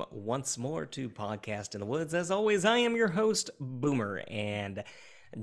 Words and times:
Hello 0.00 0.08
and 0.10 0.10
welcome 0.16 0.24
once 0.24 0.56
more 0.56 0.86
to 0.86 1.10
Podcast 1.10 1.74
in 1.74 1.80
the 1.80 1.86
Woods. 1.86 2.14
As 2.14 2.30
always, 2.30 2.64
I 2.64 2.78
am 2.78 2.96
your 2.96 3.08
host, 3.08 3.50
Boomer, 3.60 4.22
and 4.28 4.82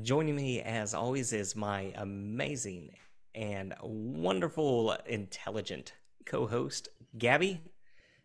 joining 0.02 0.36
me 0.36 0.62
as 0.62 0.96
always 0.96 1.32
is 1.32 1.56
my 1.56 1.94
amazing 1.96 2.90
and 3.36 3.76
wonderful, 3.84 4.98
intelligent 5.06 5.94
co 6.26 6.48
host, 6.48 6.88
Gabby. 7.18 7.62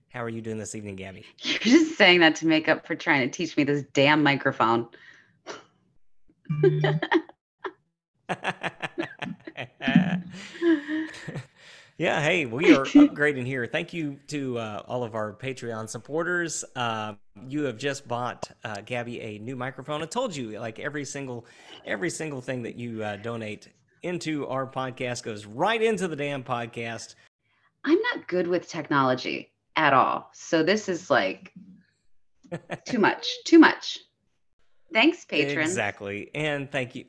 How 0.08 0.22
are 0.22 0.30
you 0.30 0.40
doing 0.40 0.56
this 0.56 0.74
evening, 0.74 0.96
Gabby? 0.96 1.26
You're 1.38 1.58
just 1.58 1.98
saying 1.98 2.20
that 2.20 2.36
to 2.36 2.46
make 2.46 2.66
up 2.66 2.86
for 2.86 2.94
trying 2.94 3.28
to 3.28 3.36
teach 3.36 3.54
me 3.58 3.64
this 3.64 3.84
damn 3.92 4.22
microphone. 4.22 4.88
Mm-hmm. 6.62 6.96
yeah, 12.02 12.20
hey, 12.20 12.46
we 12.46 12.74
are 12.74 12.84
upgrading 12.84 13.46
here. 13.46 13.64
Thank 13.64 13.92
you 13.92 14.18
to 14.26 14.58
uh, 14.58 14.82
all 14.88 15.04
of 15.04 15.14
our 15.14 15.32
Patreon 15.32 15.88
supporters. 15.88 16.64
Uh, 16.74 17.14
you 17.46 17.62
have 17.62 17.78
just 17.78 18.08
bought 18.08 18.50
uh, 18.64 18.80
Gabby 18.84 19.20
a 19.20 19.38
new 19.38 19.54
microphone. 19.54 20.02
I 20.02 20.06
told 20.06 20.34
you, 20.34 20.58
like 20.58 20.80
every 20.80 21.04
single, 21.04 21.46
every 21.86 22.10
single 22.10 22.40
thing 22.40 22.62
that 22.64 22.74
you 22.74 23.04
uh, 23.04 23.16
donate 23.18 23.68
into 24.02 24.48
our 24.48 24.66
podcast 24.66 25.22
goes 25.22 25.46
right 25.46 25.80
into 25.80 26.08
the 26.08 26.16
damn 26.16 26.42
podcast. 26.42 27.14
I'm 27.84 28.00
not 28.14 28.26
good 28.26 28.48
with 28.48 28.68
technology 28.68 29.52
at 29.76 29.92
all, 29.92 30.28
so 30.32 30.64
this 30.64 30.88
is 30.88 31.08
like 31.08 31.52
too 32.84 32.98
much, 32.98 33.28
too 33.44 33.60
much. 33.60 34.00
Thanks, 34.92 35.24
patrons. 35.24 35.70
Exactly, 35.70 36.32
and 36.34 36.68
thank 36.68 36.96
you. 36.96 37.04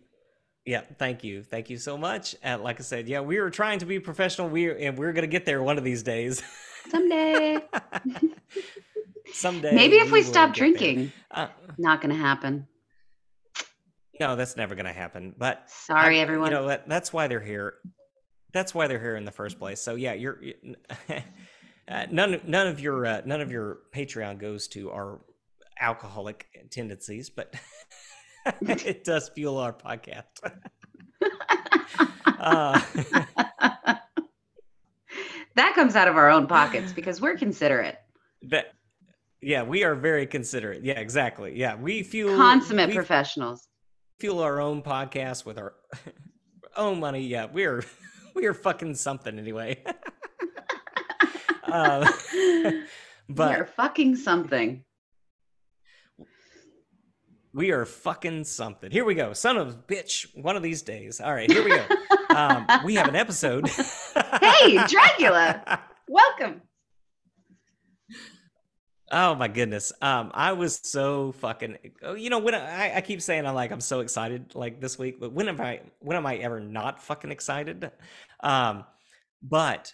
Yeah, 0.66 0.82
thank 0.98 1.24
you, 1.24 1.44
thank 1.44 1.70
you 1.70 1.78
so 1.78 1.98
much. 1.98 2.36
And 2.42 2.64
like 2.64 2.80
I 2.80 2.84
said, 2.84 3.08
yeah, 3.08 3.20
we 3.20 3.40
were 3.40 3.50
trying 3.50 3.80
to 3.80 3.86
be 3.86 4.00
professional. 4.00 4.48
We 4.48 4.86
and 4.86 4.98
we're 4.98 5.12
gonna 5.12 5.28
get 5.28 5.46
there 5.46 5.62
one 5.62 5.78
of 5.78 5.84
these 5.84 6.04
days. 6.04 6.42
Someday. 6.90 7.60
Someday. 9.34 9.76
Maybe 9.76 9.98
if 9.98 10.12
we, 10.12 10.20
we 10.20 10.24
stop 10.24 10.54
drinking. 10.54 11.12
Uh, 11.32 11.48
not 11.78 12.02
gonna 12.02 12.16
happen. 12.16 12.68
No, 14.20 14.36
that's 14.36 14.56
never 14.56 14.76
gonna 14.76 14.94
happen. 14.94 15.36
But 15.38 15.70
sorry, 15.70 16.20
I, 16.20 16.22
everyone. 16.22 16.50
You 16.50 16.58
know 16.58 16.64
what? 16.66 16.88
That's 16.88 17.12
why 17.12 17.28
they're 17.28 17.42
here. 17.42 17.76
That's 18.54 18.74
why 18.74 18.88
they're 18.88 19.00
here 19.00 19.16
in 19.16 19.26
the 19.26 19.32
first 19.32 19.60
place. 19.60 19.82
So 19.82 19.96
yeah, 19.96 20.14
you're. 20.14 20.40
uh, 21.88 22.06
none, 22.12 22.40
none 22.46 22.68
of 22.68 22.80
your, 22.80 23.06
uh, 23.06 23.22
none 23.26 23.42
of 23.42 23.52
your 23.52 23.80
Patreon 23.94 24.40
goes 24.40 24.68
to 24.70 24.92
our 24.92 25.20
alcoholic 25.82 26.46
tendencies, 26.72 27.30
but 27.30 27.54
it 28.62 29.04
does 29.04 29.30
fuel 29.30 29.58
our 29.58 29.74
podcast. 29.74 30.24
uh, 32.26 32.82
that 35.56 35.76
comes 35.76 35.96
out 35.96 36.08
of 36.08 36.16
our 36.16 36.30
own 36.30 36.48
pockets 36.48 36.92
because 36.92 37.22
we're 37.22 37.38
considerate. 37.38 37.98
That, 38.44 38.74
yeah, 39.42 39.64
we 39.64 39.84
are 39.84 39.96
very 39.96 40.26
considerate. 40.26 40.84
Yeah, 40.84 41.00
exactly. 41.00 41.58
Yeah, 41.58 41.76
we 41.76 42.04
fuel 42.04 42.36
consummate 42.36 42.90
we 42.90 42.96
professionals. 42.96 43.68
Fuel 44.20 44.40
our 44.40 44.60
own 44.60 44.82
podcast 44.82 45.46
with 45.46 45.58
our 45.58 45.74
own 46.76 47.00
money. 47.00 47.22
Yeah, 47.22 47.48
we're 47.52 47.84
we 48.36 48.46
are 48.46 48.54
fucking 48.54 48.96
something 48.96 49.38
anyway. 49.40 49.84
uh, 51.64 52.12
but 53.30 53.50
we 53.50 53.56
are 53.56 53.66
fucking 53.66 54.16
something. 54.16 54.84
We 57.56 57.70
are 57.70 57.86
fucking 57.86 58.46
something. 58.46 58.90
Here 58.90 59.06
we 59.06 59.14
go. 59.14 59.34
Son 59.34 59.58
of 59.58 59.86
bitch. 59.86 60.26
One 60.36 60.56
of 60.56 60.64
these 60.64 60.82
days. 60.82 61.22
All 61.22 61.32
right, 61.32 61.52
here 61.52 61.64
we 61.64 61.70
go. 61.70 61.86
um, 62.36 62.66
we 62.84 62.96
have 62.96 63.08
an 63.08 63.16
episode. 63.16 63.68
hey, 63.70 64.78
Dragula. 64.78 65.80
Welcome. 66.08 66.64
Oh 69.12 69.36
my 69.36 69.48
goodness. 69.48 69.94
Um, 70.02 70.32
I 70.34 70.54
was 70.54 70.80
so 70.82 71.34
fucking 71.34 71.78
oh, 72.02 72.16
you 72.16 72.32
know, 72.32 72.40
when 72.40 72.56
I, 72.56 72.96
I 72.96 73.02
keep 73.02 73.22
saying 73.22 73.46
I'm 73.46 73.54
like 73.54 73.72
I'm 73.72 73.82
so 73.82 74.00
excited 74.00 74.56
like 74.56 74.82
this 74.82 74.98
week, 74.98 75.20
but 75.20 75.32
when 75.32 75.48
am 75.48 75.62
I 75.62 75.82
when 76.00 76.18
am 76.18 76.26
I 76.26 76.38
ever 76.38 76.60
not 76.60 77.04
fucking 77.04 77.32
excited? 77.32 77.92
Um, 78.40 78.84
but 79.44 79.94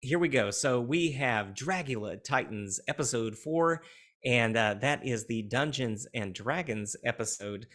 here 0.00 0.18
we 0.18 0.28
go. 0.28 0.50
So 0.50 0.80
we 0.80 1.12
have 1.12 1.48
Dragula 1.48 2.24
Titans 2.24 2.80
episode 2.88 3.36
four 3.36 3.82
and 4.24 4.56
uh, 4.56 4.74
that 4.80 5.06
is 5.06 5.26
the 5.26 5.42
Dungeons 5.42 6.06
and 6.14 6.34
Dragons 6.34 6.96
episode. 7.04 7.66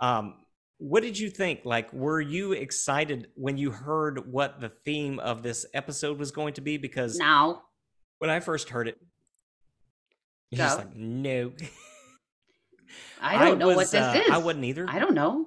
Um, 0.00 0.34
what 0.78 1.02
did 1.02 1.18
you 1.18 1.28
think? 1.30 1.60
Like, 1.64 1.92
were 1.92 2.20
you 2.20 2.52
excited 2.52 3.28
when 3.34 3.58
you 3.58 3.70
heard 3.70 4.32
what 4.32 4.60
the 4.60 4.70
theme 4.84 5.18
of 5.18 5.42
this 5.42 5.66
episode 5.74 6.18
was 6.18 6.30
going 6.30 6.54
to 6.54 6.62
be? 6.62 6.78
Because 6.78 7.18
now, 7.18 7.62
when 8.18 8.30
I 8.30 8.40
first 8.40 8.70
heard 8.70 8.88
it, 8.88 8.98
you're 10.50 10.58
just 10.58 10.78
like, 10.78 10.96
no. 10.96 11.52
I 13.20 13.44
don't 13.44 13.56
I 13.56 13.58
know 13.58 13.68
was, 13.68 13.76
what 13.76 13.90
this 13.90 13.94
uh, 13.94 14.22
is. 14.24 14.30
I 14.30 14.38
wouldn't 14.38 14.64
either. 14.64 14.86
I 14.88 14.98
don't 14.98 15.14
know. 15.14 15.46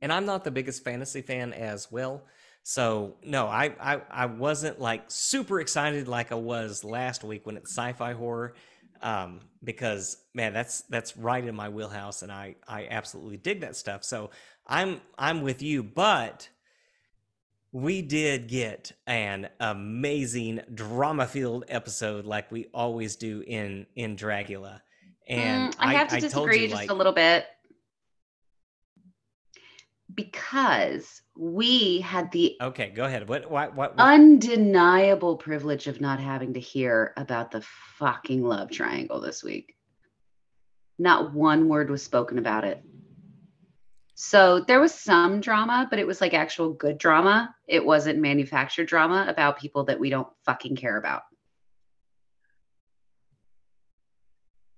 And 0.00 0.12
I'm 0.12 0.26
not 0.26 0.44
the 0.44 0.50
biggest 0.50 0.84
fantasy 0.84 1.22
fan 1.22 1.52
as 1.52 1.90
well. 1.90 2.24
So 2.66 3.16
no, 3.22 3.46
I, 3.46 3.74
I 3.78 4.00
I 4.10 4.26
wasn't 4.26 4.80
like 4.80 5.04
super 5.08 5.60
excited 5.60 6.08
like 6.08 6.32
I 6.32 6.36
was 6.36 6.82
last 6.82 7.22
week 7.22 7.44
when 7.44 7.58
it's 7.58 7.70
sci-fi 7.70 8.14
horror, 8.14 8.54
um, 9.02 9.40
because 9.62 10.16
man, 10.32 10.54
that's 10.54 10.80
that's 10.88 11.14
right 11.14 11.44
in 11.44 11.54
my 11.54 11.68
wheelhouse, 11.68 12.22
and 12.22 12.32
I 12.32 12.56
I 12.66 12.86
absolutely 12.90 13.36
dig 13.36 13.60
that 13.60 13.76
stuff. 13.76 14.02
So 14.02 14.30
I'm 14.66 15.02
I'm 15.18 15.42
with 15.42 15.60
you, 15.60 15.82
but 15.82 16.48
we 17.70 18.00
did 18.00 18.48
get 18.48 18.92
an 19.06 19.50
amazing 19.60 20.60
drama-filled 20.72 21.64
episode 21.68 22.24
like 22.24 22.50
we 22.50 22.68
always 22.72 23.16
do 23.16 23.44
in 23.46 23.84
in 23.94 24.16
Dragula. 24.16 24.80
And 25.28 25.70
mm, 25.70 25.76
I 25.78 25.92
have 25.92 26.08
to 26.08 26.16
I, 26.16 26.20
disagree 26.20 26.60
I 26.60 26.62
you, 26.62 26.68
just 26.68 26.80
like, 26.80 26.90
a 26.90 26.94
little 26.94 27.12
bit 27.12 27.44
because 30.14 31.22
we 31.36 32.00
had 32.00 32.30
the 32.32 32.56
okay 32.60 32.90
go 32.90 33.04
ahead. 33.04 33.28
What 33.28 33.50
what 33.50 33.74
what, 33.74 33.96
what? 33.96 34.06
undeniable 34.06 35.36
privilege 35.36 35.86
of 35.86 36.00
not 36.00 36.20
having 36.20 36.54
to 36.54 36.60
hear 36.60 37.12
about 37.16 37.50
the 37.50 37.62
fucking 37.98 38.42
love 38.42 38.70
triangle 38.70 39.20
this 39.20 39.42
week. 39.42 39.74
Not 40.98 41.32
one 41.32 41.68
word 41.68 41.90
was 41.90 42.02
spoken 42.02 42.38
about 42.38 42.64
it. 42.64 42.82
So 44.14 44.60
there 44.60 44.80
was 44.80 44.94
some 44.94 45.40
drama 45.40 45.88
but 45.90 45.98
it 45.98 46.06
was 46.06 46.20
like 46.20 46.34
actual 46.34 46.72
good 46.72 46.98
drama. 46.98 47.54
It 47.66 47.84
wasn't 47.84 48.20
manufactured 48.20 48.86
drama 48.86 49.26
about 49.28 49.58
people 49.58 49.84
that 49.84 49.98
we 49.98 50.10
don't 50.10 50.28
fucking 50.44 50.76
care 50.76 50.96
about. 50.96 51.22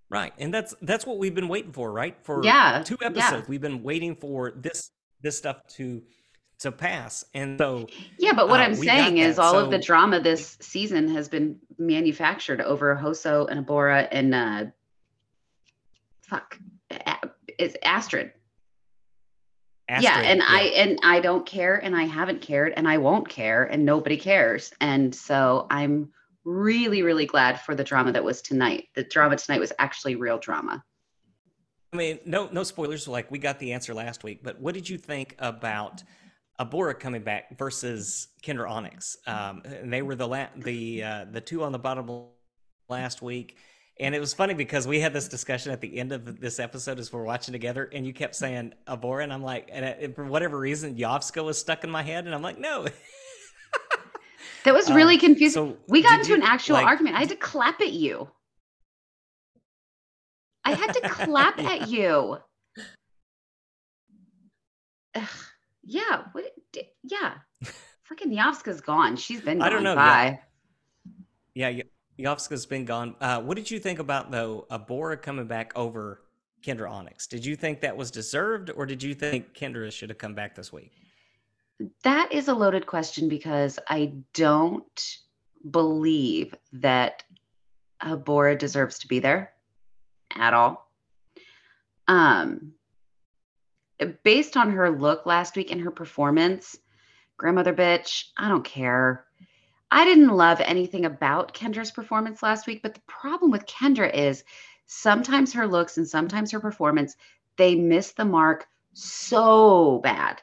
Right 0.08 0.32
and 0.38 0.54
that's 0.54 0.74
that's 0.80 1.04
what 1.04 1.18
we've 1.18 1.34
been 1.34 1.48
waiting 1.48 1.72
for 1.72 1.92
right? 1.92 2.16
For 2.22 2.42
yeah 2.42 2.82
two 2.84 2.98
episodes 3.02 3.42
yeah. 3.42 3.48
we've 3.48 3.60
been 3.60 3.82
waiting 3.82 4.16
for 4.16 4.52
this 4.56 4.90
this 5.22 5.36
stuff 5.36 5.66
to 5.76 6.02
to 6.58 6.72
pass. 6.72 7.24
And 7.34 7.58
so 7.58 7.86
Yeah, 8.18 8.32
but 8.32 8.48
what 8.48 8.60
uh, 8.60 8.64
I'm 8.64 8.74
saying 8.74 9.18
is 9.18 9.38
all 9.38 9.52
so, 9.52 9.64
of 9.64 9.70
the 9.70 9.78
drama 9.78 10.20
this 10.20 10.56
season 10.60 11.08
has 11.08 11.28
been 11.28 11.58
manufactured 11.78 12.60
over 12.60 12.94
Hoso 12.94 13.46
and 13.46 13.64
Abhora 13.64 14.08
and 14.10 14.34
uh 14.34 14.64
fuck 16.22 16.58
it's 17.58 17.76
Astrid. 17.82 18.32
Astrid 19.88 20.04
yeah, 20.04 20.30
and 20.30 20.38
yeah. 20.38 20.46
I 20.48 20.60
and 20.76 20.98
I 21.02 21.20
don't 21.20 21.46
care 21.46 21.76
and 21.76 21.96
I 21.96 22.04
haven't 22.04 22.40
cared 22.40 22.72
and 22.76 22.88
I 22.88 22.98
won't 22.98 23.28
care 23.28 23.64
and 23.64 23.84
nobody 23.84 24.16
cares. 24.16 24.72
And 24.80 25.14
so 25.14 25.66
I'm 25.70 26.10
really 26.44 27.02
really 27.02 27.26
glad 27.26 27.60
for 27.60 27.74
the 27.74 27.84
drama 27.84 28.12
that 28.12 28.24
was 28.24 28.40
tonight. 28.42 28.88
The 28.94 29.04
drama 29.04 29.36
tonight 29.36 29.60
was 29.60 29.72
actually 29.78 30.16
real 30.16 30.38
drama. 30.38 30.82
I 31.96 31.98
mean, 31.98 32.18
no 32.24 32.48
no 32.52 32.62
spoilers 32.62 33.08
like 33.08 33.30
we 33.30 33.38
got 33.38 33.58
the 33.58 33.72
answer 33.72 33.94
last 33.94 34.24
week, 34.24 34.40
but 34.42 34.60
what 34.60 34.74
did 34.74 34.88
you 34.88 34.98
think 34.98 35.34
about 35.38 36.02
Abhora 36.60 36.98
coming 36.98 37.22
back 37.22 37.56
versus 37.58 38.28
Kendra 38.42 38.68
Onyx. 38.70 39.18
Um, 39.26 39.62
and 39.64 39.92
they 39.92 40.02
were 40.02 40.14
the 40.14 40.26
la- 40.26 40.48
the 40.56 41.02
uh, 41.02 41.24
the 41.30 41.40
two 41.40 41.62
on 41.62 41.72
the 41.72 41.78
bottom 41.78 42.24
last 42.88 43.22
week. 43.22 43.56
And 43.98 44.14
it 44.14 44.20
was 44.20 44.34
funny 44.34 44.52
because 44.52 44.86
we 44.86 45.00
had 45.00 45.14
this 45.14 45.26
discussion 45.26 45.72
at 45.72 45.80
the 45.80 45.98
end 45.98 46.12
of 46.12 46.38
this 46.38 46.60
episode 46.60 46.98
as 46.98 47.12
we're 47.12 47.24
watching 47.24 47.52
together, 47.52 47.88
and 47.92 48.06
you 48.06 48.12
kept 48.12 48.34
saying 48.34 48.74
Abhora, 48.86 49.22
and 49.22 49.32
I'm 49.32 49.42
like, 49.42 49.70
and 49.72 49.86
it, 49.86 50.14
for 50.14 50.24
whatever 50.26 50.58
reason, 50.58 50.96
Yovska 50.96 51.42
was 51.42 51.58
stuck 51.58 51.82
in 51.82 51.90
my 51.90 52.02
head, 52.02 52.26
and 52.26 52.34
I'm 52.34 52.42
like, 52.42 52.58
no. 52.58 52.86
that 54.64 54.74
was 54.74 54.90
really 54.92 55.14
um, 55.14 55.20
confusing. 55.20 55.70
So 55.70 55.76
we 55.88 56.02
got 56.02 56.18
into 56.18 56.32
you, 56.32 56.36
an 56.36 56.42
actual 56.42 56.74
like, 56.74 56.84
argument. 56.84 57.16
I 57.16 57.20
had 57.20 57.30
to 57.30 57.36
clap 57.36 57.80
at 57.80 57.92
you. 57.92 58.28
I 60.66 60.74
had 60.74 60.92
to 60.94 61.00
clap 61.08 61.60
at 61.60 61.88
you. 61.88 62.38
Ugh. 65.14 65.28
Yeah. 65.84 66.22
What? 66.32 66.44
Yeah. 67.04 67.34
Fucking 68.02 68.32
Yovska's 68.32 68.80
gone. 68.80 69.16
She's 69.16 69.40
been 69.40 69.58
gone. 69.58 69.66
I 69.68 69.70
don't 69.70 69.84
know. 69.84 69.94
Bye. 69.94 70.40
Yeah. 71.54 71.68
yeah 71.68 71.84
Yovska's 72.18 72.66
been 72.66 72.84
gone. 72.84 73.14
Uh, 73.20 73.40
what 73.42 73.56
did 73.56 73.70
you 73.70 73.78
think 73.78 74.00
about 74.00 74.32
though 74.32 74.66
Abhora 74.70 75.20
coming 75.22 75.46
back 75.46 75.72
over 75.76 76.22
Kendra 76.64 76.90
Onyx? 76.90 77.28
Did 77.28 77.44
you 77.44 77.54
think 77.54 77.80
that 77.82 77.96
was 77.96 78.10
deserved, 78.10 78.70
or 78.74 78.86
did 78.86 79.02
you 79.02 79.14
think 79.14 79.54
Kendra 79.54 79.92
should 79.92 80.08
have 80.08 80.18
come 80.18 80.34
back 80.34 80.56
this 80.56 80.72
week? 80.72 80.90
That 82.02 82.32
is 82.32 82.48
a 82.48 82.54
loaded 82.54 82.86
question 82.86 83.28
because 83.28 83.78
I 83.88 84.14
don't 84.32 85.16
believe 85.70 86.54
that 86.72 87.22
Abhora 88.02 88.58
deserves 88.58 88.98
to 89.00 89.08
be 89.08 89.20
there 89.20 89.52
at 90.34 90.54
all. 90.54 90.90
Um, 92.08 92.72
based 94.22 94.56
on 94.56 94.72
her 94.72 94.90
look 94.90 95.26
last 95.26 95.56
week 95.56 95.70
and 95.70 95.80
her 95.80 95.90
performance, 95.90 96.78
grandmother 97.36 97.74
bitch, 97.74 98.24
I 98.36 98.48
don't 98.48 98.64
care. 98.64 99.24
I 99.90 100.04
didn't 100.04 100.28
love 100.28 100.60
anything 100.60 101.04
about 101.04 101.54
Kendra's 101.54 101.90
performance 101.90 102.42
last 102.42 102.66
week, 102.66 102.82
but 102.82 102.94
the 102.94 103.02
problem 103.06 103.50
with 103.50 103.66
Kendra 103.66 104.12
is 104.12 104.44
sometimes 104.86 105.52
her 105.52 105.66
looks 105.66 105.96
and 105.96 106.08
sometimes 106.08 106.50
her 106.52 106.60
performance, 106.60 107.16
they 107.56 107.74
miss 107.74 108.12
the 108.12 108.24
mark 108.24 108.66
so 108.92 110.00
bad. 110.02 110.42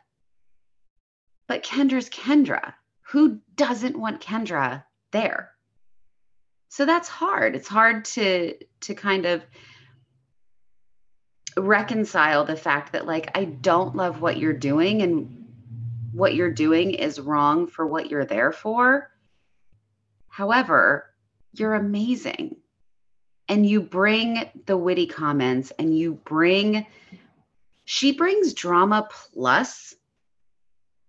But 1.48 1.64
Kendra's 1.64 2.10
Kendra. 2.10 2.74
Who 3.08 3.40
doesn't 3.56 4.00
want 4.00 4.22
Kendra 4.22 4.84
there? 5.12 5.52
So 6.70 6.86
that's 6.86 7.08
hard. 7.08 7.56
It's 7.56 7.68
hard 7.68 8.06
to 8.06 8.56
to 8.82 8.96
kind 8.96 9.26
of 9.26 9.46
reconcile 11.58 12.46
the 12.46 12.56
fact 12.56 12.94
that 12.94 13.06
like 13.06 13.32
I 13.36 13.46
don't 13.46 13.96
love 13.96 14.22
what 14.22 14.38
you're 14.38 14.54
doing 14.54 15.02
and 15.02 15.46
what 16.12 16.36
you're 16.36 16.52
doing 16.52 16.92
is 16.92 17.20
wrong 17.20 17.68
for 17.68 17.86
what 17.86 18.10
you're 18.10 18.26
there 18.26 18.52
for. 18.52 19.10
However, 20.28 21.10
you're 21.54 21.74
amazing. 21.74 22.58
And 23.50 23.66
you 23.66 23.82
bring 23.82 24.50
the 24.66 24.78
witty 24.78 25.08
comments 25.08 25.72
and 25.78 25.98
you 25.98 26.14
bring 26.14 26.86
she 27.86 28.14
brings 28.14 28.54
drama 28.54 29.08
plus 29.10 29.94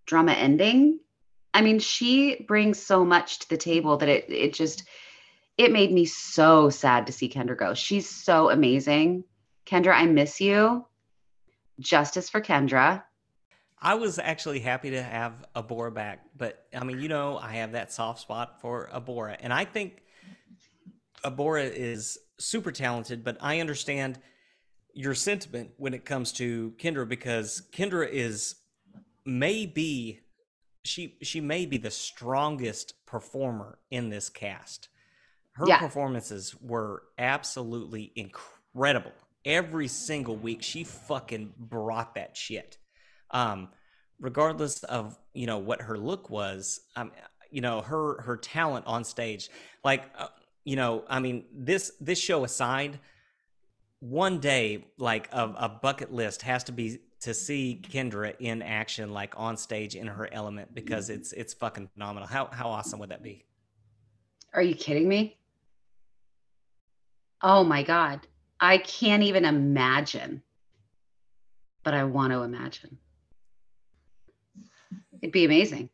drama 0.06 0.32
ending. 0.32 0.98
I 1.52 1.62
mean, 1.62 1.78
she 1.78 2.44
brings 2.48 2.82
so 2.82 3.04
much 3.04 3.38
to 3.40 3.48
the 3.48 3.56
table 3.56 3.98
that 3.98 4.08
it 4.08 4.26
it 4.28 4.54
just 4.54 4.84
it 5.56 5.72
made 5.72 5.92
me 5.92 6.04
so 6.04 6.68
sad 6.70 7.06
to 7.06 7.12
see 7.12 7.28
Kendra 7.28 7.56
go. 7.56 7.74
She's 7.74 8.08
so 8.08 8.50
amazing. 8.50 9.24
Kendra, 9.66 9.94
I 9.94 10.06
miss 10.06 10.40
you. 10.40 10.86
Justice 11.80 12.28
for 12.28 12.40
Kendra. 12.40 13.02
I 13.80 13.94
was 13.94 14.18
actually 14.18 14.60
happy 14.60 14.90
to 14.90 15.02
have 15.02 15.44
Abhora 15.54 15.92
back, 15.92 16.24
but 16.36 16.66
I 16.74 16.84
mean, 16.84 17.00
you 17.00 17.08
know, 17.08 17.36
I 17.36 17.54
have 17.56 17.72
that 17.72 17.92
soft 17.92 18.20
spot 18.20 18.60
for 18.60 18.88
Abhora, 18.94 19.36
and 19.40 19.52
I 19.52 19.64
think 19.64 20.02
Abhora 21.22 21.70
is 21.70 22.18
super 22.38 22.72
talented, 22.72 23.24
but 23.24 23.36
I 23.40 23.60
understand 23.60 24.18
your 24.94 25.14
sentiment 25.14 25.72
when 25.76 25.92
it 25.92 26.04
comes 26.04 26.32
to 26.32 26.72
Kendra 26.78 27.06
because 27.06 27.62
Kendra 27.72 28.08
is 28.08 28.54
maybe 29.26 30.20
she 30.84 31.16
she 31.22 31.40
may 31.40 31.66
be 31.66 31.76
the 31.76 31.90
strongest 31.90 32.94
performer 33.06 33.78
in 33.90 34.08
this 34.08 34.28
cast. 34.28 34.88
Her 35.52 35.66
yeah. 35.68 35.78
performances 35.78 36.54
were 36.60 37.02
absolutely 37.18 38.12
incredible 38.16 39.12
every 39.44 39.88
single 39.88 40.36
week 40.36 40.62
she 40.62 40.84
fucking 40.84 41.52
brought 41.58 42.14
that 42.14 42.36
shit. 42.36 42.78
Um 43.30 43.68
regardless 44.20 44.82
of 44.84 45.18
you 45.32 45.46
know 45.46 45.58
what 45.58 45.82
her 45.82 45.98
look 45.98 46.30
was 46.30 46.80
um 46.96 47.10
you 47.50 47.60
know 47.60 47.80
her 47.80 48.20
her 48.22 48.36
talent 48.36 48.86
on 48.86 49.02
stage 49.04 49.50
like 49.82 50.04
uh, 50.16 50.28
you 50.64 50.76
know 50.76 51.04
i 51.08 51.18
mean 51.18 51.44
this 51.52 51.92
this 52.00 52.18
show 52.18 52.44
aside 52.44 52.98
one 54.00 54.38
day 54.38 54.84
like 54.98 55.28
a, 55.32 55.52
a 55.56 55.68
bucket 55.68 56.12
list 56.12 56.42
has 56.42 56.62
to 56.62 56.72
be 56.72 56.98
to 57.20 57.32
see 57.32 57.80
kendra 57.82 58.34
in 58.38 58.60
action 58.60 59.12
like 59.12 59.32
on 59.36 59.56
stage 59.56 59.96
in 59.96 60.06
her 60.06 60.28
element 60.32 60.74
because 60.74 61.08
it's 61.08 61.32
it's 61.32 61.54
fucking 61.54 61.88
phenomenal. 61.94 62.28
How 62.28 62.50
how 62.52 62.68
awesome 62.68 63.00
would 63.00 63.08
that 63.08 63.22
be? 63.22 63.46
Are 64.52 64.60
you 64.60 64.74
kidding 64.74 65.08
me? 65.08 65.38
Oh 67.42 67.64
my 67.64 67.82
god 67.82 68.26
I 68.60 68.78
can't 68.78 69.22
even 69.22 69.44
imagine, 69.44 70.42
but 71.82 71.94
I 71.94 72.04
want 72.04 72.32
to 72.32 72.42
imagine. 72.42 72.98
It'd 75.20 75.32
be 75.32 75.44
amazing. 75.44 75.90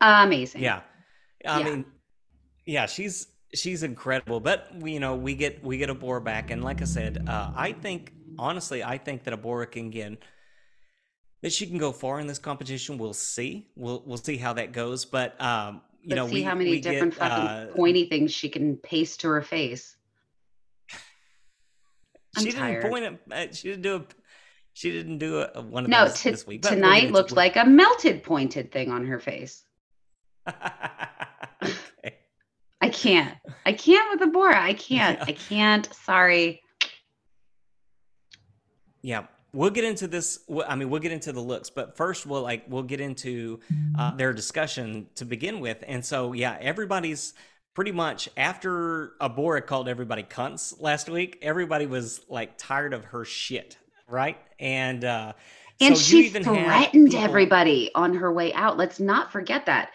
Amazing. 0.00 0.62
Yeah. 0.62 0.80
I 1.46 1.58
yeah. 1.58 1.64
mean, 1.64 1.84
yeah, 2.66 2.86
she's 2.86 3.28
she's 3.54 3.82
incredible. 3.82 4.40
But 4.40 4.68
we, 4.76 4.92
you 4.92 5.00
know, 5.00 5.16
we 5.16 5.34
get 5.34 5.62
we 5.62 5.78
get 5.78 5.88
Abhora 5.88 6.22
back, 6.22 6.50
and 6.50 6.62
like 6.62 6.82
I 6.82 6.84
said, 6.84 7.28
uh, 7.28 7.50
I 7.54 7.72
think 7.72 8.12
honestly, 8.38 8.82
I 8.82 8.98
think 8.98 9.24
that 9.24 9.34
a 9.34 9.38
Abhora 9.38 9.70
can 9.70 9.90
get 9.90 10.22
that 11.42 11.52
she 11.52 11.66
can 11.66 11.78
go 11.78 11.92
far 11.92 12.20
in 12.20 12.26
this 12.26 12.38
competition. 12.38 12.98
We'll 12.98 13.14
see. 13.14 13.68
We'll 13.76 14.02
we'll 14.06 14.18
see 14.18 14.36
how 14.36 14.52
that 14.54 14.72
goes. 14.72 15.04
But 15.04 15.40
um, 15.40 15.82
you 16.02 16.10
Let's 16.10 16.16
know, 16.16 16.28
see 16.28 16.34
we, 16.34 16.42
how 16.42 16.54
many 16.54 16.80
different 16.80 17.14
get, 17.14 17.28
fucking 17.28 17.46
uh, 17.46 17.66
pointy 17.74 18.06
things 18.06 18.32
she 18.32 18.48
can 18.48 18.76
paste 18.76 19.20
to 19.20 19.28
her 19.28 19.42
face. 19.42 19.96
I'm 22.38 22.44
she 22.44 22.52
tired. 22.52 22.82
didn't 22.82 22.90
point 22.90 23.04
it. 23.04 23.50
Uh, 23.50 23.54
she 23.54 23.68
didn't 23.68 23.82
do 23.82 23.96
a. 23.96 24.04
She 24.72 24.92
didn't 24.92 25.18
do 25.18 25.40
a, 25.40 25.60
one 25.60 25.84
of 25.84 25.90
no, 25.90 26.04
those 26.04 26.20
t- 26.20 26.30
this 26.30 26.46
week. 26.46 26.62
tonight 26.62 27.10
looked 27.10 27.32
like 27.32 27.56
a 27.56 27.64
melted 27.64 28.22
pointed 28.22 28.70
thing 28.70 28.92
on 28.92 29.06
her 29.06 29.18
face. 29.18 29.64
okay. 30.46 30.54
I 32.80 32.88
can't. 32.90 33.36
I 33.66 33.72
can't 33.72 34.20
with 34.20 34.32
Abhora. 34.32 34.54
I 34.54 34.72
can't. 34.72 35.18
Yeah. 35.18 35.24
I 35.26 35.32
can't. 35.32 35.92
Sorry. 35.92 36.62
Yeah, 39.02 39.24
we'll 39.52 39.70
get 39.70 39.84
into 39.84 40.06
this. 40.06 40.40
I 40.66 40.76
mean, 40.76 40.90
we'll 40.90 41.00
get 41.00 41.12
into 41.12 41.32
the 41.32 41.40
looks, 41.40 41.70
but 41.70 41.96
first 41.96 42.26
we'll 42.26 42.42
like 42.42 42.64
we'll 42.68 42.82
get 42.82 43.00
into 43.00 43.60
uh, 43.98 44.14
their 44.14 44.32
discussion 44.32 45.08
to 45.16 45.24
begin 45.24 45.60
with. 45.60 45.82
And 45.86 46.04
so, 46.04 46.32
yeah, 46.32 46.56
everybody's 46.60 47.34
pretty 47.78 47.92
much 47.92 48.28
after 48.36 49.12
Abhora 49.20 49.64
called 49.64 49.88
everybody 49.88 50.24
cunts 50.24 50.80
last 50.80 51.08
week, 51.08 51.38
everybody 51.42 51.86
was 51.86 52.20
like 52.28 52.58
tired 52.58 52.92
of 52.92 53.04
her 53.04 53.24
shit, 53.24 53.78
right? 54.08 54.36
And 54.58 55.04
uh 55.04 55.34
and 55.80 55.96
so 55.96 56.02
she 56.02 56.28
threatened 56.28 57.10
people... 57.12 57.24
everybody 57.24 57.92
on 57.94 58.16
her 58.16 58.32
way 58.32 58.52
out. 58.52 58.78
Let's 58.78 58.98
not 58.98 59.30
forget 59.30 59.66
that. 59.66 59.92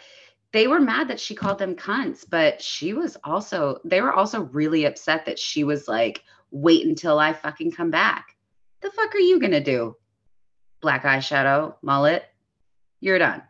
They 0.54 0.68
were 0.68 0.80
mad 0.80 1.10
that 1.10 1.20
she 1.20 1.36
called 1.36 1.60
them 1.60 1.75
cunts, 1.75 2.24
but 2.28 2.62
she 2.62 2.94
was 2.94 3.18
also 3.25 3.82
they 3.84 4.00
were 4.00 4.13
also 4.13 4.44
really 4.44 4.86
upset 4.86 5.25
that 5.25 5.38
she 5.38 5.66
was 5.66 5.90
like, 5.90 6.24
"Wait 6.52 6.88
until 6.88 7.20
I 7.20 7.34
fucking 7.34 7.72
come 7.74 7.92
back." 7.92 8.38
The 8.80 8.92
fuck 8.92 9.13
are 9.13 9.20
you 9.20 9.42
to 9.42 9.60
do? 9.60 9.98
Black 10.80 11.04
eyeshadow, 11.04 11.75
mullet. 11.82 12.24
You're 13.02 13.20
done. 13.20 13.44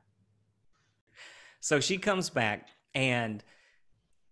So 1.60 1.80
she 1.80 2.00
comes 2.00 2.32
back 2.32 2.70
and 2.96 3.44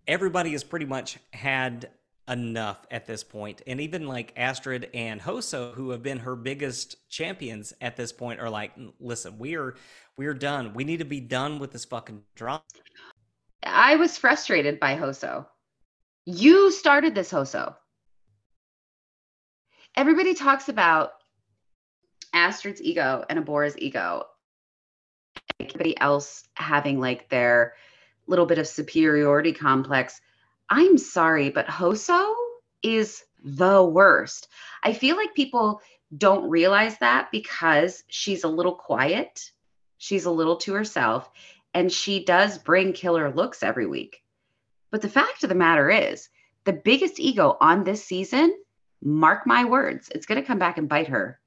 everybody 0.08 0.52
has 0.52 0.64
pretty 0.64 0.86
much 0.86 1.18
had 1.34 1.90
enough 2.30 2.86
at 2.92 3.06
this 3.06 3.24
point 3.24 3.62
and 3.68 3.82
even 3.82 4.08
like 4.08 4.32
astrid 4.38 4.90
and 4.94 5.20
hoso 5.20 5.74
who 5.74 5.90
have 5.90 6.02
been 6.02 6.20
her 6.20 6.36
biggest 6.36 7.10
champions 7.10 7.74
at 7.82 7.98
this 7.98 8.14
point 8.14 8.40
are 8.40 8.50
like 8.50 8.72
listen 9.00 9.38
we're 9.38 9.76
we're 10.18 10.34
done. 10.34 10.74
We 10.74 10.84
need 10.84 11.00
to 11.00 11.06
be 11.06 11.20
done 11.20 11.58
with 11.58 11.72
this 11.72 11.86
fucking 11.86 12.22
drama. 12.36 12.62
I 13.64 13.96
was 13.96 14.18
frustrated 14.18 14.80
by 14.80 14.96
hoso. 14.96 15.48
You 16.26 16.72
started 16.72 17.16
this 17.16 17.32
hoso. 17.32 17.76
Everybody 19.96 20.34
talks 20.34 20.70
about 20.70 21.14
astrid's 22.34 22.82
ego 22.82 23.26
and 23.30 23.40
abhora's 23.40 23.78
ego 23.78 24.24
everybody 25.60 26.00
else 26.00 26.48
having 26.54 27.00
like 27.00 27.28
their 27.30 27.74
little 28.28 28.46
bit 28.46 28.58
of 28.58 28.68
superiority 28.68 29.54
complex. 29.54 30.22
I'm 30.70 30.98
sorry, 30.98 31.50
but 31.50 31.68
Hoso 31.68 32.36
is 32.82 33.24
the 33.44 33.84
worst. 33.84 34.48
I 34.84 34.94
feel 34.94 35.16
like 35.16 35.34
people 35.34 35.82
don't 36.18 36.50
realize 36.50 36.98
that 37.00 37.32
because 37.32 38.04
she's 38.08 38.44
a 38.44 38.50
little 38.50 38.76
quiet, 38.76 39.52
she's 39.98 40.26
a 40.26 40.32
little 40.32 40.58
to 40.58 40.74
herself, 40.74 41.30
and 41.74 41.92
she 41.92 42.26
does 42.26 42.58
bring 42.58 42.94
killer 42.94 43.32
looks 43.32 43.64
every 43.64 43.86
week. 43.86 44.22
But 44.92 45.02
the 45.02 45.10
fact 45.10 45.44
of 45.44 45.50
the 45.50 45.56
matter 45.56 45.90
is, 45.90 46.30
the 46.66 46.74
biggest 46.74 47.20
ego 47.20 47.58
on 47.60 47.84
this 47.84 48.04
season, 48.04 48.56
mark 49.02 49.48
my 49.48 49.66
words, 49.66 50.10
it's 50.14 50.26
going 50.26 50.40
to 50.40 50.46
come 50.46 50.60
back 50.60 50.78
and 50.78 50.90
bite 50.90 51.08
her, 51.08 51.40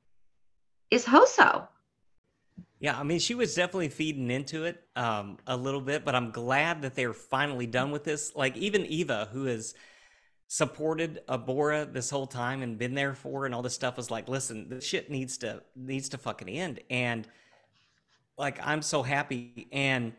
is 0.90 1.04
Hoso. 1.04 1.68
Yeah, 2.84 3.00
I 3.00 3.02
mean, 3.02 3.18
she 3.18 3.34
was 3.34 3.54
definitely 3.54 3.88
feeding 3.88 4.30
into 4.30 4.66
it 4.66 4.78
um, 4.94 5.38
a 5.46 5.56
little 5.56 5.80
bit, 5.80 6.04
but 6.04 6.14
I'm 6.14 6.30
glad 6.32 6.82
that 6.82 6.94
they're 6.94 7.14
finally 7.14 7.66
done 7.66 7.92
with 7.92 8.04
this. 8.04 8.36
Like, 8.36 8.58
even 8.58 8.84
Eva, 8.84 9.30
who 9.32 9.46
has 9.46 9.74
supported 10.48 11.22
Abhora 11.26 11.90
this 11.90 12.10
whole 12.10 12.26
time 12.26 12.60
and 12.60 12.76
been 12.76 12.92
there 12.92 13.14
for 13.14 13.40
her 13.40 13.46
and 13.46 13.54
all 13.54 13.62
this 13.62 13.72
stuff, 13.72 13.96
was 13.96 14.10
like, 14.10 14.28
listen, 14.28 14.68
this 14.68 14.84
shit 14.84 15.10
needs 15.10 15.38
to 15.38 15.62
needs 15.74 16.10
to 16.10 16.18
fucking 16.18 16.46
end. 16.46 16.80
And 16.90 17.26
like, 18.36 18.58
I'm 18.62 18.82
so 18.82 19.02
happy. 19.02 19.66
And 19.72 20.12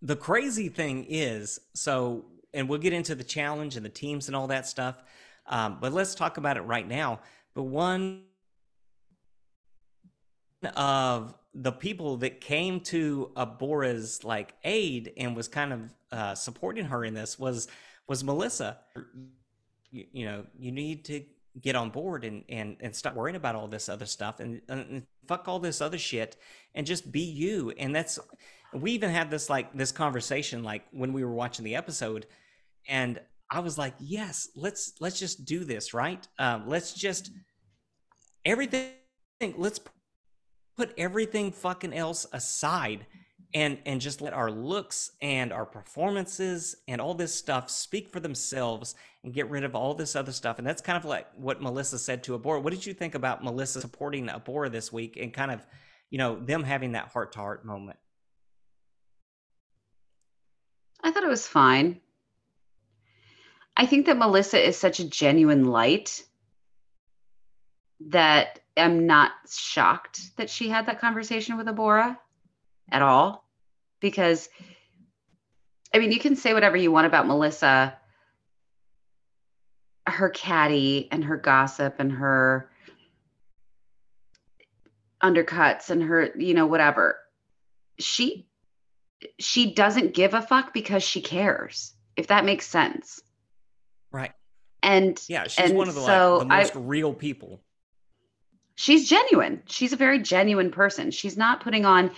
the 0.00 0.14
crazy 0.14 0.68
thing 0.68 1.06
is, 1.08 1.58
so, 1.74 2.26
and 2.54 2.68
we'll 2.68 2.78
get 2.78 2.92
into 2.92 3.16
the 3.16 3.24
challenge 3.24 3.74
and 3.74 3.84
the 3.84 3.90
teams 3.90 4.28
and 4.28 4.36
all 4.36 4.46
that 4.46 4.68
stuff, 4.68 5.02
um, 5.48 5.78
but 5.80 5.92
let's 5.92 6.14
talk 6.14 6.36
about 6.36 6.56
it 6.56 6.62
right 6.62 6.86
now. 6.86 7.18
But 7.52 7.64
one 7.64 8.26
of 10.66 11.34
the 11.54 11.72
people 11.72 12.18
that 12.18 12.40
came 12.40 12.80
to 12.80 13.32
Abhora's 13.36 14.24
like 14.24 14.54
aid 14.64 15.12
and 15.16 15.34
was 15.34 15.48
kind 15.48 15.72
of 15.72 15.94
uh, 16.12 16.34
supporting 16.34 16.84
her 16.86 17.04
in 17.04 17.14
this 17.14 17.38
was 17.38 17.68
was 18.06 18.22
Melissa. 18.22 18.78
You, 19.90 20.04
you, 20.12 20.24
know, 20.26 20.46
you 20.58 20.70
need 20.70 21.04
to 21.06 21.24
get 21.60 21.74
on 21.74 21.90
board 21.90 22.24
and 22.24 22.44
and 22.48 22.76
and 22.80 22.94
stop 22.94 23.14
worrying 23.14 23.36
about 23.36 23.54
all 23.54 23.66
this 23.66 23.88
other 23.88 24.04
stuff 24.04 24.40
and, 24.40 24.60
and 24.68 25.06
fuck 25.26 25.48
all 25.48 25.58
this 25.58 25.80
other 25.80 25.98
shit 25.98 26.36
and 26.74 26.86
just 26.86 27.10
be 27.10 27.22
you. 27.22 27.72
And 27.78 27.94
that's 27.94 28.18
we 28.74 28.92
even 28.92 29.10
had 29.10 29.30
this 29.30 29.48
like 29.48 29.72
this 29.72 29.92
conversation 29.92 30.62
like 30.62 30.84
when 30.90 31.12
we 31.12 31.24
were 31.24 31.34
watching 31.34 31.64
the 31.64 31.76
episode, 31.76 32.26
and 32.86 33.20
I 33.50 33.60
was 33.60 33.78
like, 33.78 33.94
yes, 33.98 34.48
let's 34.54 34.92
let's 35.00 35.18
just 35.18 35.44
do 35.44 35.64
this, 35.64 35.94
right? 35.94 36.26
Um, 36.38 36.68
let's 36.68 36.92
just 36.92 37.30
everything. 38.44 38.92
Let's 39.56 39.80
put 40.76 40.92
everything 40.98 41.50
fucking 41.52 41.92
else 41.92 42.26
aside 42.32 43.06
and 43.54 43.78
and 43.86 44.00
just 44.00 44.20
let 44.20 44.32
our 44.32 44.50
looks 44.50 45.12
and 45.22 45.52
our 45.52 45.64
performances 45.64 46.76
and 46.88 47.00
all 47.00 47.14
this 47.14 47.34
stuff 47.34 47.70
speak 47.70 48.08
for 48.08 48.20
themselves 48.20 48.94
and 49.24 49.32
get 49.32 49.48
rid 49.48 49.64
of 49.64 49.74
all 49.74 49.94
this 49.94 50.14
other 50.14 50.32
stuff. 50.32 50.58
And 50.58 50.66
that's 50.66 50.82
kind 50.82 50.98
of 50.98 51.04
like 51.04 51.26
what 51.36 51.62
melissa 51.62 51.98
said 51.98 52.22
to 52.24 52.38
abhora 52.38 52.62
what 52.62 52.72
did 52.72 52.84
you 52.84 52.92
think 52.92 53.14
about 53.14 53.42
melissa 53.42 53.80
supporting 53.80 54.26
abhora 54.26 54.70
this 54.70 54.92
week 54.92 55.16
and 55.16 55.32
kind 55.32 55.50
of 55.50 55.66
you 56.10 56.18
know 56.18 56.38
them 56.38 56.62
having 56.62 56.92
that 56.92 57.08
heart 57.08 57.32
to 57.32 57.38
heart 57.38 57.64
moment? 57.64 57.98
I 61.02 61.12
thought 61.12 61.24
it 61.24 61.28
was 61.28 61.46
fine. 61.46 62.00
I 63.76 63.86
think 63.86 64.06
that 64.06 64.16
melissa 64.16 64.66
is 64.66 64.76
such 64.76 65.00
a 65.00 65.08
genuine 65.08 65.64
light 65.64 66.24
that 68.08 68.60
am 68.76 69.06
not 69.06 69.32
shocked 69.48 70.36
that 70.36 70.50
she 70.50 70.68
had 70.68 70.86
that 70.86 71.00
conversation 71.00 71.56
with 71.56 71.66
Abhora 71.66 72.16
at 72.90 73.02
all 73.02 73.44
because 74.00 74.48
I 75.94 75.98
mean, 75.98 76.12
you 76.12 76.18
can 76.18 76.36
say 76.36 76.52
whatever 76.52 76.76
you 76.76 76.92
want 76.92 77.06
about 77.06 77.26
Melissa, 77.26 77.96
her 80.06 80.28
caddy 80.28 81.08
and 81.10 81.24
her 81.24 81.36
gossip 81.36 81.96
and 81.98 82.12
her 82.12 82.70
undercuts 85.22 85.90
and 85.90 86.02
her, 86.02 86.30
you 86.36 86.54
know, 86.54 86.66
whatever. 86.66 87.18
She 87.98 88.46
she 89.38 89.72
doesn't 89.72 90.12
give 90.12 90.34
a 90.34 90.42
fuck 90.42 90.74
because 90.74 91.02
she 91.02 91.22
cares. 91.22 91.94
If 92.16 92.26
that 92.26 92.44
makes 92.44 92.66
sense. 92.66 93.22
Right. 94.10 94.32
And 94.82 95.20
yeah, 95.28 95.44
she's 95.44 95.70
and 95.70 95.78
one 95.78 95.88
of 95.88 95.94
the, 95.94 96.02
so 96.02 96.36
like, 96.36 96.40
the 96.40 96.54
most 96.54 96.76
I, 96.76 96.80
real 96.80 97.14
people 97.14 97.62
she's 98.76 99.08
genuine. 99.08 99.62
She's 99.66 99.92
a 99.92 99.96
very 99.96 100.20
genuine 100.20 100.70
person. 100.70 101.10
She's 101.10 101.36
not 101.36 101.60
putting 101.60 101.84
on 101.84 102.12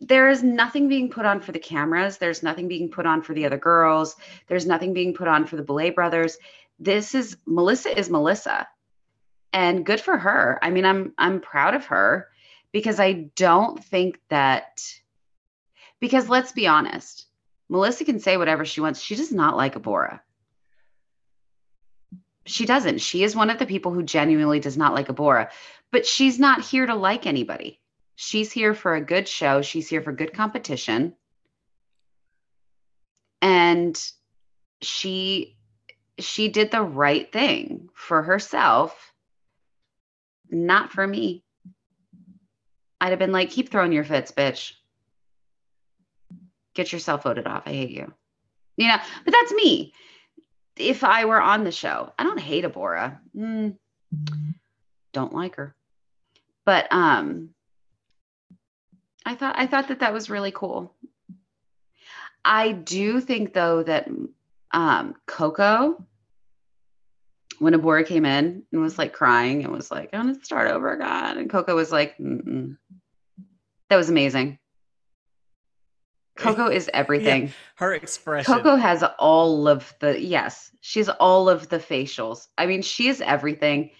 there 0.00 0.30
is 0.30 0.42
nothing 0.42 0.88
being 0.88 1.10
put 1.10 1.26
on 1.26 1.40
for 1.40 1.52
the 1.52 1.58
cameras. 1.58 2.16
There's 2.16 2.42
nothing 2.42 2.68
being 2.68 2.90
put 2.90 3.06
on 3.06 3.22
for 3.22 3.34
the 3.34 3.46
other 3.46 3.58
girls. 3.58 4.16
There's 4.48 4.66
nothing 4.66 4.94
being 4.94 5.14
put 5.14 5.28
on 5.28 5.46
for 5.46 5.56
the 5.56 5.62
Boulet 5.62 5.94
brothers. 5.94 6.38
This 6.78 7.14
is 7.14 7.36
Melissa 7.46 7.96
is 7.98 8.08
Melissa. 8.08 8.66
And 9.52 9.84
good 9.84 10.00
for 10.00 10.16
her. 10.16 10.58
I 10.62 10.70
mean, 10.70 10.86
I'm 10.86 11.12
I'm 11.18 11.40
proud 11.40 11.74
of 11.74 11.86
her 11.86 12.28
because 12.72 12.98
I 12.98 13.12
don't 13.36 13.82
think 13.84 14.18
that 14.30 14.82
because 16.00 16.28
let's 16.28 16.52
be 16.52 16.66
honest, 16.66 17.26
Melissa 17.68 18.04
can 18.04 18.20
say 18.20 18.36
whatever 18.36 18.64
she 18.64 18.80
wants. 18.80 19.02
She 19.02 19.16
does 19.16 19.32
not 19.32 19.56
like 19.56 19.74
Abhora. 19.74 20.20
She 22.50 22.66
doesn't. 22.66 22.98
She 22.98 23.22
is 23.22 23.36
one 23.36 23.50
of 23.50 23.58
the 23.58 23.66
people 23.66 23.92
who 23.92 24.02
genuinely 24.02 24.60
does 24.60 24.76
not 24.76 24.94
like 24.94 25.08
Abhora 25.08 25.48
but 25.92 26.06
she's 26.06 26.38
not 26.38 26.62
here 26.62 26.86
to 26.86 26.94
like 26.94 27.26
anybody. 27.26 27.80
She's 28.16 28.52
here 28.52 28.74
for 28.74 28.94
a 28.94 29.04
good 29.04 29.26
show. 29.26 29.62
She's 29.62 29.88
here 29.88 30.02
for 30.02 30.12
good 30.12 30.32
competition. 30.32 31.14
And 33.42 34.00
she 34.82 35.56
she 36.18 36.48
did 36.48 36.70
the 36.70 36.82
right 36.82 37.32
thing 37.32 37.88
for 37.94 38.22
herself, 38.22 39.12
not 40.50 40.92
for 40.92 41.06
me. 41.06 41.42
I'd 43.00 43.10
have 43.10 43.18
been 43.18 43.32
like, 43.32 43.50
keep 43.50 43.70
throwing 43.70 43.92
your 43.92 44.04
fits, 44.04 44.30
bitch. 44.30 44.74
Get 46.74 46.92
yourself 46.92 47.22
voted 47.22 47.46
off. 47.46 47.62
I 47.64 47.70
hate 47.70 47.90
you. 47.90 48.12
You 48.76 48.88
know, 48.88 48.98
but 49.24 49.32
that's 49.32 49.52
me. 49.52 49.94
If 50.76 51.04
I 51.04 51.24
were 51.24 51.40
on 51.40 51.64
the 51.64 51.72
show, 51.72 52.12
I 52.18 52.24
don't 52.24 52.40
hate 52.40 52.64
Abhora. 52.64 53.18
Mm, 53.36 53.76
don't 55.12 55.34
like 55.34 55.56
her 55.56 55.74
but 56.64 56.86
um 56.92 57.50
i 59.24 59.34
thought 59.34 59.56
i 59.58 59.66
thought 59.66 59.88
that 59.88 60.00
that 60.00 60.12
was 60.12 60.30
really 60.30 60.52
cool 60.52 60.94
i 62.44 62.72
do 62.72 63.20
think 63.20 63.52
though 63.52 63.82
that 63.82 64.08
um 64.72 65.14
coco 65.26 66.06
when 67.58 67.74
Abhora 67.74 68.06
came 68.06 68.24
in 68.24 68.62
and 68.72 68.80
was 68.80 68.96
like 68.96 69.12
crying 69.12 69.64
and 69.64 69.72
was 69.74 69.90
like, 69.90 70.14
I 70.14 70.16
want 70.16 70.38
to 70.38 70.44
start 70.46 70.70
over 70.70 70.94
again. 70.94 71.36
And 71.36 71.50
Coco 71.50 71.76
was 71.76 71.92
like, 71.92 72.16
Mm-mm. 72.16 72.78
that 73.90 73.96
was 73.96 74.08
amazing. 74.08 74.58
Coco 76.36 76.66
is 76.66 76.90
everything. 76.94 77.46
Yeah, 77.46 77.52
her 77.76 77.94
expression. 77.94 78.54
Coco 78.54 78.76
has 78.76 79.04
all 79.18 79.68
of 79.68 79.94
the, 80.00 80.20
yes, 80.20 80.70
she's 80.80 81.08
all 81.08 81.48
of 81.48 81.68
the 81.68 81.78
facials. 81.78 82.48
I 82.56 82.66
mean, 82.66 82.82
she 82.82 83.08
is 83.08 83.20
everything. 83.20 83.90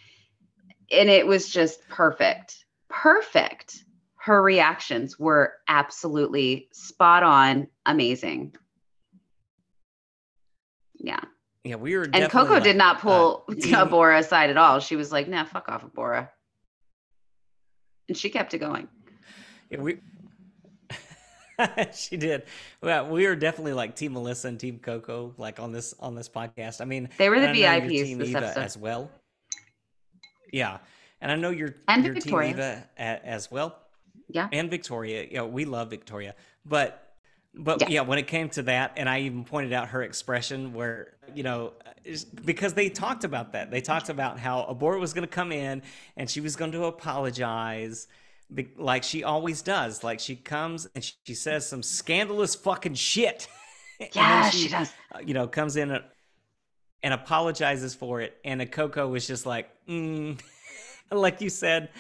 And 0.93 1.09
it 1.09 1.27
was 1.27 1.49
just 1.49 1.87
perfect 1.89 2.65
perfect. 2.91 3.85
Her 4.17 4.43
reactions 4.43 5.19
were 5.19 5.55
absolutely 5.67 6.69
spot 6.73 7.23
on, 7.23 7.69
amazing. 7.87 8.55
Yeah. 10.99 11.21
Yeah, 11.65 11.77
we 11.77 11.97
were. 11.97 12.07
And 12.13 12.31
Coco 12.31 12.55
like, 12.55 12.63
did 12.65 12.77
not 12.77 13.01
pull 13.01 13.45
uh, 13.49 13.53
Abhora 13.55 14.19
aside 14.19 14.51
at 14.51 14.57
all. 14.57 14.81
She 14.81 14.97
was 14.97 15.13
like, 15.13 15.29
"Nah, 15.29 15.45
fuck 15.45 15.69
off, 15.69 15.85
Abhora," 15.85 16.31
and 18.09 18.17
she 18.17 18.31
kept 18.31 18.55
it 18.55 18.59
going. 18.59 18.89
Yeah, 19.71 19.81
we. 19.81 19.99
she 21.95 22.17
did. 22.17 22.45
Well, 22.83 23.09
we 23.09 23.27
were 23.27 23.37
definitely 23.37 23.73
like 23.73 23.97
Team 23.97 24.13
Melissa 24.13 24.49
and 24.49 24.59
Team 24.59 24.79
Coco, 24.79 25.35
like 25.39 25.61
on 25.61 25.73
this 25.73 25.95
on 26.01 26.15
this 26.15 26.29
podcast. 26.29 26.81
I 26.81 26.85
mean, 26.85 27.09
they 27.19 27.29
were 27.29 27.41
the 27.41 27.49
VIPs 27.49 27.89
team 27.89 28.23
Eva 28.23 28.59
as 28.59 28.77
well. 28.77 29.11
Yeah, 30.53 30.79
and 31.21 31.31
I 31.31 31.37
know 31.37 31.51
you're 31.51 31.75
and 31.89 32.05
your 32.05 32.15
Victoria. 32.15 32.49
team 32.49 32.59
Eva 32.59 32.89
as 32.99 33.51
well. 33.51 33.77
Yeah. 34.29 34.49
And 34.53 34.71
Victoria. 34.71 35.27
Yeah, 35.31 35.43
we 35.43 35.65
love 35.65 35.91
Victoria. 35.91 36.35
But 36.65 37.11
but 37.55 37.83
yeah. 37.83 37.89
yeah. 37.89 38.01
when 38.03 38.19
it 38.19 38.27
came 38.27 38.49
to 38.51 38.63
that, 38.63 38.93
and 38.97 39.09
I 39.09 39.21
even 39.21 39.45
pointed 39.45 39.73
out 39.73 39.89
her 39.89 40.03
expression 40.03 40.73
where, 40.73 41.15
you 41.35 41.43
know, 41.43 41.73
because 42.45 42.75
they 42.75 42.89
talked 42.89 43.25
about 43.25 43.53
that. 43.53 43.71
They 43.71 43.81
talked 43.81 44.09
about 44.09 44.39
how 44.39 44.63
Abhora 44.63 45.01
was 45.01 45.13
going 45.13 45.27
to 45.27 45.33
come 45.33 45.51
in 45.53 45.83
and 46.17 46.31
she 46.31 46.41
was 46.41 46.57
going 46.57 46.73
to 46.73 46.85
apologize 46.85 48.07
like 48.77 49.03
she 49.03 49.25
always 49.25 49.63
does. 49.63 50.03
Like 50.03 50.21
she 50.21 50.37
comes 50.37 50.89
and 50.95 51.13
she 51.25 51.35
says 51.35 51.69
some 51.69 51.83
scandalous 51.83 52.55
fucking 52.55 52.95
shit. 52.95 53.49
Yeah, 54.15 54.49
she, 54.49 54.61
she, 54.61 54.69
does. 54.71 54.91
Uh, 55.15 55.19
you 55.19 55.35
know, 55.35 55.47
comes 55.47 55.77
in 55.77 55.91
and 57.03 57.15
apologizes 57.15 57.95
for 57.95 58.23
it. 58.23 58.35
And 58.47 58.63
a 58.63 58.67
Coco 58.67 59.09
was 59.09 59.27
just 59.27 59.45
like, 59.45 59.69
mm. 59.87 60.41
like 61.11 61.41
you 61.41 61.51
said. 61.51 61.91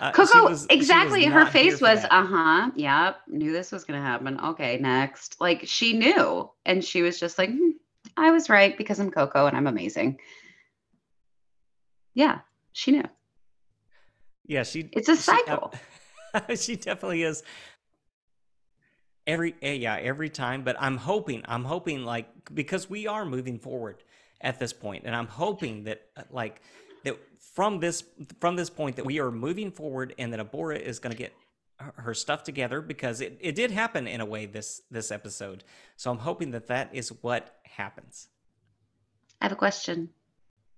Uh, 0.00 0.10
Coco, 0.10 0.48
was, 0.48 0.66
exactly. 0.68 1.24
Her 1.24 1.46
face 1.46 1.80
was, 1.80 2.04
uh 2.10 2.26
huh. 2.26 2.70
Yep. 2.74 3.20
Knew 3.28 3.52
this 3.52 3.70
was 3.70 3.84
going 3.84 4.00
to 4.00 4.04
happen. 4.04 4.40
Okay, 4.40 4.78
next. 4.78 5.40
Like 5.40 5.62
she 5.64 5.92
knew. 5.92 6.50
And 6.66 6.84
she 6.84 7.02
was 7.02 7.20
just 7.20 7.38
like, 7.38 7.50
hmm, 7.50 7.70
I 8.16 8.30
was 8.30 8.48
right 8.48 8.76
because 8.76 8.98
I'm 8.98 9.10
Coco 9.10 9.46
and 9.46 9.56
I'm 9.56 9.66
amazing. 9.66 10.18
Yeah, 12.14 12.40
she 12.72 12.92
knew. 12.92 13.04
Yeah, 14.46 14.62
she. 14.62 14.88
It's 14.92 15.08
a 15.08 15.16
cycle. 15.16 15.70
She, 15.72 15.78
she 16.56 16.76
definitely 16.76 17.22
is. 17.22 17.42
Every 19.26 19.54
eh, 19.62 19.72
yeah, 19.72 19.96
every 19.96 20.28
time. 20.28 20.64
But 20.64 20.76
I'm 20.78 20.96
hoping, 20.96 21.42
I'm 21.46 21.64
hoping 21.64 22.04
like 22.04 22.28
because 22.54 22.90
we 22.90 23.06
are 23.06 23.24
moving 23.24 23.58
forward 23.58 24.02
at 24.40 24.58
this 24.58 24.72
point, 24.72 25.04
and 25.06 25.16
I'm 25.16 25.26
hoping 25.26 25.84
that 25.84 26.02
uh, 26.16 26.22
like 26.30 26.60
that 27.04 27.16
from 27.38 27.80
this 27.80 28.04
from 28.40 28.56
this 28.56 28.70
point 28.70 28.96
that 28.96 29.06
we 29.06 29.20
are 29.20 29.30
moving 29.30 29.70
forward 29.70 30.14
and 30.18 30.32
that 30.32 30.40
Abhora 30.40 30.78
is 30.78 30.98
going 30.98 31.12
to 31.12 31.18
get 31.18 31.32
her 31.96 32.14
stuff 32.14 32.44
together 32.44 32.80
because 32.80 33.20
it, 33.20 33.36
it 33.40 33.54
did 33.54 33.70
happen 33.70 34.06
in 34.06 34.20
a 34.20 34.26
way 34.26 34.46
this 34.46 34.82
this 34.90 35.10
episode. 35.10 35.64
So 35.96 36.10
I'm 36.10 36.18
hoping 36.18 36.50
that 36.52 36.66
that 36.68 36.90
is 36.92 37.08
what 37.22 37.56
happens. 37.64 38.28
I 39.40 39.46
have 39.46 39.52
a 39.52 39.56
question. 39.56 40.10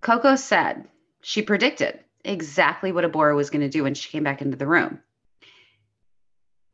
Coco 0.01 0.35
said 0.35 0.87
she 1.21 1.41
predicted 1.41 1.99
exactly 2.23 2.91
what 2.91 3.03
Abhora 3.03 3.35
was 3.35 3.49
going 3.49 3.61
to 3.61 3.69
do 3.69 3.83
when 3.83 3.93
she 3.93 4.09
came 4.09 4.23
back 4.23 4.41
into 4.41 4.57
the 4.57 4.67
room. 4.67 4.99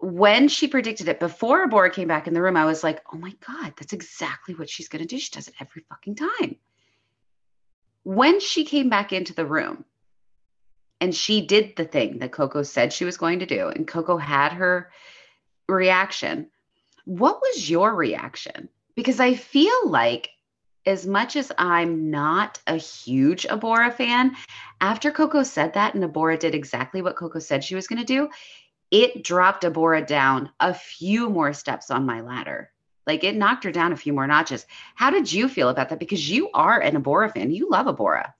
When 0.03 0.49
she 0.49 0.67
predicted 0.67 1.07
it 1.07 1.19
before 1.19 1.65
Abhora 1.65 1.91
came 1.91 2.09
back 2.09 2.27
in 2.27 2.33
the 2.33 2.41
room, 2.41 2.57
I 2.57 2.65
was 2.65 2.83
like, 2.83 3.01
oh 3.13 3.17
my 3.17 3.33
God, 3.47 3.73
that's 3.77 3.93
exactly 3.93 4.53
what 4.53 4.69
she's 4.69 4.89
going 4.89 5.01
to 5.01 5.07
do. 5.07 5.17
She 5.17 5.31
does 5.31 5.47
it 5.47 5.53
every 5.59 5.85
fucking 5.89 6.15
time 6.15 6.57
when 8.03 8.39
she 8.39 8.65
came 8.65 8.89
back 8.89 9.13
into 9.13 9.33
the 9.33 9.45
room 9.45 9.85
and 11.01 11.15
she 11.15 11.45
did 11.45 11.75
the 11.75 11.85
thing 11.85 12.19
that 12.19 12.31
Coco 12.31 12.63
said 12.63 12.93
she 12.93 13.05
was 13.05 13.17
going 13.17 13.39
to 13.39 13.45
do, 13.45 13.67
and 13.67 13.87
Coco 13.87 14.17
had 14.17 14.53
her 14.53 14.91
reaction. 15.67 16.49
What 17.05 17.41
was 17.41 17.69
your 17.69 17.93
reaction? 17.93 18.69
Because 18.95 19.19
I 19.19 19.33
feel 19.33 19.89
like, 19.89 20.29
as 20.85 21.05
much 21.05 21.35
as 21.35 21.51
I'm 21.57 22.09
not 22.09 22.61
a 22.67 22.77
huge 22.77 23.45
Abhora 23.47 23.93
fan, 23.93 24.35
after 24.79 25.11
Coco 25.11 25.43
said 25.43 25.73
that 25.73 25.93
and 25.93 26.03
Abhora 26.03 26.39
did 26.39 26.55
exactly 26.55 27.01
what 27.01 27.15
Coco 27.17 27.39
said 27.39 27.63
she 27.63 27.75
was 27.75 27.87
going 27.87 27.99
to 27.99 28.05
do, 28.05 28.29
it 28.93 29.23
dropped 29.23 29.63
Abhora 29.63 30.05
down 30.05 30.51
a 30.59 30.71
few 30.71 31.27
more 31.27 31.51
steps 31.51 31.89
on 31.89 32.05
my 32.05 32.21
ladder. 32.21 32.69
Like 33.07 33.23
it 33.23 33.35
knocked 33.35 33.63
her 33.63 33.71
down 33.71 33.91
a 33.91 33.97
few 33.97 34.13
more 34.13 34.27
notches. 34.27 34.67
How 34.93 35.09
did 35.09 35.33
you 35.33 35.49
feel 35.49 35.69
about 35.69 35.89
that? 35.89 35.99
Because 35.99 36.29
you 36.29 36.51
are 36.53 36.79
an 36.79 37.01
Abhora 37.01 37.33
fan. 37.33 37.51
You 37.51 37.69
love 37.71 37.87
Abhora. 37.87 38.33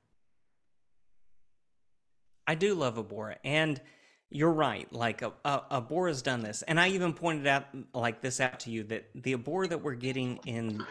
I 2.46 2.54
do 2.54 2.76
love 2.76 2.98
Abora. 2.98 3.38
And 3.44 3.82
you're 4.30 4.52
right. 4.52 4.92
Like 4.94 5.24
a, 5.24 5.32
Abhora's 5.44 6.22
done 6.22 6.42
this. 6.42 6.62
And 6.62 6.80
I 6.80 6.90
even 6.90 7.14
pointed 7.14 7.48
out 7.48 7.66
like 7.96 8.22
this 8.22 8.40
out 8.40 8.60
to 8.62 8.70
you 8.70 8.84
that 8.84 9.10
the 9.16 9.36
Abora 9.36 9.70
that 9.70 9.82
we're 9.82 9.96
getting 9.96 10.40
in 10.46 10.86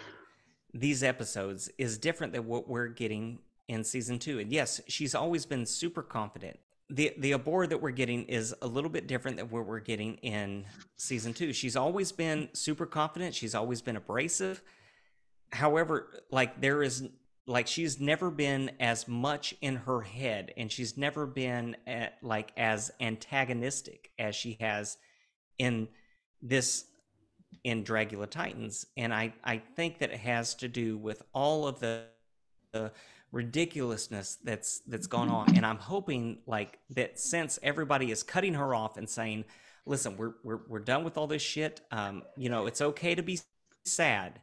these 0.74 1.04
episodes 1.04 1.70
is 1.78 1.98
different 1.98 2.32
than 2.32 2.48
what 2.48 2.68
we're 2.68 2.88
getting 2.88 3.38
in 3.68 3.84
season 3.84 4.18
two. 4.18 4.40
And 4.40 4.52
yes, 4.52 4.80
she's 4.88 5.14
always 5.14 5.46
been 5.46 5.66
super 5.66 6.02
confident. 6.02 6.58
The 6.92 7.14
the 7.16 7.32
Abhora 7.32 7.70
that 7.70 7.80
we're 7.80 7.90
getting 7.90 8.24
is 8.24 8.54
a 8.60 8.66
little 8.66 8.90
bit 8.90 9.06
different 9.06 9.38
than 9.38 9.48
what 9.48 9.66
we're 9.66 9.80
getting 9.80 10.16
in 10.16 10.66
season 10.96 11.32
two. 11.32 11.54
She's 11.54 11.74
always 11.74 12.12
been 12.12 12.50
super 12.52 12.84
confident. 12.84 13.34
She's 13.34 13.54
always 13.54 13.80
been 13.80 13.96
abrasive. 13.96 14.62
However, 15.52 16.22
like 16.30 16.60
there 16.60 16.82
is 16.82 17.08
like 17.46 17.66
she's 17.66 17.98
never 17.98 18.30
been 18.30 18.72
as 18.78 19.08
much 19.08 19.54
in 19.62 19.76
her 19.76 20.02
head 20.02 20.52
and 20.56 20.70
she's 20.70 20.98
never 20.98 21.26
been 21.26 21.76
at, 21.86 22.18
like 22.22 22.52
as 22.58 22.90
antagonistic 23.00 24.10
as 24.18 24.36
she 24.36 24.58
has 24.60 24.98
in 25.58 25.88
this 26.42 26.84
in 27.64 27.84
Dragula 27.84 28.28
Titans 28.28 28.84
and 28.96 29.14
I 29.14 29.32
I 29.42 29.62
think 29.76 29.98
that 30.00 30.10
it 30.10 30.20
has 30.20 30.54
to 30.56 30.68
do 30.68 30.98
with 30.98 31.22
all 31.32 31.66
of 31.66 31.80
the, 31.80 32.04
the 32.72 32.92
ridiculousness 33.32 34.38
that's 34.44 34.80
that's 34.80 35.06
gone 35.06 35.30
on. 35.30 35.56
And 35.56 35.66
I'm 35.66 35.78
hoping 35.78 36.38
like 36.46 36.78
that 36.90 37.18
since 37.18 37.58
everybody 37.62 38.10
is 38.10 38.22
cutting 38.22 38.54
her 38.54 38.74
off 38.74 38.96
and 38.98 39.08
saying 39.08 39.44
listen 39.84 40.16
we're 40.16 40.34
we're 40.44 40.60
we're 40.68 40.78
done 40.78 41.02
with 41.02 41.18
all 41.18 41.26
this 41.26 41.42
shit 41.42 41.80
um 41.90 42.22
you 42.36 42.48
know 42.48 42.66
it's 42.66 42.80
okay 42.80 43.14
to 43.14 43.22
be 43.22 43.40
sad. 43.84 44.40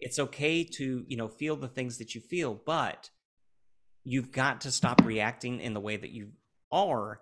It's 0.00 0.18
okay 0.18 0.64
to 0.64 1.04
you 1.08 1.16
know 1.16 1.28
feel 1.28 1.56
the 1.56 1.68
things 1.68 1.98
that 1.98 2.14
you 2.14 2.20
feel 2.20 2.60
but 2.66 3.08
you've 4.02 4.32
got 4.32 4.60
to 4.62 4.70
stop 4.70 5.02
reacting 5.04 5.60
in 5.60 5.72
the 5.72 5.80
way 5.80 5.96
that 5.96 6.10
you 6.10 6.32
are 6.70 7.20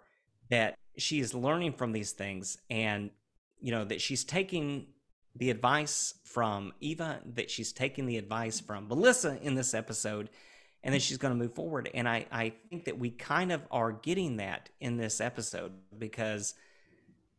that 0.50 0.76
she 0.98 1.20
is 1.20 1.32
learning 1.34 1.72
from 1.72 1.92
these 1.92 2.12
things 2.12 2.58
and 2.68 3.10
you 3.60 3.70
know 3.70 3.84
that 3.84 4.00
she's 4.00 4.24
taking 4.24 4.86
the 5.36 5.50
advice 5.50 6.14
from 6.24 6.72
eva 6.80 7.20
that 7.24 7.50
she's 7.50 7.72
taking 7.72 8.06
the 8.06 8.18
advice 8.18 8.60
from 8.60 8.88
melissa 8.88 9.38
in 9.42 9.54
this 9.54 9.72
episode 9.72 10.28
and 10.84 10.92
then 10.92 11.00
she's 11.00 11.18
going 11.18 11.32
to 11.32 11.38
move 11.38 11.54
forward 11.54 11.88
and 11.94 12.08
i 12.08 12.26
i 12.30 12.52
think 12.70 12.84
that 12.84 12.98
we 12.98 13.10
kind 13.10 13.52
of 13.52 13.62
are 13.70 13.92
getting 13.92 14.36
that 14.36 14.68
in 14.80 14.96
this 14.96 15.20
episode 15.20 15.72
because 15.98 16.54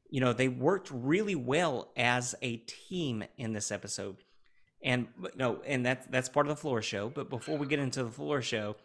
you 0.09 0.21
know 0.21 0.33
they 0.33 0.47
worked 0.47 0.89
really 0.91 1.35
well 1.35 1.91
as 1.95 2.35
a 2.41 2.57
team 2.57 3.23
in 3.37 3.53
this 3.53 3.71
episode 3.71 4.17
and 4.83 5.07
no, 5.35 5.61
and 5.65 5.85
that's 5.85 6.05
that's 6.07 6.29
part 6.29 6.45
of 6.45 6.49
the 6.49 6.61
floor 6.61 6.81
show. 6.81 7.09
But 7.09 7.29
before 7.29 7.57
we 7.57 7.67
get 7.67 7.79
into 7.79 8.03
the 8.03 8.11
floor 8.11 8.41
show, 8.41 8.75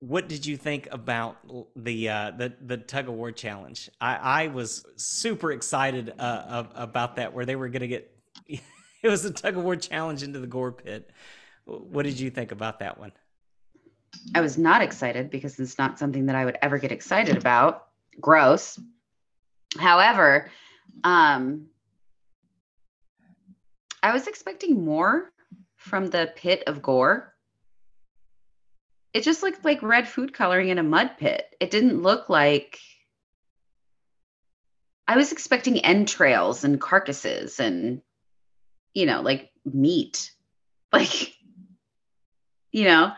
what 0.00 0.28
did 0.28 0.44
you 0.44 0.56
think 0.56 0.88
about 0.90 1.36
the 1.76 2.08
uh, 2.08 2.32
the 2.32 2.52
the 2.60 2.76
tug 2.76 3.08
of 3.08 3.14
war 3.14 3.30
challenge? 3.30 3.88
I, 4.00 4.16
I 4.16 4.46
was 4.48 4.84
super 4.96 5.52
excited 5.52 6.12
uh, 6.18 6.64
about 6.74 7.16
that, 7.16 7.32
where 7.32 7.46
they 7.46 7.54
were 7.54 7.68
going 7.68 7.82
to 7.82 7.88
get 7.88 8.10
it 8.46 8.60
was 9.04 9.24
a 9.24 9.32
tug 9.32 9.56
of 9.56 9.62
war 9.62 9.76
challenge 9.76 10.24
into 10.24 10.40
the 10.40 10.48
gore 10.48 10.72
pit. 10.72 11.10
What 11.64 12.04
did 12.04 12.18
you 12.18 12.30
think 12.30 12.52
about 12.52 12.80
that 12.80 12.98
one? 12.98 13.12
I 14.34 14.40
was 14.40 14.58
not 14.58 14.82
excited 14.82 15.30
because 15.30 15.58
it's 15.58 15.78
not 15.78 15.98
something 15.98 16.26
that 16.26 16.36
I 16.36 16.44
would 16.44 16.58
ever 16.60 16.78
get 16.78 16.92
excited 16.92 17.36
about. 17.36 17.86
Gross. 18.20 18.78
However, 19.78 20.50
um, 21.02 21.66
I 24.02 24.12
was 24.12 24.26
expecting 24.26 24.84
more 24.84 25.32
from 25.76 26.08
the 26.08 26.32
pit 26.34 26.64
of 26.66 26.82
gore. 26.82 27.34
It 29.14 29.22
just 29.22 29.42
looked 29.42 29.64
like 29.64 29.82
red 29.82 30.08
food 30.08 30.32
coloring 30.32 30.70
in 30.70 30.78
a 30.78 30.82
mud 30.82 31.12
pit. 31.18 31.44
It 31.60 31.70
didn't 31.70 32.02
look 32.02 32.28
like. 32.28 32.78
I 35.06 35.16
was 35.16 35.32
expecting 35.32 35.78
entrails 35.80 36.64
and 36.64 36.80
carcasses 36.80 37.60
and, 37.60 38.00
you 38.94 39.06
know, 39.06 39.22
like 39.22 39.50
meat. 39.64 40.30
Like, 40.94 41.32
you 42.72 42.84
know, 42.84 43.12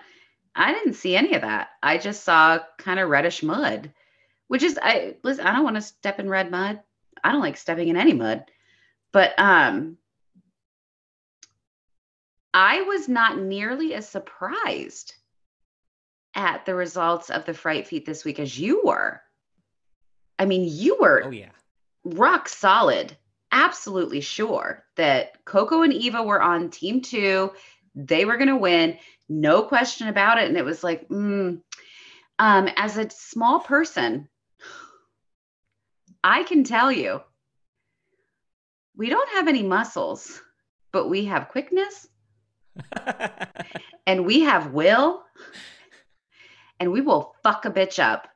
I 0.55 0.73
didn't 0.73 0.95
see 0.95 1.17
any 1.17 1.35
of 1.35 1.43
that. 1.43 1.69
I 1.83 1.99
just 1.99 2.25
saw 2.25 2.61
kind 2.79 3.01
of 3.01 3.09
reddish 3.09 3.43
mud, 3.43 3.93
which 4.49 4.63
is 4.63 4.79
I 4.81 5.17
listen, 5.23 5.47
I 5.47 5.53
don't 5.53 5.65
want 5.65 5.77
to 5.77 5.83
step 5.83 6.21
in 6.21 6.29
red 6.29 6.51
mud. 6.51 6.81
I 7.23 7.33
don't 7.33 7.41
like 7.41 7.57
stepping 7.57 7.89
in 7.89 7.97
any 7.97 8.13
mud. 8.13 8.45
But 9.13 9.35
um 9.39 9.97
I 12.53 12.83
was 12.83 13.09
not 13.09 13.39
nearly 13.39 13.95
as 13.95 14.09
surprised 14.09 15.15
at 16.37 16.67
the 16.67 16.75
results 16.75 17.31
of 17.31 17.45
the 17.45 17.55
fright 17.55 17.87
feat 17.89 18.07
this 18.07 18.25
week 18.25 18.39
as 18.39 18.59
you 18.59 18.83
were. 18.85 19.21
I 20.39 20.45
mean, 20.45 20.67
you 20.69 20.99
were 21.01 21.23
oh 21.25 21.31
yeah 21.31 21.51
rock 22.05 22.49
solid, 22.49 23.17
absolutely 23.51 24.21
sure 24.21 24.85
that 24.97 25.45
Coco 25.45 25.83
and 25.83 25.93
Eva 25.93 26.23
were 26.23 26.43
on 26.43 26.71
team 26.71 27.01
two. 27.01 27.53
They 27.95 28.25
were 28.25 28.37
going 28.37 28.49
to 28.49 28.57
win, 28.57 28.99
no 29.29 29.63
question 29.63 30.09
about 30.09 30.39
it. 30.39 30.49
And 30.49 30.57
it 30.57 30.65
was 30.65 30.83
like, 30.83 31.09
mm. 31.09 31.61
um, 32.39 32.69
as 32.77 32.97
a 32.97 33.11
small 33.11 33.61
person, 33.61 34.29
I 36.23 36.43
can 36.43 36.65
tell 36.65 36.91
you, 36.91 37.21
we 38.97 39.11
don't 39.11 39.29
have 39.31 39.49
any 39.49 39.63
muscles, 39.63 40.41
but 40.93 41.09
we 41.09 41.27
have 41.27 41.49
quickness 41.49 42.07
and 44.07 44.25
we 44.25 44.41
have 44.41 44.73
will 44.73 45.25
and 46.81 46.93
we 46.93 47.01
will 47.01 47.35
fuck 47.43 47.65
a 47.65 47.71
bitch 47.71 48.03
up. 48.03 48.29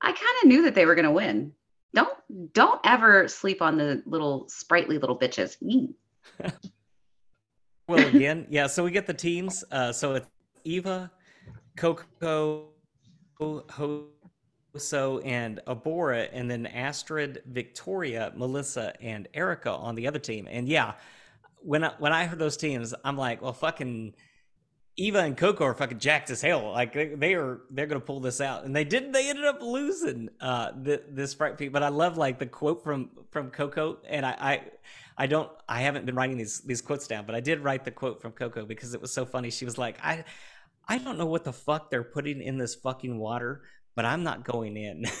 I 0.00 0.08
kind 0.08 0.42
of 0.42 0.48
knew 0.48 0.62
that 0.62 0.74
they 0.74 0.86
were 0.86 0.94
going 0.94 1.06
to 1.06 1.10
win. 1.10 1.52
Don't 1.94 2.52
don't 2.52 2.80
ever 2.84 3.28
sleep 3.28 3.62
on 3.62 3.78
the 3.78 4.02
little 4.04 4.48
sprightly 4.48 4.98
little 4.98 5.18
bitches. 5.18 5.56
well, 7.88 8.06
again, 8.14 8.46
yeah. 8.50 8.66
So 8.66 8.84
we 8.84 8.90
get 8.90 9.06
the 9.06 9.14
teams. 9.14 9.64
Uh, 9.70 9.92
so 9.92 10.14
it's 10.14 10.26
Eva, 10.64 11.10
Coco, 11.76 12.68
Hoso, 13.40 15.18
and 15.24 15.60
Abhora, 15.66 16.28
and 16.32 16.50
then 16.50 16.66
Astrid, 16.66 17.42
Victoria, 17.46 18.32
Melissa, 18.36 18.92
and 19.00 19.28
Erica 19.34 19.70
on 19.70 19.94
the 19.94 20.06
other 20.06 20.18
team. 20.18 20.48
And 20.50 20.68
yeah, 20.68 20.94
when 21.60 21.84
I, 21.84 21.92
when 21.98 22.12
I 22.12 22.26
heard 22.26 22.38
those 22.38 22.56
teams, 22.56 22.94
I'm 23.04 23.16
like, 23.16 23.42
well, 23.42 23.52
fucking 23.52 24.14
Eva 24.98 25.20
and 25.20 25.36
Coco 25.36 25.64
are 25.64 25.74
fucking 25.74 25.98
jacked 25.98 26.30
as 26.30 26.40
hell. 26.40 26.70
Like 26.72 26.94
they, 26.94 27.08
they 27.08 27.34
are, 27.34 27.60
they're 27.70 27.86
gonna 27.86 28.00
pull 28.00 28.20
this 28.20 28.40
out, 28.40 28.64
and 28.64 28.74
they 28.74 28.84
didn't. 28.84 29.12
They 29.12 29.28
ended 29.28 29.44
up 29.44 29.60
losing 29.60 30.30
uh, 30.40 30.72
the, 30.82 31.02
this 31.08 31.34
fright 31.34 31.58
feat. 31.58 31.72
But 31.72 31.82
I 31.82 31.88
love 31.88 32.16
like 32.16 32.38
the 32.38 32.46
quote 32.46 32.82
from 32.82 33.10
from 33.30 33.50
Coco, 33.50 33.98
and 34.08 34.24
I, 34.24 34.36
I 34.40 34.62
I 35.18 35.26
don't 35.26 35.50
I 35.68 35.80
haven't 35.82 36.06
been 36.06 36.14
writing 36.14 36.36
these 36.36 36.60
these 36.60 36.82
quotes 36.82 37.06
down, 37.06 37.24
but 37.26 37.34
I 37.34 37.40
did 37.40 37.60
write 37.60 37.84
the 37.84 37.90
quote 37.90 38.20
from 38.20 38.32
Coco 38.32 38.66
because 38.66 38.94
it 38.94 39.00
was 39.00 39.12
so 39.12 39.24
funny. 39.24 39.50
She 39.50 39.64
was 39.64 39.78
like, 39.78 39.98
I 40.02 40.24
I 40.88 40.98
don't 40.98 41.18
know 41.18 41.26
what 41.26 41.44
the 41.44 41.52
fuck 41.52 41.90
they're 41.90 42.04
putting 42.04 42.42
in 42.42 42.58
this 42.58 42.74
fucking 42.74 43.18
water, 43.18 43.62
but 43.94 44.04
I'm 44.04 44.22
not 44.22 44.44
going 44.44 44.76
in. 44.76 45.04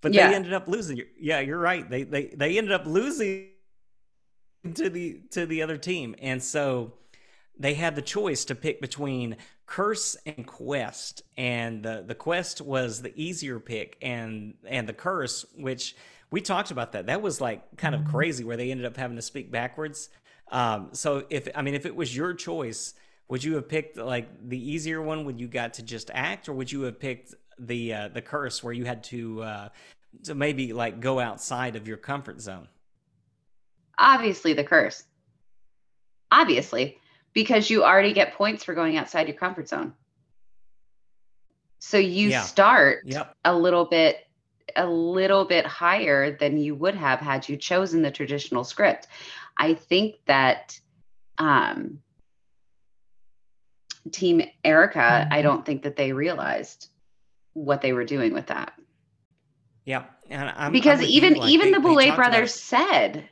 but 0.00 0.12
yeah. 0.12 0.28
they 0.28 0.34
ended 0.34 0.52
up 0.52 0.68
losing. 0.68 1.02
Yeah, 1.18 1.40
you're 1.40 1.58
right. 1.58 1.88
They 1.88 2.04
they 2.04 2.26
they 2.26 2.58
ended 2.58 2.72
up 2.72 2.86
losing 2.86 3.48
to 4.74 4.88
the 4.88 5.20
to 5.30 5.44
the 5.44 5.62
other 5.62 5.76
team, 5.76 6.14
and 6.20 6.42
so 6.42 6.94
they 7.58 7.74
had 7.74 7.96
the 7.96 8.02
choice 8.02 8.44
to 8.46 8.54
pick 8.54 8.80
between 8.80 9.36
curse 9.72 10.18
and 10.26 10.46
quest, 10.46 11.22
and 11.38 11.82
the 11.82 12.04
the 12.06 12.14
quest 12.14 12.60
was 12.60 13.00
the 13.00 13.12
easier 13.16 13.58
pick, 13.58 13.96
and 14.02 14.52
and 14.66 14.86
the 14.86 14.92
curse, 14.92 15.46
which 15.56 15.96
we 16.30 16.42
talked 16.42 16.70
about 16.70 16.92
that. 16.92 17.06
That 17.06 17.22
was 17.22 17.40
like 17.40 17.78
kind 17.78 17.94
of 17.94 18.04
crazy, 18.04 18.44
where 18.44 18.58
they 18.58 18.70
ended 18.70 18.84
up 18.84 18.98
having 18.98 19.16
to 19.16 19.22
speak 19.22 19.50
backwards. 19.50 20.10
Um, 20.50 20.90
so 20.92 21.24
if 21.30 21.48
I 21.54 21.62
mean, 21.62 21.72
if 21.72 21.86
it 21.86 21.96
was 21.96 22.14
your 22.14 22.34
choice, 22.34 22.92
would 23.28 23.42
you 23.42 23.54
have 23.54 23.66
picked 23.66 23.96
like 23.96 24.28
the 24.46 24.58
easier 24.58 25.00
one 25.00 25.24
when 25.24 25.38
you 25.38 25.48
got 25.48 25.72
to 25.74 25.82
just 25.82 26.10
act, 26.12 26.50
or 26.50 26.52
would 26.52 26.70
you 26.70 26.82
have 26.82 27.00
picked 27.00 27.34
the 27.58 27.94
uh, 27.94 28.08
the 28.08 28.20
curse 28.20 28.62
where 28.62 28.74
you 28.74 28.84
had 28.84 29.02
to 29.04 29.42
uh, 29.42 29.68
to 30.24 30.34
maybe 30.34 30.74
like 30.74 31.00
go 31.00 31.18
outside 31.18 31.76
of 31.76 31.88
your 31.88 31.96
comfort 31.96 32.42
zone? 32.42 32.68
Obviously, 33.96 34.52
the 34.52 34.64
curse. 34.64 35.04
Obviously, 36.30 36.98
because 37.34 37.70
you 37.70 37.84
already 37.84 38.12
get 38.12 38.34
points 38.34 38.64
for 38.64 38.74
going 38.74 38.96
outside 38.96 39.28
your 39.28 39.36
comfort 39.36 39.68
zone. 39.68 39.94
So 41.78 41.98
you 41.98 42.28
Yeah. 42.28 42.42
start 42.42 43.04
Yep. 43.06 43.34
a 43.44 43.54
little 43.56 43.84
bit 43.84 44.26
a 44.76 44.86
little 44.86 45.44
bit 45.44 45.66
higher 45.66 46.34
than 46.34 46.56
you 46.56 46.74
would 46.74 46.94
have 46.94 47.18
had 47.18 47.46
you 47.48 47.56
chosen 47.58 48.00
the 48.00 48.10
traditional 48.10 48.64
script. 48.64 49.06
I 49.56 49.74
think 49.74 50.16
that 50.26 50.80
um 51.38 52.00
team 54.10 54.42
Erica, 54.64 55.28
I 55.30 55.42
don't 55.42 55.64
think 55.64 55.82
that 55.82 55.96
they 55.96 56.12
realized 56.12 56.88
what 57.52 57.82
they 57.82 57.92
were 57.92 58.04
doing 58.04 58.32
with 58.32 58.46
that. 58.46 58.72
Yeah, 59.84 60.04
And 60.30 60.48
I'm, 60.48 60.54
I'm 60.56 60.72
because 60.72 61.02
even 61.02 61.34
like, 61.34 61.50
even 61.50 61.72
they- 61.72 61.78
the 61.78 61.80
Boulet 61.80 62.14
brothers 62.16 62.54
said 62.54 63.28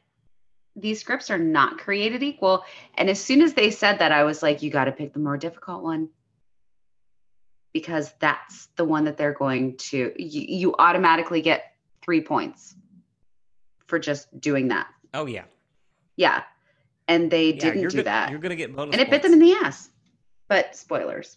these 0.76 1.00
scripts 1.00 1.30
are 1.30 1.38
not 1.38 1.78
created 1.78 2.22
equal. 2.22 2.64
And 2.96 3.10
as 3.10 3.20
soon 3.22 3.42
as 3.42 3.54
they 3.54 3.70
said 3.70 3.98
that, 3.98 4.12
I 4.12 4.24
was 4.24 4.42
like, 4.42 4.62
you 4.62 4.70
got 4.70 4.84
to 4.84 4.92
pick 4.92 5.12
the 5.12 5.18
more 5.18 5.36
difficult 5.36 5.82
one 5.82 6.08
because 7.72 8.12
that's 8.20 8.66
the 8.76 8.84
one 8.84 9.04
that 9.04 9.16
they're 9.16 9.34
going 9.34 9.76
to. 9.76 10.12
You, 10.16 10.44
you 10.48 10.74
automatically 10.78 11.42
get 11.42 11.72
three 12.02 12.20
points 12.20 12.74
for 13.86 13.98
just 13.98 14.40
doing 14.40 14.68
that. 14.68 14.86
Oh 15.14 15.26
yeah. 15.26 15.44
Yeah, 16.16 16.42
and 17.08 17.30
they 17.30 17.46
Yeah, 17.52 17.60
didn't 17.60 17.88
do 17.88 18.02
that, 18.02 18.30
You're 18.30 18.38
gonna 18.38 18.56
get 18.56 18.74
bonus. 18.74 18.92
and 18.92 19.00
it 19.00 19.10
bit 19.10 19.22
them 19.22 19.32
in 19.32 19.38
the 19.38 19.52
ass. 19.52 19.88
But 20.48 20.76
spoilers. 20.76 21.36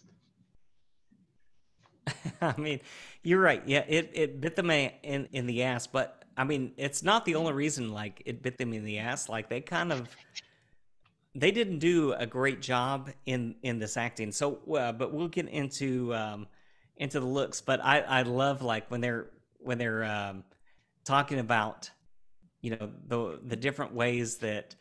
I 2.40 2.54
mean, 2.58 2.80
you're 3.22 3.40
right. 3.40 3.62
Yeah, 3.66 3.84
it, 3.88 4.10
it 4.12 4.40
bit 4.40 4.56
them 4.56 4.70
in 4.70 5.28
in 5.32 5.46
the 5.46 5.62
ass, 5.62 5.86
but 5.86 6.23
I 6.36 6.44
mean, 6.44 6.72
it's 6.76 7.02
not 7.02 7.24
the 7.24 7.34
only 7.36 7.52
reason. 7.52 7.92
Like 7.92 8.22
it 8.26 8.42
bit 8.42 8.58
them 8.58 8.72
in 8.72 8.84
the 8.84 8.98
ass. 8.98 9.28
Like 9.28 9.48
they 9.48 9.60
kind 9.60 9.92
of 9.92 10.08
they 11.34 11.50
didn't 11.50 11.78
do 11.78 12.12
a 12.12 12.26
great 12.26 12.60
job 12.60 13.10
in 13.26 13.56
in 13.62 13.78
this 13.78 13.96
acting. 13.96 14.32
So, 14.32 14.58
uh, 14.76 14.92
but 14.92 15.12
we'll 15.12 15.28
get 15.28 15.48
into 15.48 16.14
um, 16.14 16.46
into 16.96 17.20
the 17.20 17.26
looks. 17.26 17.60
But 17.60 17.84
I 17.84 18.00
I 18.00 18.22
love 18.22 18.62
like 18.62 18.90
when 18.90 19.00
they're 19.00 19.30
when 19.58 19.78
they're 19.78 20.04
um, 20.04 20.44
talking 21.04 21.38
about 21.38 21.90
you 22.60 22.70
know 22.70 22.90
the 23.06 23.38
the 23.46 23.56
different 23.56 23.94
ways 23.94 24.38
that 24.38 24.74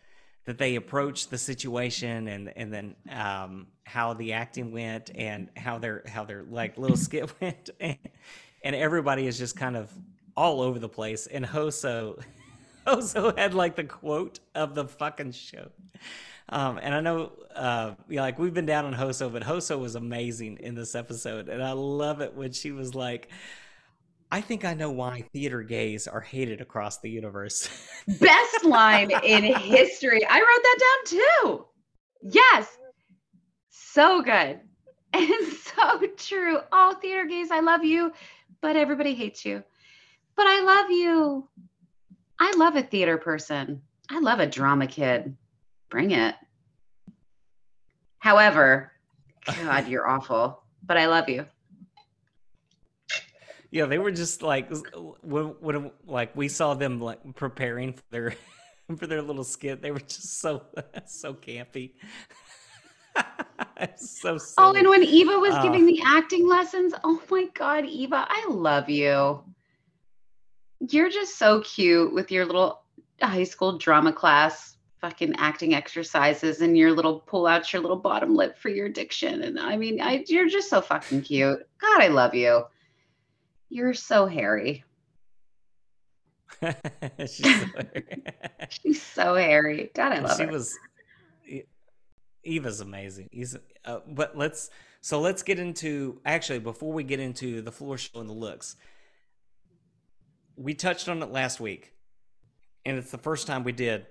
that 0.45 0.57
they 0.57 0.75
approach 0.75 1.27
the 1.27 1.37
situation 1.37 2.27
and 2.27 2.51
and 2.55 2.73
then 2.73 2.95
um 3.11 3.67
how 3.85 4.13
the 4.13 4.33
acting 4.33 4.71
went 4.71 5.11
and 5.15 5.49
how 5.55 5.77
their 5.77 6.03
how 6.07 6.23
their 6.23 6.43
like 6.43 6.77
little 6.77 6.97
skit 6.97 7.31
went 7.41 7.69
and, 7.79 7.97
and 8.63 8.75
everybody 8.75 9.27
is 9.27 9.37
just 9.37 9.57
kind 9.57 9.75
of 9.75 9.91
all 10.35 10.61
over 10.61 10.79
the 10.79 10.89
place 10.89 11.27
and 11.27 11.45
Hoso 11.45 12.21
Hoso 12.87 13.37
had 13.37 13.53
like 13.53 13.75
the 13.75 13.83
quote 13.83 14.39
of 14.55 14.75
the 14.75 14.85
fucking 14.85 15.31
show 15.31 15.69
um 16.49 16.79
and 16.81 16.93
I 16.93 16.99
know 16.99 17.31
uh 17.55 17.93
yeah, 18.09 18.21
like 18.21 18.39
we've 18.39 18.53
been 18.53 18.65
down 18.65 18.85
on 18.85 18.93
Hoso 18.93 19.29
but 19.29 19.43
Hoso 19.43 19.77
was 19.77 19.95
amazing 19.95 20.57
in 20.59 20.75
this 20.75 20.95
episode 20.95 21.49
and 21.49 21.63
I 21.63 21.71
love 21.71 22.21
it 22.21 22.33
when 22.33 22.51
she 22.51 22.71
was 22.71 22.95
like 22.95 23.29
I 24.33 24.41
think 24.41 24.65
I 24.65 24.73
know 24.73 24.89
why 24.89 25.25
theater 25.31 25.61
gays 25.61 26.07
are 26.07 26.19
hated 26.19 26.59
across 26.59 26.97
the 26.97 27.09
universe. 27.09 27.69
Best 28.19 28.65
line 28.65 29.11
in 29.23 29.43
history. 29.43 30.25
I 30.25 30.39
wrote 30.39 30.63
that 30.63 30.79
down 30.79 31.19
too. 31.19 31.65
Yes. 32.23 32.67
So 33.69 34.23
good. 34.23 34.59
And 35.15 35.53
so 35.53 36.07
true. 36.17 36.57
Oh, 36.71 36.97
theater 36.99 37.25
gays, 37.25 37.51
I 37.51 37.59
love 37.59 37.83
you, 37.83 38.11
but 38.61 38.75
everybody 38.75 39.13
hates 39.13 39.45
you. 39.45 39.63
But 40.35 40.47
I 40.47 40.61
love 40.61 40.91
you. 40.91 41.49
I 42.39 42.53
love 42.57 42.75
a 42.75 42.83
theater 42.83 43.17
person. 43.17 43.81
I 44.09 44.19
love 44.19 44.39
a 44.39 44.47
drama 44.47 44.87
kid. 44.87 45.35
Bring 45.89 46.11
it. 46.11 46.35
However, 48.19 48.91
God, 49.45 49.87
you're 49.87 50.07
awful, 50.07 50.63
but 50.85 50.97
I 50.97 51.07
love 51.07 51.29
you. 51.29 51.45
Yeah, 53.69 53.85
they 53.85 53.97
were 53.97 54.11
just 54.11 54.41
like 54.41 54.71
when, 55.23 55.45
when 55.59 55.91
like 56.05 56.35
we 56.35 56.47
saw 56.47 56.73
them 56.73 57.01
like 57.01 57.19
preparing 57.35 57.93
for 57.93 58.03
their 58.11 58.35
for 58.97 59.07
their 59.07 59.21
little 59.21 59.43
skit. 59.43 59.81
They 59.81 59.91
were 59.91 59.99
just 59.99 60.39
so 60.39 60.63
so 61.05 61.33
campy. 61.33 61.93
so 63.97 64.37
silly. 64.37 64.67
Oh, 64.69 64.75
and 64.77 64.87
when 64.87 65.03
Eva 65.03 65.39
was 65.39 65.55
Uh, 65.55 65.63
giving 65.63 65.85
the 65.85 66.01
acting 66.05 66.47
lessons, 66.47 66.93
oh 67.03 67.21
my 67.29 67.47
God, 67.53 67.85
Eva, 67.85 68.25
I 68.29 68.45
love 68.49 68.89
you. 68.89 69.43
You're 70.89 71.09
just 71.09 71.37
so 71.37 71.61
cute 71.61 72.13
with 72.13 72.31
your 72.31 72.45
little 72.45 72.81
high 73.21 73.43
school 73.43 73.77
drama 73.77 74.11
class 74.11 74.77
fucking 74.99 75.35
acting 75.37 75.73
exercises 75.73 76.61
and 76.61 76.77
your 76.77 76.91
little 76.91 77.19
pull 77.19 77.45
out 77.45 77.71
your 77.73 77.81
little 77.81 77.97
bottom 77.97 78.35
lip 78.35 78.57
for 78.57 78.69
your 78.69 78.89
diction. 78.89 79.43
And 79.43 79.59
I 79.59 79.75
mean, 79.77 80.01
I 80.01 80.23
you're 80.27 80.47
just 80.49 80.69
so 80.69 80.81
fucking 80.81 81.21
cute. 81.23 81.59
God, 81.79 82.01
I 82.01 82.07
love 82.07 82.33
you. 82.33 82.63
You're 83.69 83.93
so 83.93 84.25
hairy. 84.25 84.83
She's 87.27 87.43
so- 87.61 87.65
She's 88.69 89.01
so 89.01 89.35
hairy. 89.35 89.91
God, 89.93 90.13
I 90.13 90.19
love 90.19 90.37
she 90.37 90.43
her. 90.43 90.51
was 90.51 90.77
Eva's 92.43 92.81
amazing. 92.81 93.29
He's 93.31 93.57
uh, 93.85 93.99
but 94.07 94.37
let's 94.37 94.69
so 95.01 95.19
let's 95.19 95.43
get 95.43 95.59
into 95.59 96.19
actually 96.25 96.59
before 96.59 96.91
we 96.93 97.03
get 97.03 97.19
into 97.19 97.61
the 97.61 97.71
floor 97.71 97.97
show 97.97 98.19
and 98.19 98.29
the 98.29 98.33
looks. 98.33 98.75
We 100.55 100.73
touched 100.73 101.09
on 101.09 101.21
it 101.23 101.31
last 101.31 101.59
week, 101.59 101.93
and 102.85 102.97
it's 102.97 103.11
the 103.11 103.17
first 103.17 103.47
time 103.47 103.63
we 103.63 103.71
did. 103.71 104.05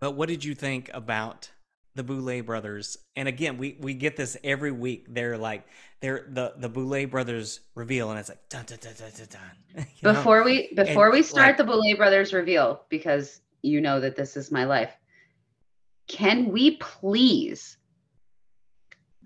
But 0.00 0.12
what 0.12 0.28
did 0.28 0.44
you 0.44 0.54
think 0.54 0.90
about 0.92 1.50
the 1.94 2.02
Boulet 2.02 2.44
brothers? 2.44 2.96
And 3.14 3.28
again, 3.28 3.58
we 3.58 3.76
we 3.80 3.94
get 3.94 4.16
this 4.16 4.36
every 4.42 4.72
week. 4.72 5.06
They're 5.08 5.38
like 5.38 5.64
they're 6.00 6.26
the 6.28 6.54
the 6.56 6.68
Boulet 6.68 7.10
brothers 7.10 7.60
reveal, 7.74 8.10
and 8.10 8.18
it's 8.18 8.28
like 8.28 8.48
dun 8.48 8.64
dun 8.64 8.78
dun 8.80 8.94
dun 8.98 9.10
dun. 9.16 9.28
dun. 9.30 9.86
You 10.00 10.08
know? 10.08 10.14
before 10.14 10.44
we 10.44 10.72
before 10.74 11.12
we 11.12 11.22
start 11.22 11.48
like- 11.48 11.56
the 11.58 11.64
Boulet 11.64 11.96
brothers 11.96 12.32
reveal, 12.32 12.82
because 12.88 13.40
you 13.62 13.80
know 13.80 14.00
that 14.00 14.16
this 14.16 14.36
is 14.36 14.50
my 14.50 14.64
life. 14.64 14.92
Can 16.08 16.50
we 16.50 16.72
please, 16.76 17.76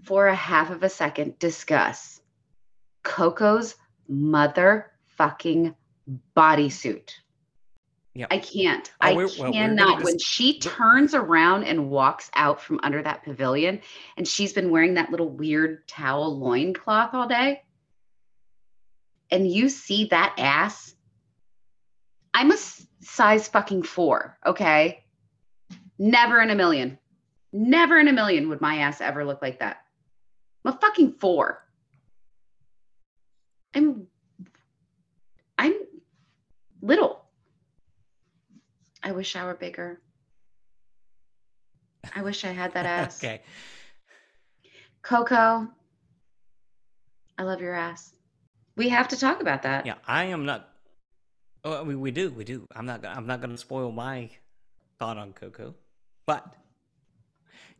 for 0.03 0.27
a 0.27 0.35
half 0.35 0.71
of 0.71 0.83
a 0.83 0.89
second, 0.89 1.39
discuss 1.39 2.21
Coco's 3.03 3.77
motherfucking 5.19 5.75
bodysuit? 6.37 7.11
Yep. 8.15 8.29
I 8.31 8.39
can't. 8.39 8.91
Oh, 9.03 9.07
I 9.07 9.13
well, 9.13 9.29
cannot. 9.29 10.03
when 10.03 10.19
she 10.19 10.59
turns 10.59 11.15
around 11.15 11.65
and 11.65 11.91
walks 11.91 12.31
out 12.35 12.63
from 12.63 12.81
under 12.83 13.03
that 13.03 13.25
pavilion, 13.25 13.81
and 14.17 14.27
she's 14.27 14.55
been 14.55 14.71
wearing 14.71 14.95
that 14.95 15.11
little 15.11 15.29
weird 15.29 15.87
towel 15.87 16.39
loincloth 16.39 17.13
all 17.13 17.29
day, 17.29 17.63
and 19.31 19.47
you 19.51 19.69
see 19.69 20.07
that 20.07 20.35
ass, 20.39 20.95
I'm 22.33 22.53
a 22.53 22.57
size 23.01 23.49
fucking 23.49 23.83
four, 23.83 24.39
okay? 24.47 25.05
Never 25.99 26.41
in 26.41 26.49
a 26.49 26.55
million. 26.55 26.99
Never 27.53 27.99
in 27.99 28.09
a 28.09 28.13
million 28.15 28.49
would 28.49 28.63
my 28.63 28.79
ass 28.79 29.03
ever 29.03 29.27
look 29.27 29.43
like 29.43 29.59
that. 29.59 29.79
I'm 30.65 30.73
a 30.73 30.79
fucking 30.79 31.13
four. 31.13 31.63
I'm 33.75 34.07
little. 36.87 37.21
I 39.03 39.13
wish 39.13 39.37
I 39.37 39.45
were 39.45 39.55
bigger. 39.55 40.01
I 42.15 42.23
wish 42.23 42.45
I 42.45 42.53
had 42.53 42.73
that 42.75 42.87
ass. 42.99 43.23
okay. 43.23 43.43
Coco, 45.03 45.69
I 47.39 47.43
love 47.43 47.61
your 47.61 47.75
ass. 47.75 48.13
We 48.77 48.89
have 48.89 49.09
to 49.09 49.19
talk 49.19 49.41
about 49.41 49.63
that. 49.63 49.87
Yeah, 49.87 49.95
I 50.07 50.25
am 50.25 50.45
not. 50.47 50.69
Oh, 51.65 51.83
we, 51.85 51.95
we 51.97 52.11
do, 52.11 52.31
we 52.31 52.45
do. 52.45 52.67
I'm 52.75 52.87
not. 52.87 53.03
gonna- 53.03 53.15
I'm 53.15 53.27
not 53.27 53.41
going 53.41 53.51
to 53.51 53.59
spoil 53.59 53.91
my 53.93 54.31
thought 54.99 55.17
on 55.19 55.33
Coco, 55.33 55.75
but 56.27 56.45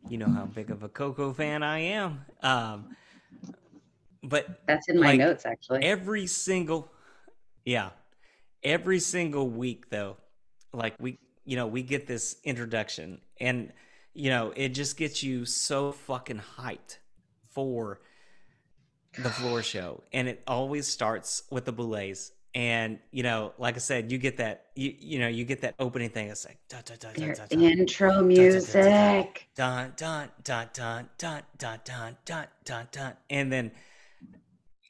you 0.09 0.17
know 0.17 0.27
how 0.27 0.45
big 0.45 0.71
of 0.71 0.83
a 0.83 0.89
Coco 0.89 1.33
fan 1.33 1.63
I 1.63 1.79
am. 1.79 2.25
Um, 2.41 2.95
but 4.23 4.61
That's 4.67 4.87
in 4.89 4.99
my 4.99 5.07
Like, 5.07 5.19
notes, 5.19 5.45
actually. 5.45 5.83
every 5.83 6.27
single, 6.27 6.91
yeah, 7.65 7.89
every 8.63 8.99
single 8.99 9.49
week 9.49 9.89
though, 9.89 10.17
like 10.73 10.95
we, 10.99 11.17
you 11.45 11.55
know, 11.55 11.67
we 11.67 11.81
get 11.81 12.07
this 12.07 12.37
introduction, 12.43 13.21
and 13.39 13.71
you 14.13 14.29
know, 14.29 14.51
it 14.55 14.69
just 14.69 14.97
gets 14.97 15.21
you 15.23 15.45
so 15.45 15.91
fucking 15.91 16.41
hyped 16.57 16.97
for 17.49 18.01
the 19.17 19.29
floor 19.29 19.61
show. 19.73 20.03
And 20.13 20.27
it 20.27 20.43
always 20.47 20.87
starts 20.87 21.43
with 21.49 21.65
the 21.65 21.71
boulets 21.71 22.31
and 22.55 22.97
you 23.11 23.21
know 23.21 23.53
like 23.59 23.75
i 23.75 23.77
said 23.77 24.11
you 24.11 24.17
get 24.17 24.37
that 24.37 24.67
you 24.75 24.91
you 24.97 25.19
know 25.19 25.27
you 25.27 25.45
get 25.45 25.61
that 25.61 25.75
opening 25.79 26.09
thing. 26.09 26.27
It's 26.29 26.45
like 26.45 26.57
dun, 26.69 26.81
dun, 26.85 26.97
dun, 26.99 27.13
Their 27.13 27.35
dun, 27.35 27.47
dun, 27.49 27.61
intro 27.61 28.23
music. 28.23 29.47
dun 29.55 29.93
dun 29.95 30.29
dun 30.43 30.69
dun 30.73 31.09
dun 31.17 31.43
dun 31.57 31.79
dun 31.85 32.17
dun 32.25 32.47
dun 32.65 32.87
dun. 32.91 33.13
And 33.29 33.51
then 33.51 33.71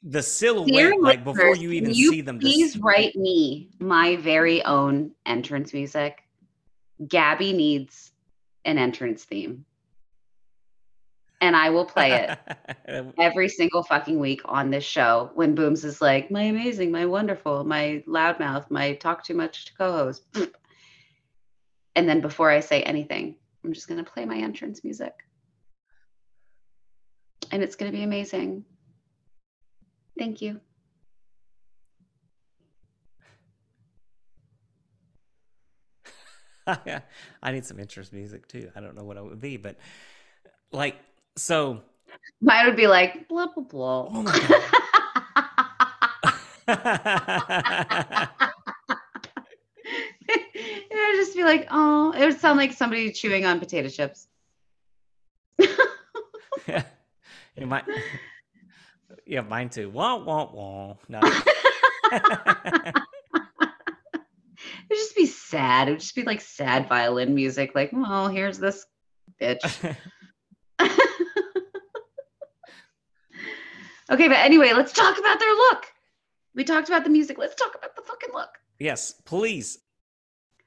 the 0.02 0.10
Dear 0.10 0.22
silhouette 0.22 1.00
like 1.00 1.24
before 1.24 1.56
you 1.56 1.72
even 1.72 1.92
you 1.92 2.10
see 2.10 2.20
them 2.20 2.38
please 2.38 2.78
write 2.78 3.16
me 3.16 3.70
my 3.78 4.16
very 4.16 4.64
own 4.64 5.12
entrance 5.26 5.72
music. 5.72 6.22
Gabby 7.06 7.52
needs 7.52 8.12
an 8.64 8.78
entrance 8.78 9.24
theme. 9.24 9.64
And 11.40 11.54
I 11.54 11.70
will 11.70 11.84
play 11.84 12.12
it 12.12 13.14
every 13.18 13.48
single 13.48 13.84
fucking 13.84 14.18
week 14.18 14.40
on 14.44 14.70
this 14.70 14.84
show 14.84 15.30
when 15.34 15.54
Booms 15.54 15.84
is 15.84 16.00
like, 16.00 16.32
my 16.32 16.42
amazing, 16.42 16.90
my 16.90 17.06
wonderful, 17.06 17.62
my 17.62 18.02
loudmouth, 18.08 18.68
my 18.70 18.94
talk 18.94 19.24
too 19.24 19.34
much 19.34 19.66
to 19.66 19.74
co 19.74 19.92
host. 19.92 20.24
And 21.96 22.08
then 22.08 22.20
before 22.20 22.48
I 22.48 22.60
say 22.60 22.84
anything, 22.84 23.34
I'm 23.64 23.72
just 23.72 23.88
going 23.88 23.98
to 23.98 24.08
play 24.08 24.24
my 24.24 24.36
entrance 24.36 24.84
music. 24.84 25.12
And 27.50 27.60
it's 27.60 27.74
going 27.74 27.90
to 27.90 27.98
be 27.98 28.04
amazing. 28.04 28.64
Thank 30.18 30.42
you. 30.42 30.60
I 37.42 37.52
need 37.52 37.64
some 37.64 37.78
interest 37.78 38.12
music 38.12 38.46
too. 38.48 38.70
I 38.76 38.80
don't 38.80 38.94
know 38.96 39.04
what 39.04 39.16
it 39.16 39.24
would 39.24 39.40
be, 39.40 39.56
but 39.56 39.76
like, 40.72 40.96
so 41.36 41.80
mine 42.40 42.66
would 42.66 42.76
be 42.76 42.86
like 42.86 43.28
blah 43.28 43.46
blah 43.46 43.62
blah. 43.62 44.08
Oh 44.10 44.22
my 44.22 44.38
god. 44.38 44.62
it 50.28 50.90
would 50.90 51.16
just 51.16 51.34
be 51.34 51.44
like, 51.44 51.68
oh, 51.70 52.12
it 52.12 52.20
would 52.20 52.38
sound 52.38 52.58
like 52.58 52.72
somebody 52.72 53.10
chewing 53.12 53.46
on 53.46 53.58
potato 53.58 53.88
chips. 53.88 54.26
yeah, 55.58 56.82
it 57.56 57.66
might. 57.66 57.84
Yeah, 59.26 59.40
mine 59.42 59.70
too. 59.70 59.90
Wah 59.90 60.16
wah 60.16 60.50
wah. 60.52 60.96
No. 61.08 61.20
It'd 64.90 65.02
just 65.02 65.16
be 65.16 65.26
sad. 65.26 65.88
It 65.88 65.92
would 65.92 66.00
just 66.00 66.14
be 66.14 66.22
like 66.22 66.40
sad 66.40 66.88
violin 66.88 67.34
music. 67.34 67.72
Like, 67.74 67.90
well, 67.92 68.28
here's 68.28 68.58
this 68.58 68.86
bitch. 69.40 69.64
okay, 74.10 74.28
but 74.28 74.38
anyway, 74.38 74.72
let's 74.72 74.92
talk 74.92 75.18
about 75.18 75.38
their 75.38 75.52
look. 75.52 75.86
We 76.54 76.64
talked 76.64 76.88
about 76.88 77.04
the 77.04 77.10
music. 77.10 77.38
Let's 77.38 77.54
talk 77.54 77.74
about 77.74 77.94
the 77.96 78.02
fucking 78.02 78.30
look. 78.32 78.50
Yes, 78.78 79.12
please, 79.24 79.78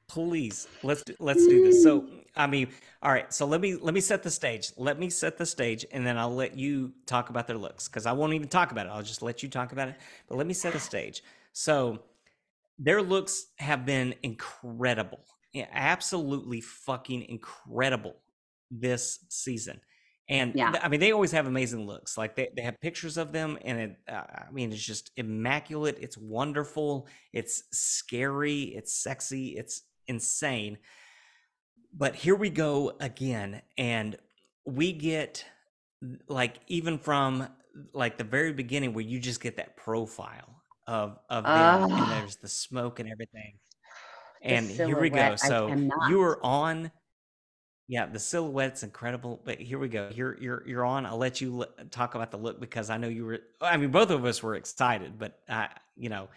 please. 0.08 0.68
Let's 0.84 1.04
do, 1.04 1.16
let's 1.20 1.46
do 1.48 1.66
this. 1.66 1.84
So, 1.84 2.08
I 2.36 2.48
mean, 2.48 2.70
all 3.02 3.12
right. 3.12 3.32
So 3.34 3.46
let 3.46 3.62
me 3.62 3.76
let 3.76 3.94
me 3.94 4.02
set 4.02 4.24
the 4.24 4.32
stage. 4.32 4.72
Let 4.78 5.00
me 5.00 5.10
set 5.10 5.38
the 5.38 5.46
stage, 5.46 5.86
and 5.92 6.06
then 6.06 6.18
I'll 6.18 6.34
let 6.34 6.58
you 6.58 6.94
talk 7.06 7.30
about 7.30 7.48
their 7.48 7.58
looks 7.58 7.88
because 7.88 8.06
I 8.06 8.14
won't 8.14 8.34
even 8.34 8.48
talk 8.48 8.72
about 8.72 8.86
it. 8.86 8.90
I'll 8.90 9.04
just 9.04 9.22
let 9.22 9.44
you 9.44 9.50
talk 9.50 9.72
about 9.72 9.90
it. 9.90 9.96
But 10.28 10.38
let 10.38 10.48
me 10.48 10.54
set 10.54 10.74
the 10.74 10.80
stage. 10.80 11.24
So 11.54 12.04
their 12.80 13.02
looks 13.02 13.48
have 13.58 13.86
been 13.86 14.16
incredible. 14.24 15.20
Yeah, 15.54 15.68
absolutely 15.72 16.62
fucking 16.62 17.24
incredible 17.24 18.16
this 18.70 19.26
season. 19.30 19.82
And 20.30 20.54
yeah. 20.56 20.80
I 20.82 20.88
mean, 20.88 21.02
they 21.02 21.12
always 21.12 21.34
have 21.34 21.46
amazing 21.46 21.86
looks. 21.86 22.18
Like 22.18 22.36
they, 22.38 22.50
they 22.56 22.62
have 22.62 22.80
pictures 22.80 23.18
of 23.18 23.34
them, 23.34 23.58
and 23.66 23.80
it, 23.80 23.96
uh, 24.08 24.24
I 24.48 24.52
mean, 24.54 24.72
it's 24.72 24.82
just 24.82 25.12
immaculate. 25.18 25.98
It's 26.00 26.18
wonderful. 26.18 27.08
It's 27.34 27.64
scary. 27.74 28.62
It's 28.62 28.94
sexy. 28.94 29.58
It's 29.58 29.82
insane. 30.08 30.78
But 31.94 32.16
here 32.16 32.36
we 32.36 32.50
go 32.50 32.94
again. 33.00 33.62
And 33.78 34.18
we 34.66 34.94
get, 34.94 35.46
like, 36.28 36.58
even 36.68 36.98
from 36.98 37.48
like 37.94 38.18
the 38.18 38.24
very 38.24 38.54
beginning, 38.54 38.94
where 38.94 39.04
you 39.04 39.20
just 39.20 39.42
get 39.42 39.58
that 39.58 39.78
profile 39.78 40.62
of 40.88 41.20
of 41.30 41.52
them, 41.54 41.88
and 41.96 42.10
there's 42.12 42.38
the 42.38 42.48
smoke 42.48 43.00
and 43.00 43.10
everything. 43.10 43.60
And 44.42 44.70
here 44.70 44.98
we 45.00 45.10
go. 45.10 45.36
So 45.36 45.82
you 46.10 46.20
were 46.20 46.44
on. 46.46 46.92
Yeah, 47.88 48.06
the 48.06 48.20
silhouette's 48.20 48.84
incredible, 48.84 49.42
but 49.44 49.60
here 49.60 49.78
we 49.78 49.90
go. 49.90 50.10
You're 50.14 50.38
you're 50.42 50.64
you're 50.68 50.86
on. 50.86 51.06
I'll 51.06 51.18
let 51.18 51.42
you 51.42 51.66
talk 51.92 52.16
about 52.16 52.32
the 52.32 52.38
look 52.38 52.60
because 52.60 52.90
I 52.90 52.98
know 52.98 53.10
you 53.10 53.26
were. 53.26 53.40
I 53.60 53.76
mean, 53.78 53.92
both 53.92 54.12
of 54.12 54.24
us 54.26 54.42
were 54.42 54.56
excited, 54.56 55.20
but 55.20 55.40
uh, 55.50 55.68
you 55.98 56.10
know, 56.10 56.30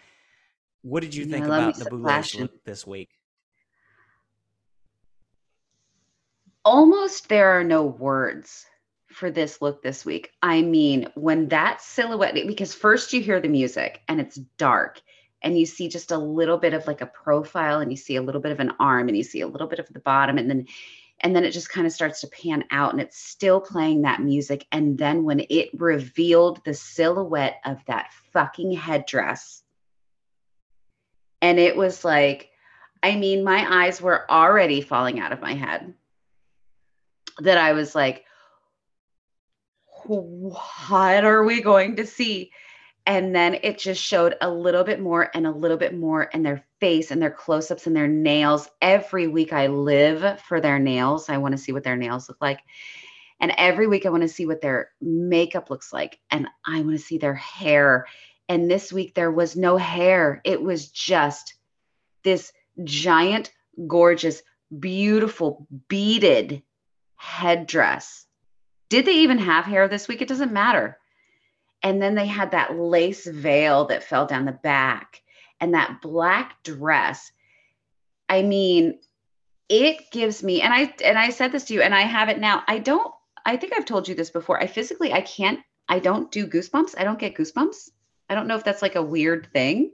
what 0.81 1.01
did 1.01 1.15
you 1.15 1.25
think 1.25 1.45
about 1.45 1.77
the 1.77 1.85
Boulash 1.85 2.37
look 2.39 2.63
this 2.65 2.85
week? 2.85 3.09
Almost 6.65 7.29
there 7.29 7.51
are 7.51 7.63
no 7.63 7.85
words 7.85 8.65
for 9.07 9.31
this 9.31 9.61
look 9.61 9.81
this 9.81 10.03
week. 10.03 10.31
I 10.41 10.61
mean, 10.61 11.07
when 11.15 11.47
that 11.49 11.79
silhouette, 11.79 12.35
because 12.47 12.73
first 12.73 13.13
you 13.13 13.21
hear 13.21 13.39
the 13.39 13.47
music 13.47 14.01
and 14.07 14.19
it's 14.19 14.35
dark 14.57 14.99
and 15.45 15.57
you 15.57 15.65
see 15.67 15.87
just 15.87 16.11
a 16.11 16.17
little 16.17 16.57
bit 16.57 16.73
of 16.73 16.87
like 16.87 17.01
a 17.01 17.05
profile 17.05 17.79
and 17.79 17.91
you 17.91 17.97
see 17.97 18.15
a 18.15 18.21
little 18.21 18.41
bit 18.41 18.51
of 18.51 18.59
an 18.59 18.73
arm 18.79 19.07
and 19.07 19.15
you 19.15 19.23
see 19.23 19.41
a 19.41 19.47
little 19.47 19.67
bit 19.67 19.79
of 19.79 19.87
the 19.93 19.99
bottom 19.99 20.37
and 20.37 20.49
then 20.49 20.65
and 21.21 21.33
then 21.33 21.45
it 21.45 21.51
just 21.51 21.69
kind 21.69 21.87
of 21.87 21.93
starts 21.93 22.21
to 22.21 22.27
pan 22.27 22.65
out 22.71 22.91
and 22.91 22.99
it's 22.99 23.17
still 23.17 23.61
playing 23.61 24.01
that 24.01 24.21
music 24.21 24.65
and 24.71 24.97
then 24.97 25.23
when 25.23 25.45
it 25.49 25.69
revealed 25.79 26.59
the 26.65 26.73
silhouette 26.73 27.61
of 27.63 27.77
that 27.85 28.11
fucking 28.33 28.71
headdress 28.71 29.63
and 31.41 31.59
it 31.59 31.77
was 31.77 32.03
like 32.03 32.49
i 33.01 33.15
mean 33.15 33.43
my 33.43 33.85
eyes 33.85 34.01
were 34.01 34.29
already 34.29 34.81
falling 34.81 35.19
out 35.19 35.31
of 35.31 35.41
my 35.41 35.53
head 35.53 35.93
that 37.39 37.57
i 37.57 37.73
was 37.73 37.95
like 37.95 38.25
what 40.07 41.23
are 41.23 41.43
we 41.43 41.61
going 41.61 41.95
to 41.97 42.05
see? 42.05 42.51
And 43.07 43.35
then 43.35 43.59
it 43.61 43.77
just 43.77 44.01
showed 44.01 44.35
a 44.41 44.49
little 44.49 44.83
bit 44.83 44.99
more 44.99 45.29
and 45.33 45.45
a 45.45 45.51
little 45.51 45.77
bit 45.77 45.95
more 45.95 46.27
and 46.33 46.43
their 46.43 46.65
face 46.79 47.11
and 47.11 47.21
their 47.21 47.31
close 47.31 47.69
ups 47.69 47.85
and 47.85 47.95
their 47.95 48.07
nails. 48.07 48.67
Every 48.81 49.27
week 49.27 49.53
I 49.53 49.67
live 49.67 50.41
for 50.41 50.59
their 50.59 50.79
nails. 50.79 51.29
I 51.29 51.37
want 51.37 51.51
to 51.53 51.57
see 51.57 51.71
what 51.71 51.83
their 51.83 51.97
nails 51.97 52.27
look 52.27 52.41
like. 52.41 52.59
And 53.39 53.53
every 53.57 53.85
week 53.85 54.05
I 54.05 54.09
want 54.09 54.23
to 54.23 54.29
see 54.29 54.47
what 54.47 54.61
their 54.61 54.91
makeup 55.01 55.69
looks 55.69 55.93
like. 55.93 56.19
And 56.31 56.47
I 56.65 56.81
want 56.81 56.97
to 56.97 57.03
see 57.03 57.19
their 57.19 57.35
hair. 57.35 58.07
And 58.49 58.69
this 58.69 58.91
week 58.91 59.13
there 59.13 59.31
was 59.31 59.55
no 59.55 59.77
hair, 59.77 60.41
it 60.43 60.61
was 60.61 60.87
just 60.89 61.55
this 62.23 62.51
giant, 62.83 63.51
gorgeous, 63.87 64.41
beautiful, 64.79 65.67
beaded 65.87 66.63
headdress 67.25 68.25
did 68.89 69.05
they 69.05 69.19
even 69.19 69.39
have 69.39 69.65
hair 69.65 69.87
this 69.87 70.07
week? 70.07 70.21
It 70.21 70.27
doesn't 70.27 70.53
matter. 70.53 70.97
And 71.81 72.01
then 72.01 72.15
they 72.15 72.27
had 72.27 72.51
that 72.51 72.77
lace 72.77 73.25
veil 73.25 73.85
that 73.85 74.03
fell 74.03 74.25
down 74.25 74.45
the 74.45 74.51
back 74.51 75.21
and 75.59 75.73
that 75.73 76.01
black 76.01 76.63
dress. 76.63 77.31
I 78.29 78.41
mean, 78.41 78.99
it 79.69 80.11
gives 80.11 80.43
me 80.43 80.61
and 80.61 80.73
I 80.73 80.93
and 81.03 81.17
I 81.17 81.29
said 81.29 81.51
this 81.51 81.65
to 81.65 81.73
you 81.73 81.81
and 81.81 81.93
I 81.93 82.01
have 82.01 82.29
it 82.29 82.39
now. 82.39 82.63
I 82.67 82.79
don't 82.79 83.11
I 83.45 83.57
think 83.57 83.73
I've 83.75 83.85
told 83.85 84.07
you 84.07 84.15
this 84.15 84.29
before. 84.29 84.61
I 84.61 84.67
physically 84.67 85.11
I 85.11 85.21
can't 85.21 85.59
I 85.89 85.99
don't 85.99 86.31
do 86.31 86.47
goosebumps. 86.47 86.95
I 86.97 87.03
don't 87.03 87.19
get 87.19 87.35
goosebumps. 87.35 87.89
I 88.29 88.35
don't 88.35 88.47
know 88.47 88.55
if 88.55 88.63
that's 88.63 88.81
like 88.81 88.95
a 88.95 89.01
weird 89.01 89.49
thing. 89.51 89.91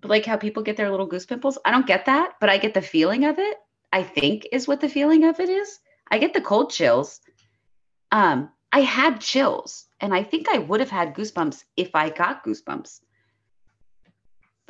But 0.00 0.10
like 0.10 0.26
how 0.26 0.36
people 0.36 0.62
get 0.62 0.76
their 0.76 0.90
little 0.90 1.06
goose 1.06 1.26
pimples. 1.26 1.58
I 1.64 1.70
don't 1.72 1.86
get 1.86 2.06
that, 2.06 2.34
but 2.40 2.48
I 2.48 2.58
get 2.58 2.74
the 2.74 2.82
feeling 2.82 3.24
of 3.24 3.38
it. 3.38 3.56
I 3.92 4.02
think 4.02 4.48
is 4.52 4.68
what 4.68 4.80
the 4.80 4.88
feeling 4.88 5.24
of 5.24 5.40
it 5.40 5.48
is. 5.48 5.78
I 6.10 6.18
get 6.18 6.34
the 6.34 6.40
cold 6.40 6.70
chills 6.70 7.20
um, 8.12 8.50
I 8.72 8.80
had 8.80 9.20
chills, 9.20 9.86
and 10.00 10.14
I 10.14 10.22
think 10.22 10.48
I 10.48 10.58
would 10.58 10.80
have 10.80 10.90
had 10.90 11.14
goosebumps 11.14 11.64
if 11.76 11.94
I 11.94 12.10
got 12.10 12.44
goosebumps. 12.44 13.00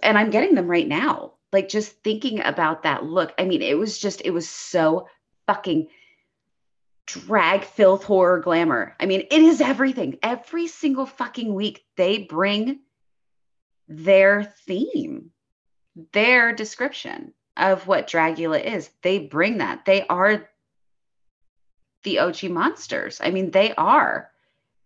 And 0.02 0.18
I'm 0.18 0.30
getting 0.30 0.54
them 0.54 0.68
right 0.68 0.86
now. 0.86 1.32
Like 1.52 1.68
just 1.68 2.02
thinking 2.02 2.40
about 2.40 2.82
that 2.82 3.04
look. 3.04 3.32
I 3.38 3.44
mean, 3.44 3.62
it 3.62 3.78
was 3.78 3.98
just, 3.98 4.22
it 4.24 4.30
was 4.30 4.48
so 4.48 5.08
fucking 5.46 5.88
drag, 7.06 7.64
filth, 7.64 8.04
horror, 8.04 8.40
glamour. 8.40 8.94
I 9.00 9.06
mean, 9.06 9.26
it 9.30 9.40
is 9.40 9.60
everything. 9.60 10.18
Every 10.22 10.66
single 10.66 11.06
fucking 11.06 11.54
week, 11.54 11.84
they 11.96 12.18
bring 12.18 12.80
their 13.88 14.42
theme, 14.66 15.30
their 16.12 16.52
description 16.52 17.32
of 17.56 17.86
what 17.86 18.08
Dragula 18.08 18.62
is. 18.62 18.90
They 19.02 19.20
bring 19.20 19.58
that. 19.58 19.84
They 19.84 20.06
are 20.06 20.48
the 22.06 22.20
OG 22.20 22.44
monsters. 22.44 23.20
I 23.20 23.30
mean, 23.30 23.50
they 23.50 23.74
are 23.74 24.30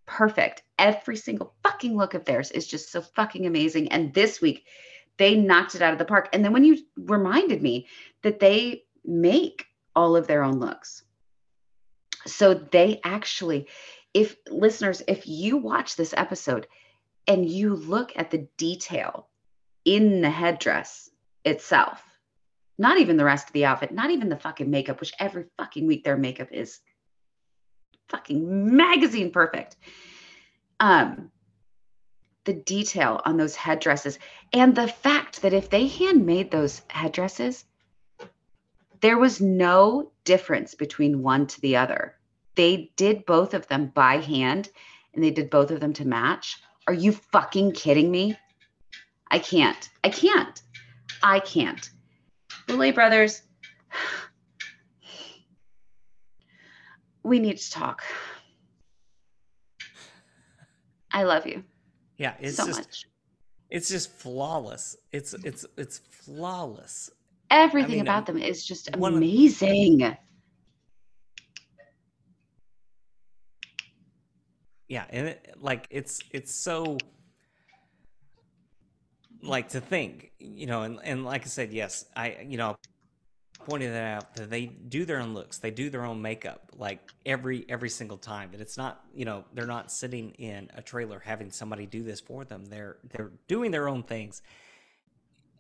perfect. 0.07 0.63
Every 0.79 1.17
single 1.17 1.53
fucking 1.63 1.95
look 1.95 2.15
of 2.15 2.25
theirs 2.25 2.51
is 2.51 2.67
just 2.67 2.91
so 2.91 3.03
fucking 3.03 3.47
amazing. 3.47 3.93
And 3.93 4.13
this 4.15 4.41
week, 4.41 4.65
they 5.19 5.37
knocked 5.37 5.75
it 5.75 5.83
out 5.83 5.93
of 5.93 5.99
the 5.99 6.07
park. 6.07 6.31
And 6.33 6.43
then 6.43 6.55
when 6.55 6.65
you 6.65 6.79
reminded 6.97 7.63
me 7.63 7.89
that 8.23 8.41
they 8.41 8.85
make 9.05 9.67
all 9.95 10.17
of 10.17 10.27
their 10.27 10.43
own 10.43 10.61
looks. 10.61 11.03
So 12.27 12.55
they 12.55 13.01
actually, 13.05 13.69
if 14.15 14.37
listeners, 14.49 15.03
if 15.07 15.29
you 15.29 15.59
watch 15.59 15.97
this 15.97 16.15
episode 16.17 16.67
and 17.27 17.47
you 17.47 17.77
look 17.77 18.13
at 18.17 18.31
the 18.31 18.49
detail 18.57 19.29
in 19.85 20.23
the 20.23 20.31
headdress 20.31 21.11
itself, 21.45 22.03
not 22.79 22.99
even 22.99 23.19
the 23.19 23.25
rest 23.25 23.49
of 23.49 23.53
the 23.53 23.67
outfit, 23.67 23.93
not 23.93 24.11
even 24.11 24.31
the 24.31 24.37
fucking 24.37 24.71
makeup, 24.71 25.01
which 25.01 25.13
every 25.19 25.45
fucking 25.59 25.87
week 25.87 26.03
their 26.03 26.17
makeup 26.17 26.49
is 26.51 26.81
fucking 28.11 28.77
magazine 28.77 29.31
perfect. 29.33 29.77
Um, 30.81 31.31
the 32.45 32.55
detail 32.55 33.21
on 33.25 33.37
those 33.37 33.57
headdresses 33.57 34.19
and 34.53 34.75
the 34.75 34.89
fact 34.89 35.43
that 35.43 35.53
if 35.53 35.71
they 35.71 35.87
handmade 35.89 36.51
those 36.51 36.83
headdresses, 36.89 37.65
There 39.01 39.19
was 39.19 39.41
no 39.41 40.13
difference 40.25 40.75
between 40.75 41.23
one 41.23 41.47
to 41.49 41.61
the 41.61 41.77
other. 41.77 42.17
They 42.55 42.93
did 42.97 43.25
both 43.27 43.55
of 43.55 43.67
them 43.69 43.87
by 43.87 44.19
hand 44.19 44.69
and 45.15 45.25
they 45.25 45.31
did 45.31 45.51
both 45.51 45.71
of 45.71 45.81
them 45.81 45.93
to 45.95 46.07
match. 46.07 46.59
Are 46.87 46.95
you 46.95 47.13
fucking 47.13 47.73
kidding 47.73 48.11
me? 48.11 48.39
I 49.31 49.39
can't. 49.39 49.89
I 50.05 50.11
can't. 50.11 50.63
I 51.23 51.41
can't. 51.41 51.91
Boulet 52.67 52.95
Brothers, 52.95 53.43
we 57.23 57.39
need 57.39 57.59
to 57.59 57.71
talk. 57.71 58.03
I 61.13 61.25
love 61.25 61.47
you. 61.47 61.65
Yeah, 62.19 62.35
it's 62.41 62.57
so 62.57 62.67
just 62.67 62.81
much. 62.81 63.07
it's 63.71 63.89
just 63.89 64.13
flawless. 64.13 64.97
It's 65.13 65.35
it's 65.35 65.67
it's 65.77 65.99
flawless. 65.99 67.11
Everything 67.51 67.93
I 67.93 67.95
mean, 67.95 68.03
about 68.03 68.23
uh, 68.23 68.33
them 68.33 68.39
is 68.39 68.65
just 68.65 68.91
amazing. 68.95 70.05
Of, 70.05 70.15
yeah, 74.89 75.05
and 75.11 75.29
it, 75.29 75.55
like 75.61 75.87
it's 75.91 76.21
it's 76.31 76.55
so 76.55 76.99
like 79.43 79.71
to 79.71 79.81
think, 79.81 80.33
you 80.39 80.67
know, 80.67 80.83
and 80.83 81.01
and 81.03 81.25
like 81.25 81.43
I 81.43 81.49
said, 81.49 81.73
yes, 81.73 82.05
I 82.15 82.39
you 82.47 82.57
know 82.57 82.77
pointed 83.71 83.93
that 83.93 84.17
out 84.17 84.35
that 84.35 84.51
they 84.51 84.67
do 84.67 85.05
their 85.05 85.21
own 85.21 85.33
looks. 85.33 85.59
They 85.59 85.71
do 85.71 85.91
their 85.91 86.05
own 86.05 86.21
makeup 86.21 86.73
like 86.77 87.01
every 87.25 87.65
every 87.69 87.89
single 87.89 88.17
time. 88.17 88.51
That 88.53 88.61
it's 88.61 88.77
not 88.77 89.05
you 89.15 89.25
know 89.25 89.45
they're 89.55 89.67
not 89.67 89.93
sitting 89.93 90.33
in 90.33 90.69
a 90.75 90.83
trailer 90.83 91.21
having 91.21 91.51
somebody 91.51 91.87
do 91.87 92.03
this 92.03 92.21
for 92.21 92.45
them. 92.45 92.65
They're 92.65 92.99
they're 93.13 93.31
doing 93.47 93.71
their 93.71 93.89
own 93.89 94.03
things. 94.03 94.43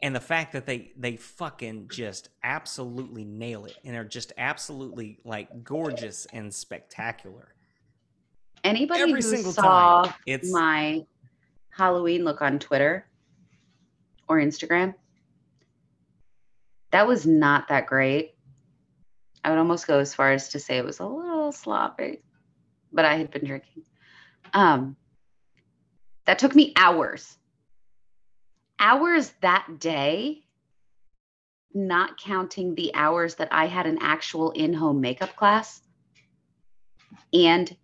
And 0.02 0.16
the 0.16 0.20
fact 0.20 0.52
that 0.54 0.66
they 0.66 0.92
they 0.96 1.16
fucking 1.16 1.88
just 1.92 2.30
absolutely 2.42 3.24
nail 3.24 3.64
it 3.66 3.76
and 3.84 3.96
are 3.96 4.04
just 4.04 4.32
absolutely 4.36 5.18
like 5.24 5.62
gorgeous 5.62 6.26
and 6.32 6.52
spectacular. 6.52 7.54
Anybody 8.64 9.00
every 9.00 9.22
who 9.22 9.42
saw 9.52 10.02
time, 10.02 10.14
it's 10.26 10.52
my 10.52 11.04
halloween 11.70 12.24
look 12.24 12.42
on 12.42 12.58
twitter 12.58 13.06
or 14.28 14.36
instagram 14.38 14.92
that 16.90 17.06
was 17.06 17.26
not 17.26 17.68
that 17.68 17.86
great. 17.86 18.34
I 19.42 19.50
would 19.50 19.58
almost 19.58 19.86
go 19.86 19.98
as 19.98 20.14
far 20.14 20.32
as 20.32 20.50
to 20.50 20.58
say 20.58 20.76
it 20.76 20.84
was 20.84 21.00
a 21.00 21.06
little 21.06 21.52
sloppy, 21.52 22.22
but 22.92 23.04
I 23.04 23.16
had 23.16 23.30
been 23.30 23.46
drinking. 23.46 23.84
Um, 24.52 24.96
that 26.26 26.38
took 26.38 26.54
me 26.54 26.72
hours. 26.76 27.36
Hours 28.78 29.32
that 29.40 29.78
day, 29.78 30.42
not 31.72 32.18
counting 32.18 32.74
the 32.74 32.94
hours 32.94 33.36
that 33.36 33.48
I 33.52 33.66
had 33.66 33.86
an 33.86 33.98
actual 34.00 34.50
in 34.50 34.72
home 34.72 35.00
makeup 35.00 35.36
class. 35.36 35.80
And 37.32 37.74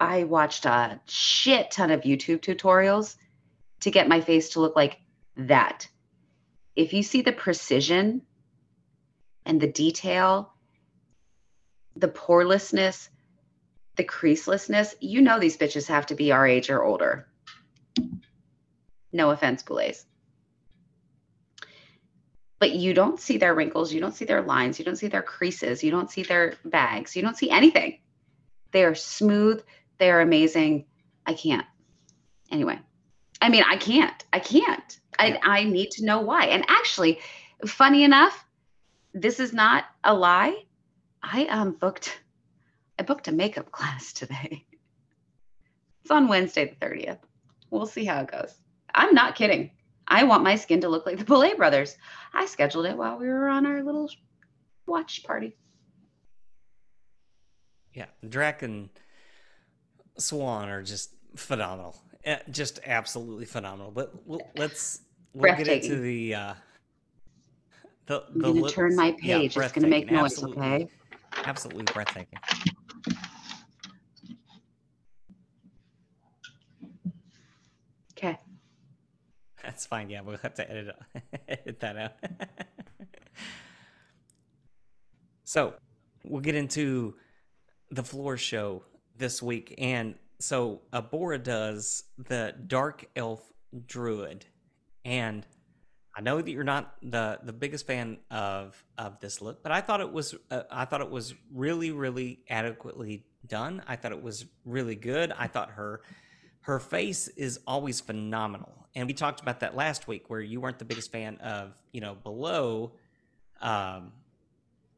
I 0.00 0.24
watched 0.24 0.64
a 0.64 1.00
shit 1.06 1.70
ton 1.70 1.90
of 1.90 2.02
YouTube 2.02 2.40
tutorials 2.40 3.16
to 3.80 3.90
get 3.90 4.08
my 4.08 4.20
face 4.20 4.50
to 4.50 4.60
look 4.60 4.74
like 4.74 4.98
that 5.36 5.88
if 6.74 6.92
you 6.92 7.02
see 7.02 7.22
the 7.22 7.32
precision 7.32 8.22
and 9.44 9.60
the 9.60 9.66
detail, 9.66 10.52
the 11.96 12.08
porelessness, 12.08 13.08
the 13.96 14.04
creaselessness, 14.04 14.94
you 15.00 15.20
know 15.20 15.38
these 15.38 15.58
bitches 15.58 15.88
have 15.88 16.06
to 16.06 16.14
be 16.14 16.32
our 16.32 16.46
age 16.46 16.70
or 16.70 16.82
older. 16.82 17.28
No 19.12 19.30
offense, 19.30 19.62
Boulets. 19.62 20.06
But 22.58 22.72
you 22.72 22.94
don't 22.94 23.20
see 23.20 23.38
their 23.38 23.54
wrinkles, 23.54 23.92
you 23.92 24.00
don't 24.00 24.14
see 24.14 24.24
their 24.24 24.42
lines, 24.42 24.78
you 24.78 24.84
don't 24.84 24.96
see 24.96 25.08
their 25.08 25.22
creases, 25.22 25.82
you 25.82 25.90
don't 25.90 26.10
see 26.10 26.22
their 26.22 26.54
bags, 26.64 27.16
you 27.16 27.22
don't 27.22 27.36
see 27.36 27.50
anything. 27.50 27.98
They 28.70 28.84
are 28.84 28.94
smooth, 28.94 29.62
they 29.98 30.10
are 30.10 30.20
amazing. 30.20 30.86
I 31.26 31.34
can't. 31.34 31.66
Anyway, 32.50 32.78
I 33.42 33.48
mean, 33.48 33.64
I 33.68 33.76
can't. 33.76 34.24
I 34.32 34.38
can't. 34.38 35.00
I, 35.18 35.38
I 35.42 35.64
need 35.64 35.90
to 35.92 36.04
know 36.04 36.20
why. 36.20 36.46
And 36.46 36.64
actually, 36.68 37.18
funny 37.66 38.04
enough, 38.04 38.46
this 39.12 39.40
is 39.40 39.52
not 39.52 39.84
a 40.04 40.14
lie. 40.14 40.62
I 41.22 41.46
um 41.46 41.72
booked 41.72 42.20
I 42.98 43.02
booked 43.02 43.28
a 43.28 43.32
makeup 43.32 43.70
class 43.72 44.12
today. 44.12 44.64
It's 46.02 46.10
on 46.10 46.28
Wednesday 46.28 46.76
the 46.80 46.86
30th. 46.86 47.18
We'll 47.70 47.86
see 47.86 48.04
how 48.04 48.20
it 48.22 48.30
goes. 48.30 48.54
I'm 48.94 49.14
not 49.14 49.34
kidding. 49.34 49.72
I 50.06 50.24
want 50.24 50.44
my 50.44 50.56
skin 50.56 50.80
to 50.82 50.88
look 50.88 51.06
like 51.06 51.18
the 51.18 51.24
Boulet 51.24 51.56
brothers. 51.56 51.96
I 52.34 52.46
scheduled 52.46 52.86
it 52.86 52.96
while 52.96 53.18
we 53.18 53.28
were 53.28 53.48
on 53.48 53.66
our 53.66 53.82
little 53.82 54.10
watch 54.86 55.22
party. 55.24 55.56
Yeah, 57.94 58.06
Drac 58.28 58.62
and 58.62 58.88
Swan 60.18 60.68
are 60.68 60.82
just 60.82 61.14
phenomenal. 61.36 61.96
Eh, 62.24 62.38
just 62.50 62.80
absolutely 62.86 63.46
phenomenal. 63.46 63.90
But 63.90 64.14
let's 64.56 65.00
we'll 65.34 65.56
get 65.56 65.68
into 65.68 65.96
the 65.96 66.34
uh, 66.34 66.54
the. 68.06 68.24
I'm 68.34 68.40
gonna 68.40 68.70
turn 68.70 68.94
my 68.94 69.12
page. 69.12 69.56
Yeah, 69.56 69.62
it's 69.62 69.72
gonna 69.72 69.88
make 69.88 70.10
noise. 70.10 70.32
Absolutely, 70.32 70.66
okay. 70.66 70.88
Absolutely 71.44 71.84
breathtaking. 71.92 72.38
Okay. 78.16 78.38
That's 79.62 79.86
fine. 79.86 80.08
Yeah, 80.08 80.20
we'll 80.20 80.36
have 80.38 80.54
to 80.54 80.70
edit 80.70 80.96
edit 81.48 81.80
that 81.80 81.96
out. 81.96 82.12
so 85.44 85.74
we'll 86.24 86.40
get 86.40 86.54
into 86.54 87.16
the 87.90 88.04
floor 88.04 88.36
show 88.36 88.84
this 89.16 89.42
week, 89.42 89.74
and 89.78 90.14
so 90.42 90.82
Abhora 90.92 91.42
does 91.42 92.04
the 92.18 92.54
dark 92.66 93.06
elf 93.16 93.40
druid, 93.86 94.44
and 95.04 95.46
I 96.16 96.20
know 96.20 96.40
that 96.40 96.50
you're 96.50 96.64
not 96.64 96.94
the 97.02 97.38
the 97.42 97.52
biggest 97.52 97.86
fan 97.86 98.18
of 98.30 98.82
of 98.98 99.20
this 99.20 99.40
look, 99.40 99.62
but 99.62 99.72
I 99.72 99.80
thought 99.80 100.00
it 100.00 100.12
was 100.12 100.34
uh, 100.50 100.62
I 100.70 100.84
thought 100.84 101.00
it 101.00 101.10
was 101.10 101.34
really 101.52 101.90
really 101.90 102.40
adequately 102.50 103.24
done. 103.46 103.82
I 103.86 103.96
thought 103.96 104.12
it 104.12 104.22
was 104.22 104.44
really 104.64 104.96
good. 104.96 105.32
I 105.32 105.46
thought 105.46 105.70
her 105.70 106.02
her 106.62 106.78
face 106.78 107.28
is 107.28 107.60
always 107.66 108.00
phenomenal, 108.00 108.86
and 108.94 109.06
we 109.06 109.14
talked 109.14 109.40
about 109.40 109.60
that 109.60 109.74
last 109.74 110.06
week 110.06 110.28
where 110.28 110.40
you 110.40 110.60
weren't 110.60 110.78
the 110.78 110.84
biggest 110.84 111.10
fan 111.10 111.38
of 111.38 111.72
you 111.92 112.00
know 112.00 112.14
below, 112.14 112.92
um, 113.60 114.12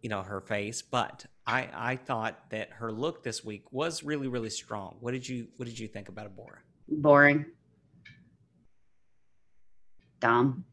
you 0.04 0.10
know 0.10 0.22
her 0.22 0.42
face, 0.42 0.82
but 0.82 1.24
I 1.46 1.68
I 1.74 1.96
thought 1.96 2.50
that 2.50 2.70
her 2.72 2.92
look 2.92 3.24
this 3.24 3.42
week 3.42 3.64
was 3.72 4.04
really 4.04 4.28
really 4.28 4.50
strong. 4.50 4.98
What 5.00 5.12
did 5.12 5.26
you 5.26 5.48
What 5.56 5.64
did 5.66 5.78
you 5.78 5.88
think 5.88 6.10
about 6.10 6.26
Abhora? 6.26 6.58
Boring. 6.86 7.46
Dumb. 10.20 10.66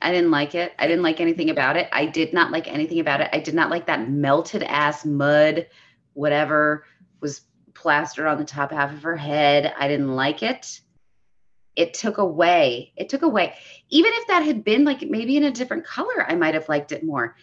I 0.00 0.12
didn't 0.12 0.30
like 0.30 0.54
it. 0.54 0.72
I 0.78 0.86
didn't 0.86 1.02
like 1.02 1.20
anything 1.20 1.50
about 1.50 1.76
it. 1.76 1.88
I 1.92 2.06
did 2.06 2.32
not 2.32 2.52
like 2.52 2.72
anything 2.72 3.00
about 3.00 3.20
it. 3.20 3.28
I 3.32 3.40
did 3.40 3.54
not 3.54 3.68
like 3.68 3.86
that 3.86 4.08
melted 4.08 4.62
ass 4.62 5.04
mud, 5.04 5.66
whatever 6.14 6.84
was 7.20 7.42
plastered 7.74 8.26
on 8.26 8.38
the 8.38 8.44
top 8.44 8.70
half 8.70 8.92
of 8.92 9.02
her 9.02 9.16
head. 9.16 9.74
I 9.76 9.88
didn't 9.88 10.14
like 10.14 10.44
it. 10.44 10.80
It 11.74 11.94
took 11.94 12.18
away. 12.18 12.92
It 12.96 13.08
took 13.08 13.22
away. 13.22 13.54
Even 13.88 14.12
if 14.14 14.28
that 14.28 14.44
had 14.44 14.62
been 14.62 14.84
like 14.84 15.02
maybe 15.02 15.36
in 15.36 15.44
a 15.44 15.50
different 15.50 15.84
color, 15.84 16.24
I 16.28 16.36
might 16.36 16.54
have 16.54 16.68
liked 16.68 16.92
it 16.92 17.04
more. 17.04 17.36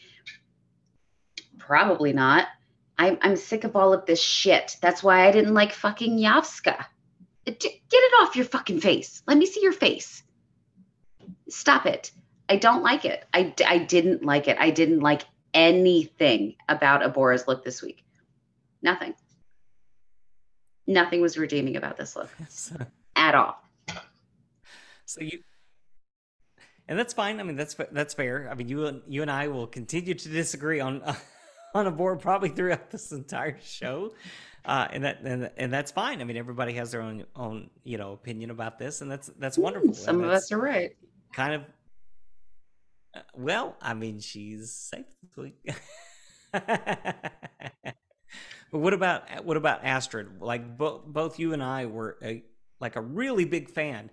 Probably 1.65 2.13
not. 2.13 2.47
I'm, 2.97 3.17
I'm 3.21 3.35
sick 3.35 3.63
of 3.63 3.75
all 3.75 3.93
of 3.93 4.05
this 4.05 4.21
shit. 4.21 4.77
That's 4.81 5.03
why 5.03 5.27
I 5.27 5.31
didn't 5.31 5.53
like 5.53 5.73
fucking 5.73 6.17
Yovska. 6.17 6.79
Uh, 6.79 6.85
get 7.45 7.81
it 7.91 8.13
off 8.21 8.35
your 8.35 8.45
fucking 8.45 8.81
face. 8.81 9.23
Let 9.27 9.37
me 9.37 9.45
see 9.45 9.61
your 9.61 9.73
face. 9.73 10.23
Stop 11.49 11.85
it. 11.85 12.11
I 12.47 12.57
don't 12.57 12.83
like 12.83 13.05
it. 13.05 13.25
I, 13.33 13.53
I 13.65 13.79
didn't 13.79 14.23
like 14.23 14.47
it. 14.47 14.57
I 14.59 14.69
didn't 14.69 14.99
like 14.99 15.23
anything 15.53 16.55
about 16.69 17.01
Abhora's 17.01 17.47
look 17.47 17.63
this 17.63 17.81
week. 17.81 18.03
Nothing. 18.81 19.15
Nothing 20.85 21.21
was 21.21 21.37
redeeming 21.37 21.77
about 21.77 21.97
this 21.97 22.15
look 22.15 22.29
at 23.15 23.33
all. 23.33 23.57
So 25.05 25.21
you, 25.21 25.39
and 26.87 26.97
that's 26.97 27.13
fine. 27.13 27.39
I 27.39 27.43
mean, 27.43 27.55
that's 27.55 27.75
that's 27.91 28.13
fair. 28.13 28.47
I 28.51 28.55
mean, 28.55 28.69
you 28.69 29.01
you 29.07 29.21
and 29.23 29.31
I 29.31 29.47
will 29.47 29.65
continue 29.67 30.13
to 30.13 30.29
disagree 30.29 30.79
on 30.79 31.01
on 31.75 31.85
Abhora 31.85 32.19
probably 32.19 32.49
throughout 32.49 32.89
this 32.89 33.11
entire 33.11 33.59
show. 33.61 34.13
Uh, 34.63 34.87
and 34.91 35.03
that 35.03 35.21
and, 35.21 35.51
and 35.57 35.71
that's 35.71 35.91
fine. 35.91 36.21
I 36.21 36.23
mean, 36.23 36.37
everybody 36.37 36.73
has 36.73 36.91
their 36.91 37.01
own 37.01 37.25
own 37.35 37.69
you 37.83 37.99
know 37.99 38.13
opinion 38.13 38.49
about 38.49 38.79
this, 38.79 39.01
and 39.01 39.11
that's 39.11 39.29
that's 39.37 39.59
wonderful. 39.59 39.93
Some 39.93 40.23
of 40.23 40.31
us 40.31 40.51
are 40.51 40.57
right. 40.57 40.95
Kind 41.33 41.53
of. 41.53 41.61
Uh, 43.13 43.19
well, 43.35 43.75
I 43.79 43.93
mean, 43.93 44.19
she's 44.19 44.71
safe 44.71 45.05
this 45.21 45.37
week. 45.37 45.69
but 46.51 47.93
what 48.71 48.93
about 48.93 49.45
what 49.45 49.55
about 49.55 49.83
Astrid? 49.83 50.41
Like 50.41 50.79
both 50.79 51.05
both 51.05 51.37
you 51.37 51.53
and 51.53 51.61
I 51.61 51.85
were 51.85 52.17
a, 52.23 52.43
like 52.79 52.95
a 52.95 53.01
really 53.01 53.45
big 53.45 53.69
fan 53.69 54.09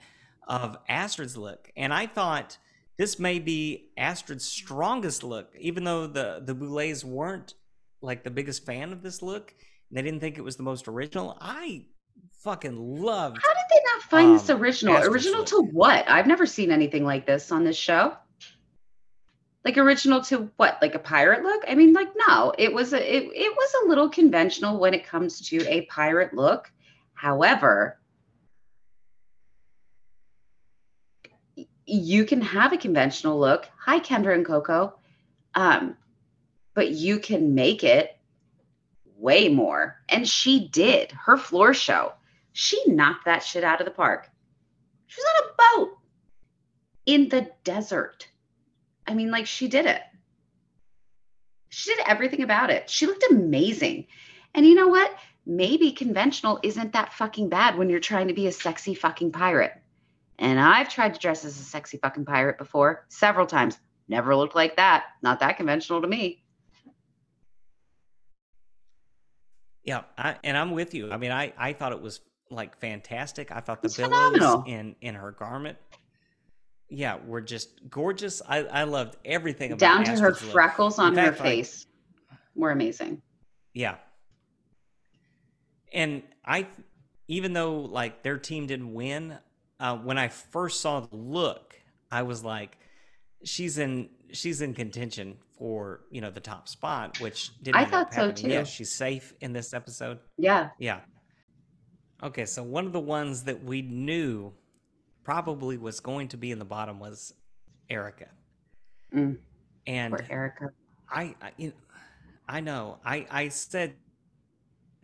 of 0.47 0.77
Astrid's 0.87 1.37
look, 1.39 1.71
and 1.79 1.95
I 1.95 2.09
thought 2.09 2.59
this 3.03 3.19
may 3.19 3.41
be 3.41 3.91
Astrid's 3.99 4.45
strongest 4.45 5.25
look, 5.25 5.57
even 5.59 5.83
though 5.83 6.07
the 6.07 6.41
the 6.45 6.55
Boulets 6.55 7.03
weren't 7.03 7.55
like 8.01 8.23
the 8.23 8.31
biggest 8.31 8.65
fan 8.65 8.93
of 8.93 9.03
this 9.03 9.23
look. 9.23 9.53
They 9.91 10.03
didn't 10.03 10.21
think 10.21 10.39
it 10.39 10.45
was 10.45 10.57
the 10.57 10.63
most 10.63 10.87
original. 10.87 11.37
I 11.41 11.87
fucking 12.45 12.77
loved. 13.03 13.39
How 13.43 13.53
did 13.55 13.65
they 13.71 13.81
not 13.93 14.03
find 14.03 14.27
um, 14.29 14.33
this 14.35 14.51
original? 14.51 14.95
Astrid's 14.95 15.15
original 15.15 15.41
look. 15.41 15.49
to 15.49 15.63
what? 15.73 16.09
I've 16.09 16.29
never 16.29 16.47
seen 16.47 16.71
anything 16.71 17.05
like 17.05 17.27
this 17.27 17.51
on 17.51 17.65
this 17.65 17.77
show. 17.77 18.17
Like 19.65 19.79
original 19.79 20.21
to 20.27 20.49
what? 20.57 20.79
Like 20.81 20.95
a 20.95 21.01
pirate 21.01 21.43
look? 21.43 21.65
I 21.67 21.75
mean, 21.75 21.93
like 21.95 22.11
no, 22.29 22.53
it 22.57 22.73
was 22.73 22.93
a 22.93 22.99
it, 22.99 23.25
it 23.35 23.53
was 23.53 23.75
a 23.83 23.89
little 23.89 24.11
conventional 24.11 24.79
when 24.79 24.95
it 24.95 25.05
comes 25.05 25.41
to 25.49 25.69
a 25.69 25.87
pirate 25.87 26.35
look. 26.35 26.71
However, 27.15 27.99
you 31.93 32.25
can 32.25 32.41
have 32.41 32.73
a 32.73 32.79
conventional 32.79 33.39
look. 33.39 33.69
Hi, 33.85 34.01
Kendra 34.01 34.35
and 34.35 34.47
Coco. 34.47 34.95
Um, 35.55 35.97
but 36.75 36.91
you 36.91 37.19
can 37.19 37.55
make 37.55 37.85
it 37.85 38.17
way 39.19 39.51
more. 39.51 39.97
And 40.09 40.27
she 40.27 40.69
did. 40.69 41.13
Her 41.13 41.37
floor 41.37 41.75
show, 41.75 42.15
she 42.55 42.83
knocked 42.87 43.27
that 43.27 43.43
shit 43.43 43.63
out 43.63 43.81
of 43.81 43.85
the 43.85 43.91
park. 43.91 44.31
She 45.07 45.21
was 45.21 45.27
on 45.37 45.45
a 45.45 45.87
boat 45.87 45.99
in 47.05 47.29
the 47.29 47.51
desert. 47.63 48.27
I 49.07 49.13
mean, 49.13 49.31
like, 49.31 49.47
she 49.47 49.69
did 49.69 49.85
it. 49.85 50.01
She 51.69 51.95
did 51.95 52.05
everything 52.07 52.43
about 52.43 52.71
it. 52.71 52.89
She 52.89 53.07
looked 53.07 53.25
amazing. 53.31 54.07
And 54.55 54.65
you 54.65 54.75
know 54.75 54.89
what? 54.89 55.15
Maybe 55.45 55.93
conventional 55.93 56.59
isn't 56.63 56.95
that 56.95 57.13
fucking 57.13 57.51
bad 57.51 57.77
when 57.77 57.91
you're 57.91 58.01
trying 58.01 58.29
to 58.29 58.35
be 58.35 58.47
a 58.47 58.53
sexy 58.53 58.95
fucking 58.95 59.33
pirate. 59.33 59.82
And 60.43 60.59
I've 60.59 60.89
tried 60.89 61.15
to 61.15 61.21
dress 61.21 61.45
as 61.45 61.59
a 61.59 61.63
sexy 61.63 61.99
fucking 61.99 62.25
pirate 62.25 62.59
before 62.59 63.07
several 63.09 63.47
times. 63.47 63.79
Never 64.09 64.35
looked 64.35 64.57
like 64.57 64.75
that. 64.77 65.05
Not 65.23 65.39
that 65.39 65.57
conventional 65.57 66.03
to 66.03 66.09
me. 66.09 66.43
Yeah, 69.85 70.03
I, 70.19 70.37
and 70.43 70.57
I'm 70.57 70.73
with 70.73 70.95
you. 70.95 71.13
I 71.13 71.17
mean, 71.17 71.31
I 71.31 71.53
I 71.57 71.73
thought 71.73 71.93
it 71.93 72.03
was 72.03 72.21
like 72.51 72.77
fantastic. 72.79 73.53
I 73.53 73.61
thought 73.61 73.83
the 73.83 73.87
it's 73.87 73.97
billows 73.97 74.33
phenomenal. 74.33 74.65
in 74.67 74.97
in 75.01 75.15
her 75.15 75.31
garment, 75.31 75.79
yeah, 76.89 77.19
were 77.25 77.41
just 77.41 77.89
gorgeous. 77.89 78.43
I 78.49 78.65
I 78.65 78.83
loved 78.83 79.17
everything 79.25 79.71
about 79.71 79.79
down 79.79 80.05
to 80.05 80.21
her 80.21 80.35
freckles 80.35 80.99
on 80.99 81.15
fact, 81.15 81.39
her 81.39 81.45
face 81.45 81.87
were 82.57 82.71
amazing. 82.71 83.23
Yeah, 83.75 83.97
and 85.93 86.23
I 86.45 86.67
even 87.29 87.53
though 87.53 87.81
like 87.81 88.25
their 88.25 88.39
team 88.39 88.67
didn't 88.67 88.93
win, 88.93 89.39
uh, 89.83 89.97
when 89.97 90.17
I 90.17 90.29
first 90.29 90.81
saw 90.81 91.01
the 91.01 91.17
look, 91.17 91.75
I 92.11 92.23
was 92.23 92.45
like, 92.45 92.79
she's 93.45 93.79
in 93.79 94.09
she's 94.31 94.63
in 94.63 94.75
contention 94.75 95.37
for 95.59 96.03
you 96.11 96.21
know 96.21 96.31
the 96.31 96.41
top 96.41 96.69
spot, 96.69 97.21
which 97.21 97.51
didn't. 97.63 97.81
I 97.81 97.85
thought 97.85 98.15
so 98.15 98.31
too. 98.31 98.49
Yeah, 98.49 98.63
she's 98.63 98.93
safe 98.93 99.35
in 99.41 99.53
this 99.53 99.75
episode. 99.75 100.21
Yeah. 100.39 100.71
Yeah. 100.79 101.01
Okay, 102.23 102.47
so 102.47 102.63
one 102.63 102.87
of 102.87 102.93
the 102.93 103.01
ones 103.01 103.43
that 103.43 103.65
we 103.65 103.83
knew 103.83 104.53
probably 105.25 105.77
was 105.77 105.99
going 105.99 106.29
to 106.29 106.37
be 106.37 106.53
in 106.53 106.61
the 106.61 106.65
bottom 106.65 107.01
was 107.01 107.35
Erika. 107.91 108.29
Mm. 109.13 109.39
And 109.89 110.15
Poor 110.15 110.27
Erika. 110.31 110.71
I, 111.11 111.35
I, 111.43 111.51
you 111.57 111.69
know, 111.69 111.75
I 112.49 112.61
know. 112.61 112.99
I, 113.05 113.27
I 113.29 113.49
said 113.49 113.95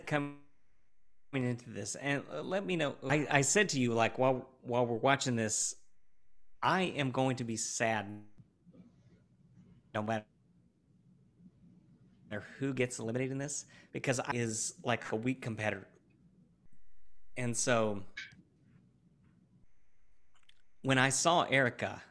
coming 0.06 0.36
into 1.32 1.70
this, 1.70 1.94
and 1.96 2.22
uh, 2.32 2.42
let 2.42 2.64
me 2.64 2.76
know. 2.76 2.94
I, 3.08 3.26
I 3.30 3.40
said 3.42 3.68
to 3.70 3.80
you 3.80 3.92
like 3.92 4.18
while 4.18 4.48
while 4.62 4.86
we're 4.86 4.96
watching 4.96 5.36
this, 5.36 5.74
I 6.62 6.82
am 6.82 7.10
going 7.10 7.36
to 7.36 7.44
be 7.44 7.56
sad 7.56 8.06
no 9.94 10.02
matter 10.02 10.24
who 12.58 12.72
gets 12.72 12.98
eliminated 12.98 13.32
in 13.32 13.38
this 13.38 13.66
because 13.92 14.20
I 14.20 14.32
is 14.34 14.74
like 14.84 15.10
a 15.12 15.16
weak 15.16 15.40
competitor. 15.42 15.86
And 17.36 17.56
so 17.56 18.02
when 20.82 20.98
I 20.98 21.10
saw 21.10 21.42
erika 21.44 22.02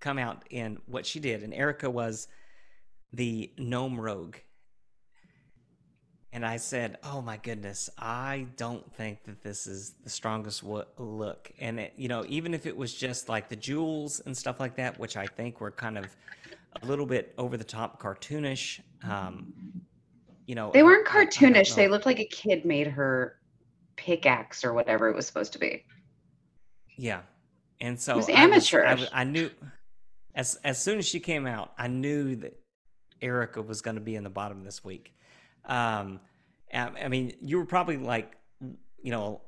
come 0.00 0.18
out 0.18 0.44
in 0.50 0.78
what 0.86 1.06
she 1.06 1.20
did, 1.20 1.42
and 1.42 1.54
erika 1.54 1.88
was 1.88 2.28
the 3.12 3.50
gnome 3.56 4.00
rogue 4.00 4.36
and 6.34 6.44
I 6.44 6.56
said, 6.56 6.98
"Oh 7.04 7.22
my 7.22 7.36
goodness, 7.36 7.88
I 7.96 8.48
don't 8.56 8.92
think 8.94 9.22
that 9.24 9.42
this 9.42 9.68
is 9.68 9.94
the 10.02 10.10
strongest 10.10 10.64
look." 10.64 11.50
And 11.60 11.78
it, 11.78 11.94
you 11.96 12.08
know, 12.08 12.24
even 12.28 12.52
if 12.52 12.66
it 12.66 12.76
was 12.76 12.92
just 12.92 13.28
like 13.28 13.48
the 13.48 13.56
jewels 13.56 14.20
and 14.26 14.36
stuff 14.36 14.58
like 14.58 14.74
that, 14.76 14.98
which 14.98 15.16
I 15.16 15.26
think 15.26 15.60
were 15.60 15.70
kind 15.70 15.96
of 15.96 16.14
a 16.82 16.86
little 16.86 17.06
bit 17.06 17.32
over 17.38 17.56
the 17.56 17.64
top, 17.64 18.02
cartoonish. 18.02 18.80
Um, 19.08 19.54
you 20.46 20.56
know, 20.56 20.72
they 20.72 20.82
weren't 20.82 21.06
cartoonish. 21.06 21.72
I, 21.72 21.76
they 21.76 21.88
looked 21.88 22.04
like 22.04 22.18
a 22.18 22.26
kid 22.26 22.64
made 22.64 22.88
her 22.88 23.38
pickaxe 23.94 24.64
or 24.64 24.74
whatever 24.74 25.08
it 25.08 25.14
was 25.14 25.28
supposed 25.28 25.52
to 25.52 25.60
be. 25.60 25.84
Yeah, 26.96 27.20
and 27.80 27.98
so 27.98 28.14
it 28.14 28.16
was 28.16 28.28
amateurish. 28.28 29.06
I, 29.12 29.18
I, 29.18 29.20
I 29.20 29.24
knew 29.24 29.50
as 30.34 30.56
as 30.64 30.82
soon 30.82 30.98
as 30.98 31.06
she 31.06 31.20
came 31.20 31.46
out, 31.46 31.72
I 31.78 31.86
knew 31.86 32.34
that 32.36 32.58
Erika 33.22 33.62
was 33.62 33.82
going 33.82 33.94
to 33.94 34.00
be 34.00 34.16
in 34.16 34.24
the 34.24 34.30
bottom 34.30 34.64
this 34.64 34.82
week. 34.82 35.14
Um, 35.66 36.20
I 36.72 37.08
mean, 37.08 37.34
you 37.40 37.58
were 37.58 37.66
probably 37.66 37.96
like, 37.96 38.36
you 39.02 39.10
know, 39.10 39.42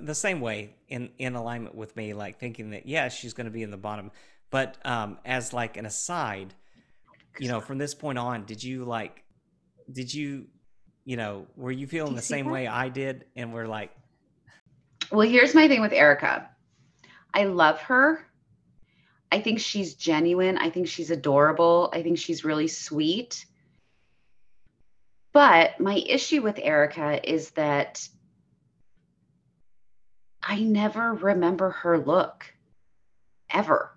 the 0.00 0.14
same 0.14 0.40
way 0.40 0.74
in 0.88 1.10
in 1.18 1.34
alignment 1.34 1.74
with 1.74 1.94
me, 1.96 2.14
like 2.14 2.40
thinking 2.40 2.70
that 2.70 2.86
yeah, 2.86 3.08
she's 3.08 3.34
going 3.34 3.46
to 3.46 3.50
be 3.50 3.62
in 3.62 3.70
the 3.70 3.76
bottom. 3.76 4.10
But 4.50 4.78
um, 4.84 5.18
as 5.24 5.52
like 5.52 5.76
an 5.76 5.84
aside, 5.84 6.54
you 7.38 7.48
know, 7.48 7.60
from 7.60 7.78
this 7.78 7.94
point 7.94 8.18
on, 8.18 8.44
did 8.44 8.64
you 8.64 8.84
like, 8.84 9.22
did 9.92 10.12
you, 10.12 10.46
you 11.04 11.16
know, 11.16 11.46
were 11.56 11.70
you 11.70 11.86
feeling 11.86 12.12
you 12.12 12.16
the 12.16 12.22
same 12.22 12.46
that? 12.46 12.52
way 12.52 12.66
I 12.66 12.88
did, 12.88 13.26
and 13.36 13.52
we're 13.52 13.66
like, 13.66 13.90
well, 15.10 15.28
here's 15.28 15.54
my 15.54 15.68
thing 15.68 15.80
with 15.80 15.92
Erika. 15.92 16.48
I 17.34 17.44
love 17.44 17.80
her. 17.82 18.26
I 19.30 19.40
think 19.40 19.60
she's 19.60 19.94
genuine. 19.94 20.56
I 20.56 20.70
think 20.70 20.88
she's 20.88 21.10
adorable. 21.10 21.90
I 21.92 22.02
think 22.02 22.18
she's 22.18 22.44
really 22.44 22.68
sweet. 22.68 23.44
But 25.32 25.78
my 25.78 25.94
issue 25.94 26.42
with 26.42 26.58
Erika 26.60 27.28
is 27.28 27.50
that 27.50 28.08
I 30.42 30.60
never 30.60 31.12
remember 31.12 31.70
her 31.70 31.98
look 31.98 32.54
ever. 33.50 33.92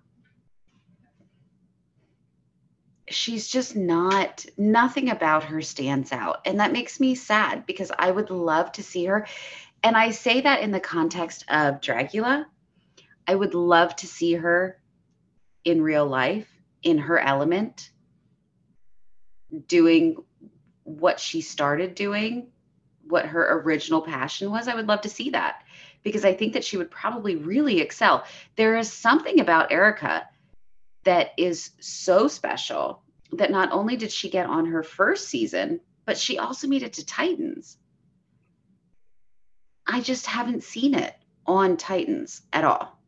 She's 3.07 3.47
just 3.47 3.75
not, 3.75 4.45
nothing 4.57 5.09
about 5.09 5.45
her 5.45 5.61
stands 5.61 6.11
out. 6.11 6.41
And 6.45 6.59
that 6.59 6.71
makes 6.71 6.99
me 6.99 7.15
sad 7.15 7.65
because 7.65 7.91
I 7.97 8.11
would 8.11 8.29
love 8.29 8.71
to 8.73 8.83
see 8.83 9.05
her. 9.05 9.27
And 9.83 9.97
I 9.97 10.11
say 10.11 10.41
that 10.41 10.61
in 10.61 10.71
the 10.71 10.79
context 10.79 11.45
of 11.49 11.81
Dragula. 11.81 12.45
I 13.27 13.35
would 13.35 13.53
love 13.53 13.95
to 13.97 14.07
see 14.07 14.33
her 14.33 14.79
in 15.63 15.81
real 15.81 16.05
life, 16.05 16.47
in 16.83 16.97
her 16.97 17.19
element, 17.19 17.91
doing 19.67 20.17
what 20.83 21.19
she 21.19 21.41
started 21.41 21.95
doing, 21.95 22.47
what 23.07 23.25
her 23.25 23.59
original 23.61 24.01
passion 24.01 24.51
was, 24.51 24.67
I 24.67 24.75
would 24.75 24.87
love 24.87 25.01
to 25.01 25.09
see 25.09 25.31
that 25.31 25.63
because 26.03 26.25
I 26.25 26.33
think 26.33 26.53
that 26.53 26.63
she 26.63 26.77
would 26.77 26.91
probably 26.91 27.35
really 27.35 27.79
excel. 27.79 28.25
There 28.55 28.77
is 28.77 28.91
something 28.91 29.39
about 29.39 29.71
Erika 29.71 30.27
that 31.03 31.31
is 31.37 31.71
so 31.79 32.27
special 32.27 33.03
that 33.33 33.51
not 33.51 33.71
only 33.71 33.95
did 33.95 34.11
she 34.11 34.29
get 34.29 34.45
on 34.45 34.65
her 34.67 34.83
first 34.83 35.29
season, 35.29 35.79
but 36.05 36.17
she 36.17 36.37
also 36.37 36.67
made 36.67 36.83
it 36.83 36.93
to 36.93 37.05
Titans. 37.05 37.77
I 39.87 40.01
just 40.01 40.25
haven't 40.25 40.63
seen 40.63 40.95
it 40.95 41.15
on 41.45 41.77
Titans 41.77 42.41
at 42.53 42.63
all. 42.63 42.99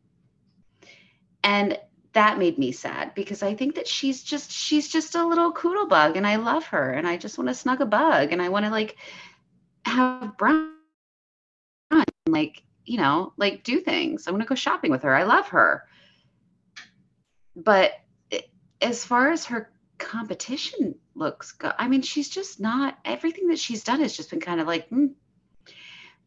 And 1.42 1.78
that 2.14 2.38
made 2.38 2.58
me 2.58 2.72
sad 2.72 3.14
because 3.14 3.42
I 3.42 3.54
think 3.54 3.74
that 3.74 3.86
she's 3.86 4.22
just 4.22 4.50
she's 4.50 4.88
just 4.88 5.14
a 5.14 5.26
little 5.26 5.52
coodle 5.52 5.86
bug 5.86 6.16
and 6.16 6.26
I 6.26 6.36
love 6.36 6.64
her 6.66 6.92
and 6.92 7.06
I 7.06 7.16
just 7.16 7.36
want 7.36 7.48
to 7.48 7.54
snug 7.54 7.80
a 7.80 7.86
bug 7.86 8.32
and 8.32 8.40
I 8.40 8.48
want 8.48 8.64
to 8.64 8.70
like 8.70 8.96
have 9.84 10.36
Brian 10.38 10.72
like 12.28 12.62
you 12.84 12.98
know 12.98 13.32
like 13.36 13.64
do 13.64 13.80
things. 13.80 14.26
I 14.26 14.30
want 14.30 14.42
to 14.42 14.48
go 14.48 14.54
shopping 14.54 14.90
with 14.90 15.02
her. 15.02 15.14
I 15.14 15.24
love 15.24 15.48
her. 15.48 15.84
But 17.56 17.92
as 18.80 19.04
far 19.04 19.30
as 19.30 19.46
her 19.46 19.70
competition 19.98 20.94
looks 21.14 21.52
go, 21.52 21.72
I 21.76 21.88
mean 21.88 22.02
she's 22.02 22.28
just 22.28 22.60
not 22.60 22.96
everything 23.04 23.48
that 23.48 23.58
she's 23.58 23.84
done 23.84 24.00
has 24.00 24.16
just 24.16 24.30
been 24.30 24.40
kind 24.40 24.60
of 24.60 24.68
like 24.68 24.88
hmm. 24.88 25.06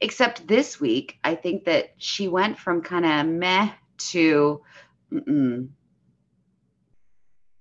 except 0.01 0.47
this 0.47 0.81
week 0.81 1.17
I 1.23 1.35
think 1.35 1.65
that 1.65 1.93
she 1.97 2.27
went 2.27 2.57
from 2.57 2.81
kind 2.81 3.05
of 3.05 3.25
meh 3.25 3.71
to 3.97 4.61
Mm-mm 5.13 5.69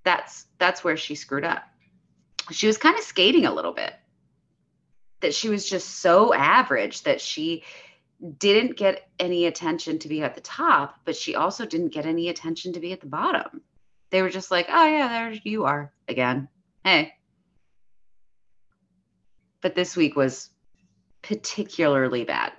that's 0.05 0.47
that's 0.59 0.85
where 0.85 0.97
she 0.97 1.15
screwed 1.17 1.45
up 1.45 1.65
she 2.53 2.67
was 2.69 2.79
kind 2.79 2.97
of 2.97 3.03
skating 3.03 3.45
a 3.45 3.53
little 3.53 3.73
bit 3.73 3.93
that 5.21 5.35
she 5.35 5.49
was 5.49 5.69
just 5.69 5.99
so 6.01 6.33
average 6.33 7.03
that 7.03 7.21
she 7.21 7.65
didn't 8.39 8.77
get 8.77 9.09
any 9.19 9.47
attention 9.47 9.99
to 9.99 10.09
be 10.09 10.23
at 10.23 10.35
the 10.35 10.41
top 10.41 11.01
but 11.05 11.17
she 11.17 11.35
also 11.35 11.67
didn't 11.67 11.93
get 11.93 12.07
any 12.07 12.29
attention 12.29 12.73
to 12.73 12.81
be 12.81 12.93
at 12.93 13.01
the 13.01 13.07
bottom 13.07 13.63
They 14.11 14.23
were 14.23 14.31
just 14.31 14.51
like, 14.51 14.67
oh 14.69 14.87
yeah, 14.87 15.09
there 15.09 15.41
you 15.45 15.65
are 15.65 15.93
again. 16.09 16.49
Hey. 16.85 17.13
But 19.61 19.75
this 19.75 19.97
week 19.97 20.15
was 20.15 20.51
particularly 21.23 22.25
bad. 22.25 22.53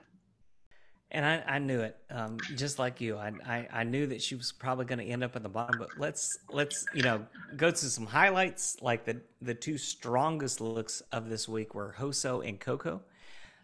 And 1.10 1.26
I, 1.26 1.42
I 1.48 1.60
knew 1.60 1.80
it, 1.80 1.96
um, 2.10 2.38
just 2.56 2.80
like 2.80 3.00
you. 3.00 3.18
I, 3.18 3.32
I, 3.46 3.68
I 3.72 3.84
knew 3.86 4.08
that 4.08 4.22
she 4.22 4.36
was 4.36 4.52
probably 4.52 4.84
going 4.84 5.00
to 5.00 5.06
end 5.06 5.24
up 5.24 5.38
at 5.38 5.44
the 5.44 5.50
bottom. 5.50 5.80
But 5.80 5.98
let's 5.98 6.38
let's 6.50 6.86
you 6.94 7.02
know 7.02 7.26
go 7.56 7.72
to 7.72 7.78
some 7.78 8.06
highlights. 8.06 8.78
Like 8.82 9.06
the 9.06 9.22
the 9.42 9.54
two 9.54 9.78
strongest 9.78 10.60
looks 10.60 11.02
of 11.14 11.30
this 11.30 11.48
week 11.48 11.74
were 11.74 11.96
Hoso 11.98 12.42
and 12.42 12.60
Coco. 12.60 13.02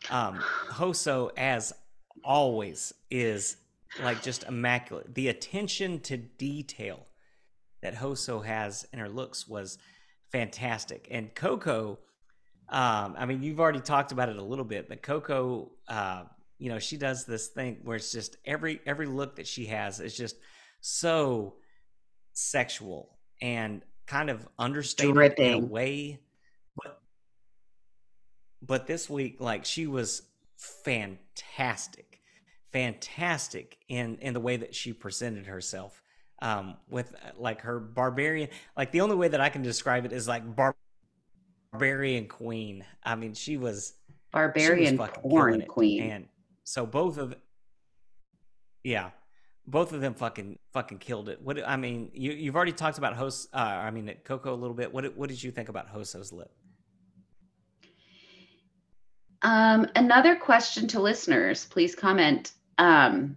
Um, 0.10 0.36
Hoso, 0.70 1.32
as 1.36 1.74
always, 2.24 2.94
is 3.12 3.58
like 4.02 4.22
just 4.22 4.44
immaculate. 4.46 5.14
The 5.14 5.28
attention 5.28 6.00
to 6.02 6.16
detail 6.16 7.08
that 7.82 7.96
Hoso 7.96 8.40
has 8.40 8.88
in 8.94 9.00
her 9.00 9.10
looks 9.10 9.50
was 9.50 9.78
fantastic. 10.32 11.10
And 11.12 11.36
Coco, 11.36 12.00
um, 12.70 13.16
I 13.18 13.26
mean, 13.26 13.44
you've 13.44 13.60
already 13.60 13.82
talked 13.82 14.14
about 14.14 14.30
it 14.30 14.38
a 14.38 14.44
little 14.44 14.64
bit, 14.64 14.88
but 14.88 15.02
Coco. 15.02 15.72
Uh, 15.90 16.24
you 16.58 16.70
know 16.70 16.80
she 16.80 16.98
does 16.98 17.26
this 17.26 17.48
thing 17.48 17.80
where 17.84 17.98
it's 17.98 18.12
just 18.12 18.38
every 18.46 18.82
every 18.86 19.06
look 19.06 19.36
that 19.36 19.48
she 19.48 19.66
has 19.66 20.00
is 20.00 20.16
just 20.16 20.36
so 20.82 21.56
sexual 22.34 23.18
and 23.42 23.82
kind 24.06 24.30
of 24.30 24.48
understated 24.58 25.14
Dripping. 25.14 25.46
in 25.46 25.64
a 25.64 25.66
way. 25.66 26.20
But 26.76 27.02
but 28.62 28.88
this 28.88 29.10
week 29.10 29.38
like 29.40 29.66
she 29.66 29.88
was 29.88 30.24
fantastic 30.58 32.22
fantastic 32.72 33.78
in 33.90 34.18
in 34.18 34.34
the 34.34 34.40
way 34.40 34.58
that 34.58 34.74
she 34.74 34.94
presented 34.94 35.46
herself 35.46 36.02
um 36.42 36.76
with 36.90 37.14
like 37.38 37.62
her 37.62 37.80
barbarian 37.80 38.50
like 38.78 38.92
the 38.92 39.02
only 39.02 39.16
way 39.16 39.28
that 39.28 39.42
i 39.42 39.50
can 39.50 39.62
describe 39.62 40.06
it 40.06 40.14
is 40.14 40.28
like 40.28 40.56
bar- 40.56 40.76
barbarian 41.74 42.28
queen. 42.28 42.86
I 43.04 43.16
mean 43.16 43.34
she 43.34 43.58
was 43.58 43.94
barbarian 44.32 44.94
she 44.94 44.98
was 44.98 45.10
porn 45.16 45.64
queen. 45.68 46.04
And 46.04 46.28
so 46.64 46.86
both 46.86 47.18
of 47.18 47.36
yeah, 48.84 49.12
both 49.66 49.94
of 49.94 50.02
them 50.02 50.14
fucking 50.14 50.60
fucking 50.72 51.00
killed 51.00 51.30
it. 51.30 51.42
What 51.42 51.66
I 51.66 51.78
mean, 51.78 52.12
you 52.14 52.32
you've 52.32 52.56
already 52.56 52.74
talked 52.74 52.98
about 52.98 53.16
Hoso. 53.16 53.48
Uh, 53.54 53.58
I 53.58 53.92
mean, 53.92 54.14
Coco 54.24 54.54
a 54.54 54.56
little 54.56 54.76
bit. 54.76 54.94
What 54.94 55.16
what 55.16 55.30
did 55.30 55.42
you 55.42 55.52
think 55.52 55.70
about 55.70 55.88
Hoso's 55.88 56.32
lip? 56.32 56.52
Um, 59.42 59.88
another 59.96 60.38
question 60.38 60.88
to 60.90 61.02
listeners, 61.02 61.66
please 61.66 61.96
comment. 61.96 62.54
Um, 62.78 63.36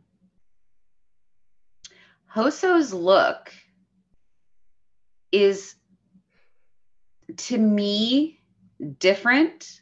Hoso's 2.32 2.92
look 2.92 3.52
is 5.32 5.74
to 7.36 7.58
me 7.58 8.38
different 8.98 9.80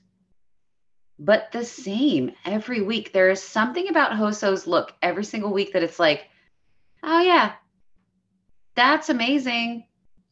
but 1.19 1.53
the 1.53 1.65
same 1.65 2.33
every 2.45 2.83
week. 2.83 3.13
There 3.13 3.31
is 3.31 3.43
something 3.43 3.89
about 3.89 4.17
Hoso's 4.17 4.67
look 4.67 4.93
every 5.01 5.25
single 5.25 5.53
week 5.53 5.73
that 5.73 5.83
it's 5.83 5.99
like, 5.99 6.27
oh, 7.03 7.21
yeah, 7.21 7.53
that's 8.75 9.09
amazing. 9.09 9.87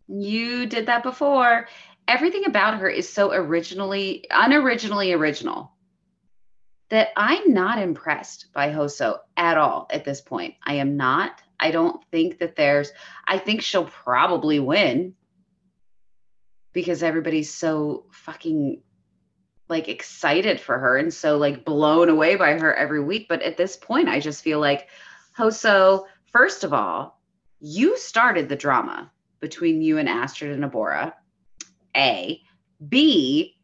You 0.08 0.66
did 0.66 0.86
that 0.86 1.02
before. 1.02 1.68
Everything 2.08 2.46
about 2.46 2.78
her 2.78 2.88
is 2.88 3.08
so 3.08 3.32
originally, 3.32 4.24
unoriginally 4.30 5.16
original 5.16 5.72
that 6.90 7.08
I'm 7.16 7.54
not 7.54 7.78
impressed 7.78 8.48
by 8.52 8.70
Hoso 8.70 9.20
at 9.36 9.56
all 9.56 9.86
at 9.88 10.04
this 10.04 10.20
point. 10.20 10.56
I 10.62 10.74
am 10.74 10.96
not. 10.96 11.40
I 11.58 11.70
don't 11.70 12.04
think 12.10 12.40
that 12.40 12.56
there's, 12.56 12.92
I 13.26 13.38
think 13.38 13.62
she'll 13.62 13.86
probably 13.86 14.58
win 14.58 15.14
because 16.72 17.02
everybody's 17.02 17.54
so 17.54 18.06
fucking 18.10 18.82
like 19.72 19.88
excited 19.88 20.60
for 20.60 20.78
her 20.78 20.96
and 20.96 21.12
so 21.12 21.36
like 21.36 21.64
blown 21.64 22.08
away 22.08 22.36
by 22.36 22.52
her 22.52 22.72
every 22.74 23.02
week. 23.02 23.26
But 23.28 23.42
at 23.42 23.56
this 23.56 23.76
point, 23.76 24.08
I 24.08 24.20
just 24.20 24.44
feel 24.44 24.60
like, 24.60 24.88
oh, 25.38 25.46
Hoso, 25.48 26.04
first 26.30 26.62
of 26.62 26.72
all, 26.72 27.18
you 27.58 27.96
started 27.96 28.48
the 28.48 28.56
drama 28.56 29.10
between 29.40 29.82
you 29.82 29.98
and 29.98 30.08
Astrid 30.08 30.52
and 30.52 30.70
Abhora. 30.70 31.14
A. 31.96 32.40
B, 32.88 33.56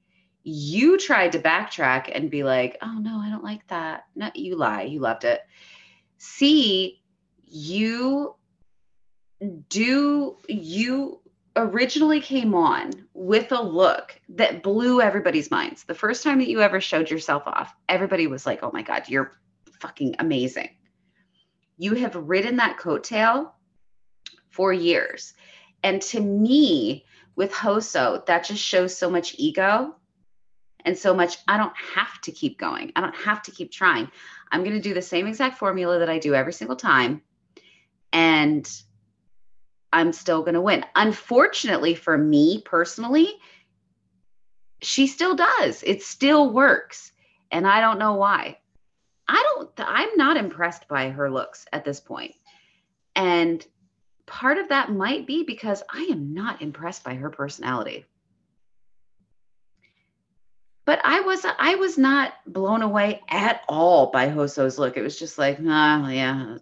you 0.43 0.99
tried 0.99 1.33
to 1.33 1.39
backtrack 1.39 2.11
and 2.15 2.31
be 2.31 2.43
like, 2.43 2.79
oh 2.83 2.99
no, 2.99 3.19
I 3.19 3.29
don't 3.31 3.45
like 3.45 3.67
that. 3.69 4.05
No, 4.17 4.31
you 4.35 4.57
lie. 4.57 4.83
You 4.83 5.01
loved 5.01 5.25
it. 5.25 5.41
C, 6.19 7.03
you 7.45 8.35
do 9.69 10.37
you 10.49 11.21
originally 11.59 12.21
came 12.21 12.55
on 12.55 12.93
with 13.15 13.53
a 13.53 13.61
look 13.61 14.19
that 14.31 14.63
blew 14.63 15.01
everybody's 15.01 15.51
minds. 15.51 15.85
The 15.85 15.95
first 15.95 16.23
time 16.23 16.39
that 16.39 16.49
you 16.49 16.61
ever 16.61 16.81
showed 16.81 17.11
yourself 17.11 17.43
off, 17.47 17.75
everybody 17.89 18.27
was 18.27 18.47
like, 18.47 18.61
oh 18.63 18.71
my 18.73 18.83
God, 18.83 19.09
you're 19.09 19.33
fucking 19.81 20.17
amazing. 20.19 20.71
You 21.77 21.95
have 21.95 22.15
ridden 22.15 22.57
that 22.57 22.79
coattail 22.79 23.51
for 24.51 24.73
years. 24.73 25.35
And 25.83 26.01
to 26.03 26.21
me, 26.21 27.05
with 27.37 27.53
Hoso, 27.53 28.25
that 28.27 28.45
just 28.45 28.63
shows 28.63 28.97
so 28.97 29.11
much 29.11 29.35
ego 29.39 29.95
and 30.85 30.99
so 30.99 31.15
much. 31.15 31.39
I 31.47 31.57
don't 31.57 31.77
have 31.95 32.21
to 32.23 32.33
keep 32.33 32.59
going. 32.59 32.93
I 32.97 33.01
don't 33.01 33.15
have 33.17 33.43
to 33.43 33.51
keep 33.51 33.71
trying. 33.71 34.11
I'm 34.51 34.65
going 34.65 34.77
to 34.77 34.81
do 34.81 34.95
the 34.95 35.03
same 35.03 35.27
exact 35.27 35.59
formula 35.59 36.01
that 36.01 36.09
I 36.09 36.19
do 36.19 36.35
every 36.35 36.53
single 36.53 36.77
time. 36.77 37.23
And 38.13 38.69
I'm 39.93 40.13
still 40.13 40.43
going 40.43 40.55
to 40.55 40.61
win. 40.61 40.85
Unfortunately 40.95 41.95
for 41.95 42.17
me 42.17 42.63
personally, 42.65 43.35
she 44.81 45.07
still 45.07 45.35
does. 45.35 45.83
It 45.83 46.03
still 46.03 46.51
works. 46.51 47.13
And 47.51 47.67
I 47.67 47.81
don't 47.81 47.99
know 47.99 48.15
why. 48.15 48.59
I 49.27 49.43
don't, 49.55 49.71
I'm 49.79 50.17
not 50.17 50.37
impressed 50.37 50.89
by 50.89 51.11
her 51.11 51.31
looks 51.31 51.67
at 51.73 51.85
this 51.85 52.01
point. 52.01 52.35
And 53.15 53.65
part 54.27 54.59
of 54.59 54.69
that 54.69 54.93
might 54.93 55.27
be 55.27 55.45
because 55.45 55.83
I 55.93 56.09
am 56.11 56.35
not 56.35 56.63
impressed 56.63 57.05
by 57.05 57.15
her 57.15 57.31
personality. 57.31 58.05
But 60.89 61.03
I 61.05 61.21
was 61.21 61.45
I 61.45 61.75
was 61.75 61.99
not 61.99 62.33
blown 62.47 62.81
away 62.81 63.21
at 63.29 63.61
all 63.69 64.11
by 64.11 64.31
Hoso's 64.31 64.79
look. 64.79 64.97
It 64.97 65.03
was 65.03 65.19
just 65.19 65.37
like, 65.37 65.59
ah, 65.67 66.09
yeah, 66.09 66.57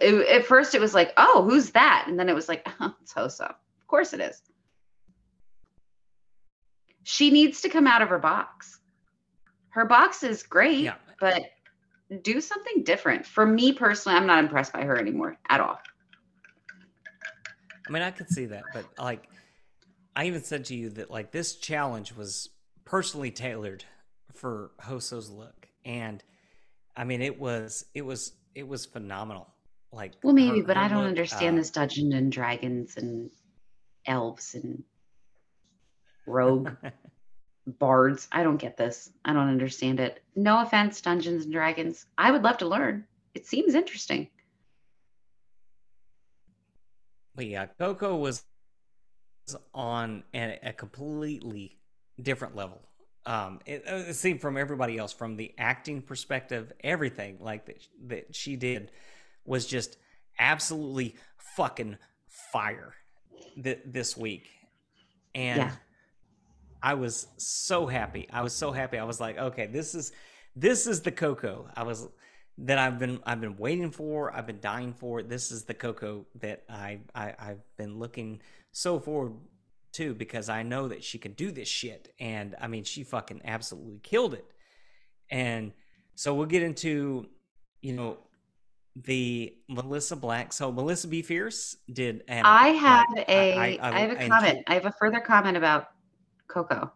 it, 0.00 0.14
at 0.28 0.46
first 0.46 0.74
it 0.74 0.80
was 0.80 0.94
like, 0.94 1.12
oh, 1.18 1.46
who's 1.46 1.72
that? 1.72 2.06
And 2.08 2.18
then 2.18 2.30
it 2.30 2.34
was 2.34 2.48
like, 2.48 2.66
oh, 2.80 2.94
it's 3.02 3.12
Hoso. 3.12 3.44
Of 3.44 3.86
course 3.86 4.14
it 4.14 4.20
is. 4.20 4.40
She 7.02 7.30
needs 7.30 7.60
to 7.60 7.68
come 7.68 7.86
out 7.86 8.00
of 8.00 8.08
her 8.08 8.18
box. 8.18 8.80
Her 9.68 9.84
box 9.84 10.22
is 10.22 10.42
great, 10.42 10.78
yeah. 10.78 10.94
but 11.20 11.42
do 12.22 12.40
something 12.40 12.82
different. 12.82 13.26
For 13.26 13.44
me 13.44 13.74
personally, 13.74 14.16
I'm 14.16 14.26
not 14.26 14.38
impressed 14.38 14.72
by 14.72 14.84
her 14.84 14.96
anymore 14.96 15.36
at 15.50 15.60
all. 15.60 15.78
I 17.86 17.92
mean, 17.92 18.02
I 18.02 18.10
could 18.10 18.30
see 18.30 18.46
that, 18.46 18.62
but 18.72 18.86
like, 18.98 19.28
I 20.16 20.28
even 20.28 20.42
said 20.42 20.64
to 20.64 20.74
you 20.74 20.88
that 20.92 21.10
like 21.10 21.30
this 21.30 21.56
challenge 21.56 22.14
was 22.14 22.48
personally 22.86 23.30
tailored 23.30 23.84
for 24.32 24.70
Hoso's 24.80 25.28
look, 25.28 25.68
and 25.84 26.22
I 26.96 27.04
mean, 27.04 27.20
it 27.20 27.38
was 27.38 27.84
it 27.92 28.02
was 28.02 28.32
it 28.54 28.66
was 28.66 28.86
phenomenal. 28.86 29.48
Like 29.92 30.14
well 30.22 30.32
maybe 30.34 30.60
her, 30.60 30.66
but 30.66 30.76
her 30.76 30.82
i 30.82 30.88
don't 30.88 31.02
look, 31.02 31.08
understand 31.08 31.56
uh, 31.56 31.60
this 31.60 31.70
dungeons 31.70 32.14
and 32.14 32.32
dragons 32.32 32.96
and 32.96 33.30
elves 34.04 34.54
and 34.54 34.82
rogue 36.26 36.70
bards. 37.66 38.28
I 38.32 38.42
don't 38.42 38.56
get 38.56 38.76
this. 38.76 39.10
I 39.24 39.32
don't 39.32 39.48
understand 39.48 40.00
it. 40.00 40.22
No 40.34 40.60
offense 40.60 41.00
dungeons 41.00 41.44
and 41.44 41.52
dragons. 41.52 42.06
I 42.18 42.30
would 42.30 42.42
love 42.42 42.58
to 42.58 42.68
learn. 42.68 43.04
It 43.34 43.46
seems 43.46 43.74
interesting. 43.74 44.28
But 47.34 47.46
yeah 47.46 47.66
coco 47.78 48.16
was 48.16 48.44
on 49.74 50.24
a, 50.34 50.58
a 50.62 50.72
completely 50.72 51.78
different 52.20 52.56
level 52.56 52.80
um 53.26 53.60
it, 53.66 53.82
it, 53.86 54.14
seemed 54.14 54.40
from 54.40 54.56
everybody 54.56 54.96
else 54.96 55.12
from 55.12 55.36
the 55.36 55.52
acting 55.58 56.00
perspective 56.00 56.72
everything 56.82 57.36
like 57.40 57.66
that 57.66 57.82
that 58.06 58.34
she 58.34 58.56
did 58.56 58.90
was 59.44 59.66
just 59.66 59.96
absolutely 60.38 61.16
fucking 61.56 61.96
fire 62.52 62.94
th- 63.62 63.80
this 63.84 64.16
week. 64.16 64.48
And 65.34 65.58
yeah. 65.58 65.72
I 66.82 66.94
was 66.94 67.26
so 67.36 67.86
happy. 67.86 68.28
I 68.32 68.42
was 68.42 68.54
so 68.54 68.72
happy. 68.72 68.98
I 68.98 69.04
was 69.04 69.20
like, 69.20 69.38
okay, 69.38 69.66
this 69.66 69.94
is 69.94 70.12
this 70.54 70.86
is 70.86 71.02
the 71.02 71.12
Coco. 71.12 71.68
I 71.76 71.82
was 71.82 72.08
that 72.58 72.78
I've 72.78 72.98
been 72.98 73.20
I've 73.24 73.40
been 73.40 73.56
waiting 73.56 73.90
for. 73.90 74.34
I've 74.34 74.46
been 74.46 74.60
dying 74.60 74.94
for. 74.94 75.22
This 75.22 75.50
is 75.50 75.64
the 75.64 75.74
Coco 75.74 76.26
that 76.40 76.64
I, 76.68 77.00
I 77.14 77.34
I've 77.38 77.76
been 77.76 77.98
looking 77.98 78.40
so 78.72 78.98
forward 78.98 79.34
to 79.96 80.14
because 80.14 80.48
I 80.48 80.62
know 80.62 80.88
that 80.88 81.02
she 81.02 81.18
can 81.18 81.32
do 81.32 81.50
this 81.50 81.68
shit. 81.68 82.14
And 82.18 82.54
I 82.60 82.68
mean, 82.68 82.84
she 82.84 83.02
fucking 83.02 83.42
absolutely 83.44 83.98
killed 84.02 84.34
it. 84.34 84.44
And 85.30 85.72
so 86.14 86.34
we'll 86.34 86.46
get 86.46 86.62
into, 86.62 87.26
you 87.80 87.94
know, 87.94 88.18
the 88.94 89.54
Melissa 89.68 90.16
Black. 90.16 90.52
So 90.52 90.72
Melissa 90.72 91.08
Befierce 91.08 91.76
did. 91.92 92.24
And 92.28 92.46
I 92.46 92.68
have 92.68 93.06
like, 93.14 93.28
a. 93.28 93.52
I, 93.52 93.78
I, 93.80 93.90
I, 93.90 93.98
have 94.00 94.10
a 94.10 94.28
comment. 94.28 94.64
I 94.66 94.74
have 94.74 94.86
a 94.86 94.92
further 94.92 95.20
comment 95.20 95.56
about 95.56 95.88
Coco. 96.48 96.92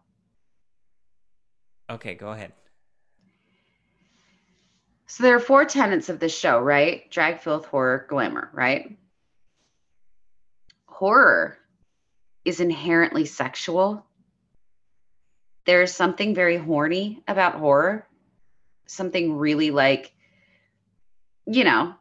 Okay, 1.89 2.15
go 2.15 2.29
ahead. 2.29 2.53
So 5.07 5.23
there 5.23 5.35
are 5.35 5.41
four 5.41 5.65
tenets 5.65 6.07
of 6.07 6.19
this 6.19 6.35
show, 6.35 6.59
right? 6.59 7.11
Drag, 7.11 7.41
filth, 7.41 7.65
horror, 7.65 8.05
glamour, 8.07 8.49
right? 8.53 8.97
Horror 10.85 11.57
is 12.45 12.59
inherently 12.59 13.25
sexual. 13.25 14.05
There's 15.65 15.93
something 15.93 16.33
very 16.33 16.57
horny 16.57 17.23
about 17.27 17.55
horror. 17.55 18.07
Something 18.87 19.37
really 19.37 19.71
like, 19.71 20.11
you 21.45 21.63
know, 21.63 21.93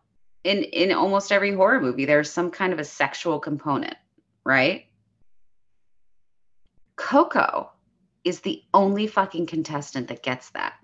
in 0.42 0.62
in 0.64 0.92
almost 0.92 1.30
every 1.30 1.52
horror 1.52 1.80
movie, 1.80 2.06
there's 2.06 2.30
some 2.30 2.50
kind 2.50 2.72
of 2.72 2.78
a 2.78 2.84
sexual 2.84 3.38
component, 3.38 3.96
right? 4.44 4.86
Coco 6.96 7.70
is 8.24 8.40
the 8.40 8.62
only 8.74 9.06
fucking 9.06 9.46
contestant 9.46 10.08
that 10.08 10.22
gets 10.22 10.50
that 10.50 10.74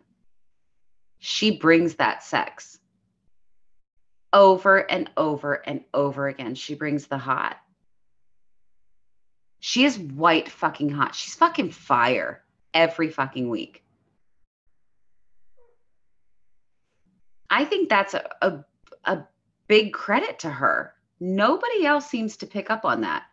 she 1.19 1.59
brings 1.59 1.97
that 1.97 2.23
sex 2.23 2.79
over 4.33 4.79
and 4.79 5.11
over 5.17 5.55
and 5.55 5.83
over 5.95 6.29
again. 6.29 6.55
She 6.55 6.75
brings 6.75 7.07
the 7.07 7.19
hot. 7.19 7.57
She 9.61 9.85
is 9.85 9.99
white 9.99 10.49
fucking 10.49 10.91
hot. 10.91 11.15
She's 11.15 11.35
fucking 11.35 11.71
fire 11.71 12.43
every 12.73 13.11
fucking 13.11 13.49
week. 13.49 13.83
I 17.51 17.65
think 17.65 17.89
that's 17.89 18.15
a, 18.15 18.29
a, 18.43 18.65
a 19.05 19.25
big 19.69 19.93
credit 19.93 20.41
to 20.41 20.51
her. 20.51 20.95
Nobody 21.21 21.87
else 21.87 22.07
seems 22.07 22.37
to 22.39 22.47
pick 22.47 22.71
up 22.71 22.85
on 22.85 23.01
that. 23.03 23.25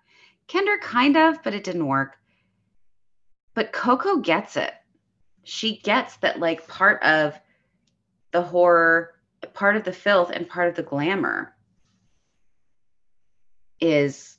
Kendra 0.48 0.80
kind 0.80 1.18
of, 1.18 1.44
but 1.44 1.54
it 1.54 1.64
didn't 1.64 1.88
work. 1.88 2.18
But 3.54 3.72
Coco 3.72 4.18
gets 4.18 4.58
it. 4.58 4.74
She 5.44 5.78
gets 5.78 6.18
that, 6.18 6.40
like, 6.40 6.68
part 6.68 7.04
of 7.04 7.38
the 8.32 8.42
horror, 8.42 9.16
part 9.54 9.76
of 9.76 9.84
the 9.84 9.92
filth, 9.92 10.32
and 10.32 10.48
part 10.48 10.70
of 10.70 10.76
the 10.76 10.84
glamour 10.84 11.54
is 13.80 14.38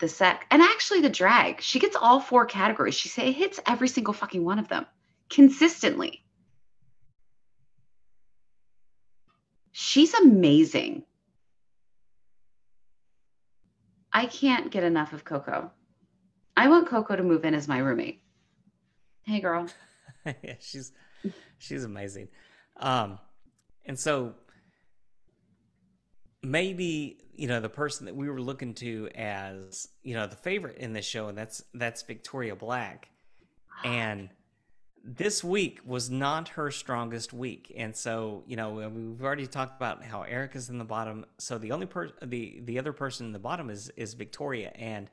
the 0.00 0.08
sex 0.08 0.44
and 0.50 0.62
actually 0.62 1.00
the 1.00 1.08
drag. 1.08 1.60
She 1.60 1.78
gets 1.78 1.96
all 1.96 2.20
four 2.20 2.46
categories. 2.46 2.94
She 2.94 3.08
say 3.08 3.32
hits 3.32 3.60
every 3.66 3.88
single 3.88 4.14
fucking 4.14 4.44
one 4.44 4.58
of 4.58 4.68
them 4.68 4.86
consistently. 5.28 6.24
She's 9.72 10.14
amazing. 10.14 11.04
I 14.12 14.26
can't 14.26 14.70
get 14.70 14.82
enough 14.82 15.12
of 15.12 15.24
Coco. 15.24 15.70
I 16.56 16.68
want 16.68 16.88
Coco 16.88 17.14
to 17.14 17.22
move 17.22 17.44
in 17.44 17.54
as 17.54 17.68
my 17.68 17.78
roommate. 17.78 18.22
Hey 19.22 19.40
girl. 19.40 19.68
yeah, 20.42 20.56
she's 20.58 20.92
she's 21.58 21.84
amazing. 21.84 22.28
Um 22.76 23.18
and 23.86 23.98
so 23.98 24.34
maybe 26.42 27.18
you 27.34 27.48
know 27.48 27.60
the 27.60 27.68
person 27.68 28.06
that 28.06 28.14
we 28.14 28.28
were 28.28 28.40
looking 28.40 28.74
to 28.74 29.08
as 29.14 29.88
you 30.02 30.14
know 30.14 30.26
the 30.26 30.36
favorite 30.36 30.78
in 30.78 30.92
this 30.92 31.04
show 31.04 31.28
and 31.28 31.36
that's 31.36 31.62
that's 31.74 32.02
Victoria 32.02 32.56
Black. 32.56 33.08
And 33.84 34.28
this 35.02 35.42
week 35.42 35.80
was 35.86 36.10
not 36.10 36.50
her 36.50 36.70
strongest 36.70 37.32
week. 37.32 37.72
And 37.76 37.96
so 37.96 38.44
you 38.46 38.56
know 38.56 38.70
we've 38.70 39.22
already 39.22 39.46
talked 39.46 39.76
about 39.76 40.02
how 40.02 40.22
Erika's 40.22 40.68
in 40.68 40.78
the 40.78 40.84
bottom. 40.84 41.24
So 41.38 41.58
the 41.58 41.72
only 41.72 41.86
person 41.86 42.14
the 42.22 42.60
the 42.64 42.78
other 42.78 42.92
person 42.92 43.26
in 43.26 43.32
the 43.32 43.38
bottom 43.38 43.70
is 43.70 43.90
is 43.96 44.14
Victoria. 44.14 44.72
And 44.74 45.08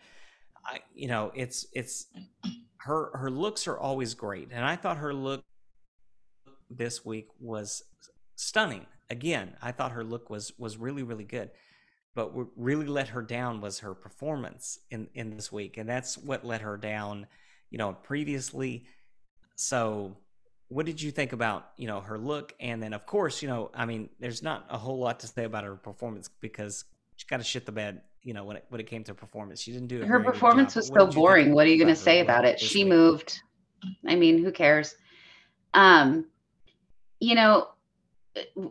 I 0.66 0.80
you 0.94 1.08
know 1.08 1.32
it's 1.36 1.68
it's 1.74 2.08
her 2.80 3.12
her 3.18 3.30
looks 3.30 3.68
are 3.68 3.78
always 3.78 4.14
great. 4.14 4.50
And 4.52 4.66
I 4.66 4.76
thought 4.76 4.98
her 4.98 5.14
look 5.14 5.44
this 6.70 7.06
week 7.06 7.28
was 7.40 7.84
stunning. 8.36 8.86
Again, 9.10 9.56
I 9.62 9.72
thought 9.72 9.92
her 9.92 10.04
look 10.04 10.30
was 10.30 10.52
was 10.58 10.78
really 10.78 11.04
really 11.04 11.24
good. 11.24 11.52
But 12.18 12.34
what 12.34 12.48
really 12.56 12.88
let 12.88 13.10
her 13.10 13.22
down 13.22 13.62
was 13.62 13.80
her 13.80 13.94
performance 13.94 14.80
in 14.90 15.08
in 15.14 15.30
this 15.36 15.52
week, 15.52 15.78
and 15.78 15.88
that's 15.88 16.18
what 16.18 16.44
let 16.44 16.62
her 16.62 16.76
down, 16.76 17.28
you 17.70 17.78
know, 17.78 17.94
previously. 17.94 18.86
So, 19.56 20.18
what 20.68 20.88
did 20.88 21.00
you 21.00 21.12
think 21.12 21.32
about 21.32 21.70
you 21.78 21.86
know 21.86 22.02
her 22.02 22.18
look? 22.18 22.56
And 22.60 22.82
then, 22.82 22.94
of 22.94 23.06
course, 23.06 23.44
you 23.44 23.48
know, 23.48 23.70
I 23.76 23.86
mean, 23.86 24.10
there's 24.20 24.42
not 24.42 24.66
a 24.72 24.80
whole 24.80 24.98
lot 24.98 25.20
to 25.20 25.28
say 25.28 25.44
about 25.44 25.64
her 25.64 25.76
performance 25.76 26.28
because 26.42 26.86
she 27.18 27.28
got 27.28 27.38
to 27.38 27.44
shit 27.44 27.68
the 27.68 27.72
bed. 27.72 28.02
You 28.24 28.34
know, 28.34 28.46
when 28.46 28.58
it 28.58 28.66
when 28.70 28.82
it 28.82 28.88
came 28.88 29.04
to 29.04 29.14
performance, 29.14 29.62
she 29.62 29.72
didn't 29.72 29.88
do 29.88 30.02
it. 30.02 30.08
her 30.08 30.20
performance 30.20 30.76
was 30.76 30.88
so 30.88 31.06
boring. 31.06 31.54
What 31.54 31.68
are 31.68 31.70
you 31.70 31.78
going 31.78 31.88
to 31.88 31.96
say 31.96 32.22
about 32.22 32.46
it? 32.46 32.60
She 32.60 32.84
moved. 32.84 33.40
I 34.08 34.16
mean, 34.16 34.44
who 34.44 34.52
cares? 34.52 34.96
Um, 35.76 36.26
you 37.20 37.36
know, 37.36 37.68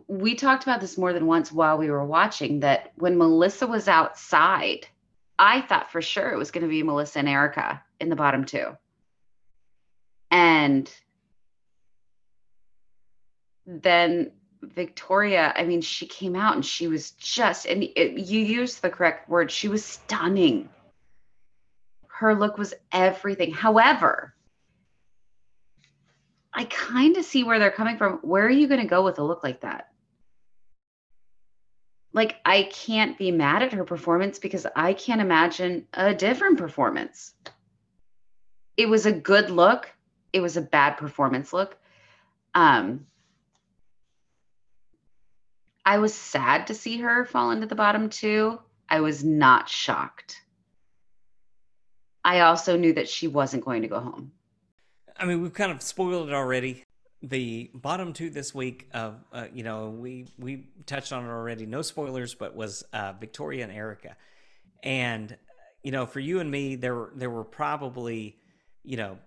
we 0.07 0.35
talked 0.35 0.63
about 0.63 0.81
this 0.81 0.97
more 0.97 1.13
than 1.13 1.25
once 1.25 1.51
while 1.51 1.77
we 1.77 1.89
were 1.89 2.05
watching 2.05 2.61
that 2.61 2.91
when 2.95 3.17
Melissa 3.17 3.67
was 3.67 3.87
outside, 3.87 4.87
I 5.39 5.61
thought 5.61 5.91
for 5.91 6.01
sure 6.01 6.31
it 6.31 6.37
was 6.37 6.51
going 6.51 6.63
to 6.63 6.69
be 6.69 6.83
Melissa 6.83 7.19
and 7.19 7.29
Erika 7.29 7.83
in 7.99 8.09
the 8.09 8.15
bottom 8.15 8.45
two. 8.45 8.77
And 10.31 10.91
then 13.65 14.31
Victoria, 14.61 15.53
I 15.55 15.63
mean, 15.63 15.81
she 15.81 16.07
came 16.07 16.35
out 16.35 16.55
and 16.55 16.65
she 16.65 16.87
was 16.87 17.11
just, 17.11 17.65
and 17.65 17.83
it, 17.83 18.17
you 18.17 18.39
used 18.39 18.81
the 18.81 18.89
correct 18.89 19.29
word, 19.29 19.51
she 19.51 19.67
was 19.67 19.83
stunning. 19.83 20.69
Her 22.07 22.33
look 22.33 22.57
was 22.57 22.73
everything. 22.91 23.53
However, 23.53 24.33
I 26.57 26.63
kind 26.63 27.15
of 27.17 27.23
see 27.23 27.43
where 27.43 27.59
they're 27.59 27.69
coming 27.69 27.97
from. 27.97 28.13
Where 28.23 28.43
are 28.43 28.49
you 28.49 28.67
going 28.67 28.81
to 28.81 28.87
go 28.87 29.03
with 29.03 29.19
a 29.19 29.23
look 29.23 29.43
like 29.43 29.61
that? 29.61 29.89
Like, 32.13 32.37
I 32.43 32.63
can't 32.63 33.15
be 33.15 33.29
mad 33.29 33.61
at 33.61 33.73
her 33.73 33.83
performance 33.83 34.39
because 34.39 34.65
I 34.75 34.93
can't 34.93 35.21
imagine 35.21 35.85
a 35.93 36.15
different 36.15 36.57
performance. 36.57 37.35
It 38.75 38.89
was 38.89 39.05
a 39.05 39.11
good 39.11 39.51
look. 39.51 39.93
It 40.33 40.39
was 40.39 40.57
a 40.57 40.61
bad 40.61 40.97
performance 40.97 41.53
look. 41.53 41.77
Um, 42.55 43.05
I 45.85 45.99
was 45.99 46.15
sad 46.15 46.67
to 46.67 46.73
see 46.73 46.97
her 46.97 47.23
fall 47.23 47.51
into 47.51 47.67
the 47.67 47.75
bottom 47.75 48.09
two. 48.09 48.57
I 48.89 49.01
was 49.01 49.23
not 49.23 49.69
shocked. 49.69 50.41
I 52.25 52.39
also 52.39 52.77
knew 52.77 52.93
that 52.93 53.09
she 53.09 53.27
wasn't 53.27 53.63
going 53.63 53.83
to 53.83 53.87
go 53.87 53.99
home. 53.99 54.31
I 55.19 55.25
mean, 55.25 55.41
we've 55.41 55.53
kind 55.53 55.71
of 55.71 55.81
spoiled 55.81 56.29
it 56.29 56.33
already. 56.33 56.83
The 57.23 57.71
bottom 57.73 58.13
two 58.13 58.29
this 58.29 58.53
week, 58.53 58.89
uh, 58.93 59.13
uh, 59.33 59.47
you 59.51 59.63
know, 59.63 59.89
we 59.89 60.27
we 60.37 60.67
touched 60.85 61.11
on 61.11 61.25
it 61.25 61.29
already. 61.29 61.65
No 61.65 61.81
spoilers, 61.81 62.35
but 62.35 62.55
was 62.55 62.83
uh, 62.93 63.13
Victoria 63.13 63.63
and 63.63 63.71
Erika, 63.71 64.15
and 64.83 65.35
you 65.83 65.91
know, 65.91 66.05
for 66.05 66.19
you 66.19 66.39
and 66.39 66.51
me, 66.51 66.75
there 66.75 66.93
were 66.93 67.11
there 67.15 67.29
were 67.29 67.43
probably, 67.43 68.37
you 68.83 68.97
know, 68.97 69.17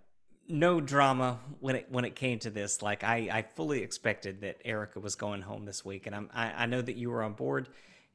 no 0.49 0.81
drama 0.81 1.41
when 1.59 1.77
it 1.77 1.87
when 1.91 2.05
it 2.05 2.15
came 2.15 2.39
to 2.41 2.51
this. 2.51 2.81
Like 2.81 3.03
I, 3.03 3.29
I 3.33 3.43
fully 3.57 3.83
expected 3.83 4.43
that 4.43 4.59
Erika 4.65 5.01
was 5.01 5.15
going 5.15 5.43
home 5.43 5.65
this 5.65 5.85
week, 5.85 6.07
and 6.07 6.15
I'm 6.15 6.31
I, 6.33 6.53
I 6.53 6.67
know 6.67 6.83
that 6.83 6.97
you 6.97 7.11
were 7.11 7.23
on 7.23 7.33
board, 7.33 7.69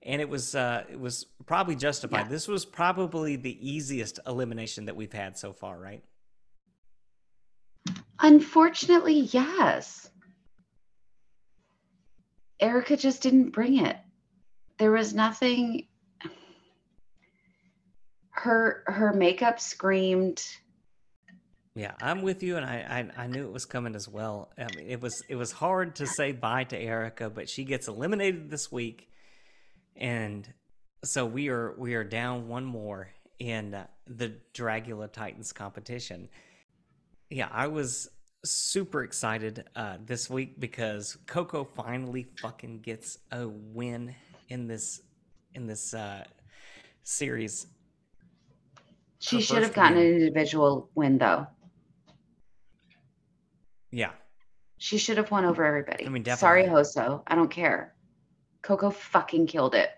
and 0.03 0.21
it 0.21 0.29
was 0.29 0.55
uh, 0.55 0.83
it 0.89 0.99
was 0.99 1.25
probably 1.45 1.75
justified. 1.75 2.25
Yeah. 2.25 2.29
This 2.29 2.47
was 2.47 2.65
probably 2.65 3.35
the 3.35 3.57
easiest 3.67 4.19
elimination 4.25 4.85
that 4.85 4.95
we've 4.95 5.13
had 5.13 5.37
so 5.37 5.51
far, 5.51 5.77
right? 5.77 6.03
Unfortunately, 8.19 9.19
yes. 9.31 10.09
Erika 12.59 12.95
just 12.95 13.21
didn't 13.21 13.51
bring 13.51 13.85
it. 13.85 13.97
There 14.77 14.91
was 14.91 15.13
nothing. 15.13 15.87
Her 18.29 18.83
her 18.87 19.13
makeup 19.13 19.59
screamed. 19.59 20.43
Yeah 21.77 21.93
i'm 22.01 22.21
with 22.21 22.41
you 22.41 22.55
and 22.55 22.65
I, 22.65 23.09
I, 23.17 23.23
I 23.23 23.27
knew 23.27 23.45
it 23.45 23.51
was 23.51 23.65
coming 23.65 23.95
as 23.95 24.07
well. 24.07 24.51
I 24.57 24.73
mean 24.75 24.87
it 24.87 25.01
was 25.01 25.21
it 25.27 25.35
was 25.35 25.51
hard 25.51 25.95
to 25.97 26.07
say 26.07 26.31
bye 26.31 26.63
to 26.65 26.77
erika 26.77 27.29
but 27.29 27.49
she 27.49 27.65
gets 27.65 27.87
eliminated 27.87 28.49
this 28.49 28.71
week. 28.71 29.09
And 29.97 30.47
so 31.03 31.25
we 31.25 31.49
are 31.49 31.73
we 31.77 31.95
are 31.95 32.03
down 32.03 32.47
one 32.47 32.63
more 32.65 33.09
in 33.39 33.77
the 34.07 34.33
dragula 34.53 35.11
titans 35.11 35.51
competition 35.51 36.29
yeah 37.35 37.49
i 37.51 37.67
was 37.67 38.09
super 38.45 39.03
excited 39.03 39.65
uh, 39.75 39.97
this 40.05 40.29
week 40.29 40.59
because 40.59 41.17
Coco 41.25 41.63
finally 41.63 42.27
fucking 42.39 42.81
gets 42.81 43.17
a 43.31 43.47
win 43.47 44.13
in 44.49 44.67
this 44.67 45.01
in 45.53 45.67
this 45.67 45.93
uh, 45.93 46.23
series. 47.03 47.67
She 49.19 49.41
should 49.41 49.63
have 49.63 49.73
gotten 49.73 49.97
win. 49.97 50.07
an 50.07 50.13
individual 50.13 50.89
win 50.95 51.17
though. 51.17 51.47
Yeah. 53.91 54.11
She 54.77 54.97
should 54.97 55.17
have 55.17 55.31
won 55.31 55.45
over 55.45 55.63
everybody. 55.63 56.05
I 56.05 56.09
mean, 56.09 56.23
definitely. 56.23 56.65
Sorry, 56.65 56.65
Hoso. 56.65 57.23
I 57.25 57.35
don't 57.35 57.49
care. 57.49 57.95
Coco 58.61 58.89
fucking 58.89 59.47
killed 59.47 59.73
it. 59.73 59.89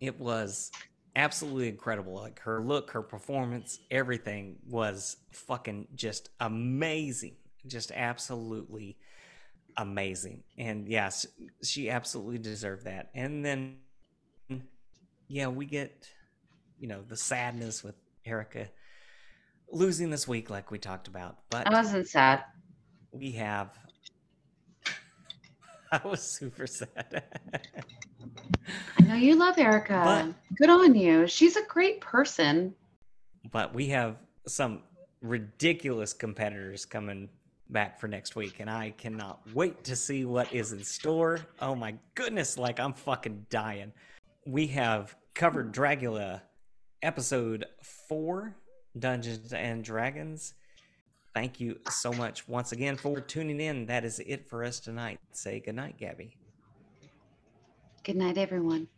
It 0.00 0.18
was 0.20 0.70
absolutely 1.16 1.68
incredible. 1.68 2.14
Like 2.14 2.38
her 2.40 2.60
look, 2.60 2.90
her 2.92 3.02
performance, 3.02 3.80
everything 3.90 4.56
was 4.68 5.16
fucking 5.32 5.88
just 5.94 6.28
amazing. 6.38 7.36
Just 7.66 7.90
absolutely 7.90 8.98
amazing. 9.76 10.44
And 10.56 10.88
yes, 10.88 11.26
she 11.64 11.90
absolutely 11.90 12.38
deserved 12.38 12.84
that. 12.84 13.10
And 13.14 13.44
then, 13.44 13.78
yeah, 15.26 15.48
we 15.48 15.66
get, 15.66 16.08
you 16.78 16.86
know, 16.86 17.02
the 17.02 17.16
sadness 17.16 17.82
with 17.82 17.96
Erika 18.24 18.68
losing 19.72 20.10
this 20.10 20.28
week, 20.28 20.50
like 20.50 20.70
we 20.70 20.78
talked 20.78 21.08
about. 21.08 21.38
But 21.50 21.66
I 21.66 21.70
wasn't 21.70 22.06
sad. 22.06 22.44
We 23.10 23.32
have. 23.32 23.76
I 26.04 26.08
was 26.08 26.22
super 26.22 26.66
sad. 26.66 27.22
I 28.98 29.02
know 29.02 29.14
you 29.14 29.36
love 29.36 29.58
Erika. 29.58 30.02
But, 30.04 30.56
Good 30.56 30.70
on 30.70 30.94
you. 30.94 31.26
She's 31.26 31.56
a 31.56 31.62
great 31.64 32.00
person. 32.00 32.74
But 33.50 33.74
we 33.74 33.86
have 33.88 34.16
some 34.46 34.82
ridiculous 35.22 36.12
competitors 36.12 36.84
coming 36.84 37.28
back 37.70 37.98
for 38.00 38.08
next 38.08 38.36
week, 38.36 38.60
and 38.60 38.68
I 38.68 38.90
cannot 38.90 39.40
wait 39.54 39.84
to 39.84 39.96
see 39.96 40.24
what 40.24 40.52
is 40.52 40.72
in 40.72 40.84
store. 40.84 41.40
Oh 41.60 41.74
my 41.74 41.94
goodness, 42.14 42.58
like 42.58 42.78
I'm 42.78 42.92
fucking 42.92 43.46
dying. 43.50 43.92
We 44.46 44.66
have 44.68 45.16
covered 45.34 45.72
Dragula 45.72 46.42
episode 47.02 47.64
four, 47.82 48.56
Dungeons 48.98 49.52
and 49.52 49.82
Dragons. 49.82 50.54
Thank 51.36 51.60
you 51.60 51.78
so 51.90 52.14
much 52.14 52.48
once 52.48 52.72
again 52.72 52.96
for 52.96 53.20
tuning 53.20 53.60
in. 53.60 53.84
That 53.84 54.06
is 54.06 54.20
it 54.20 54.48
for 54.48 54.64
us 54.64 54.80
tonight. 54.80 55.20
Say 55.32 55.60
goodnight, 55.60 55.98
Gabby. 55.98 56.34
Good 58.04 58.16
night, 58.16 58.38
everyone. 58.38 58.88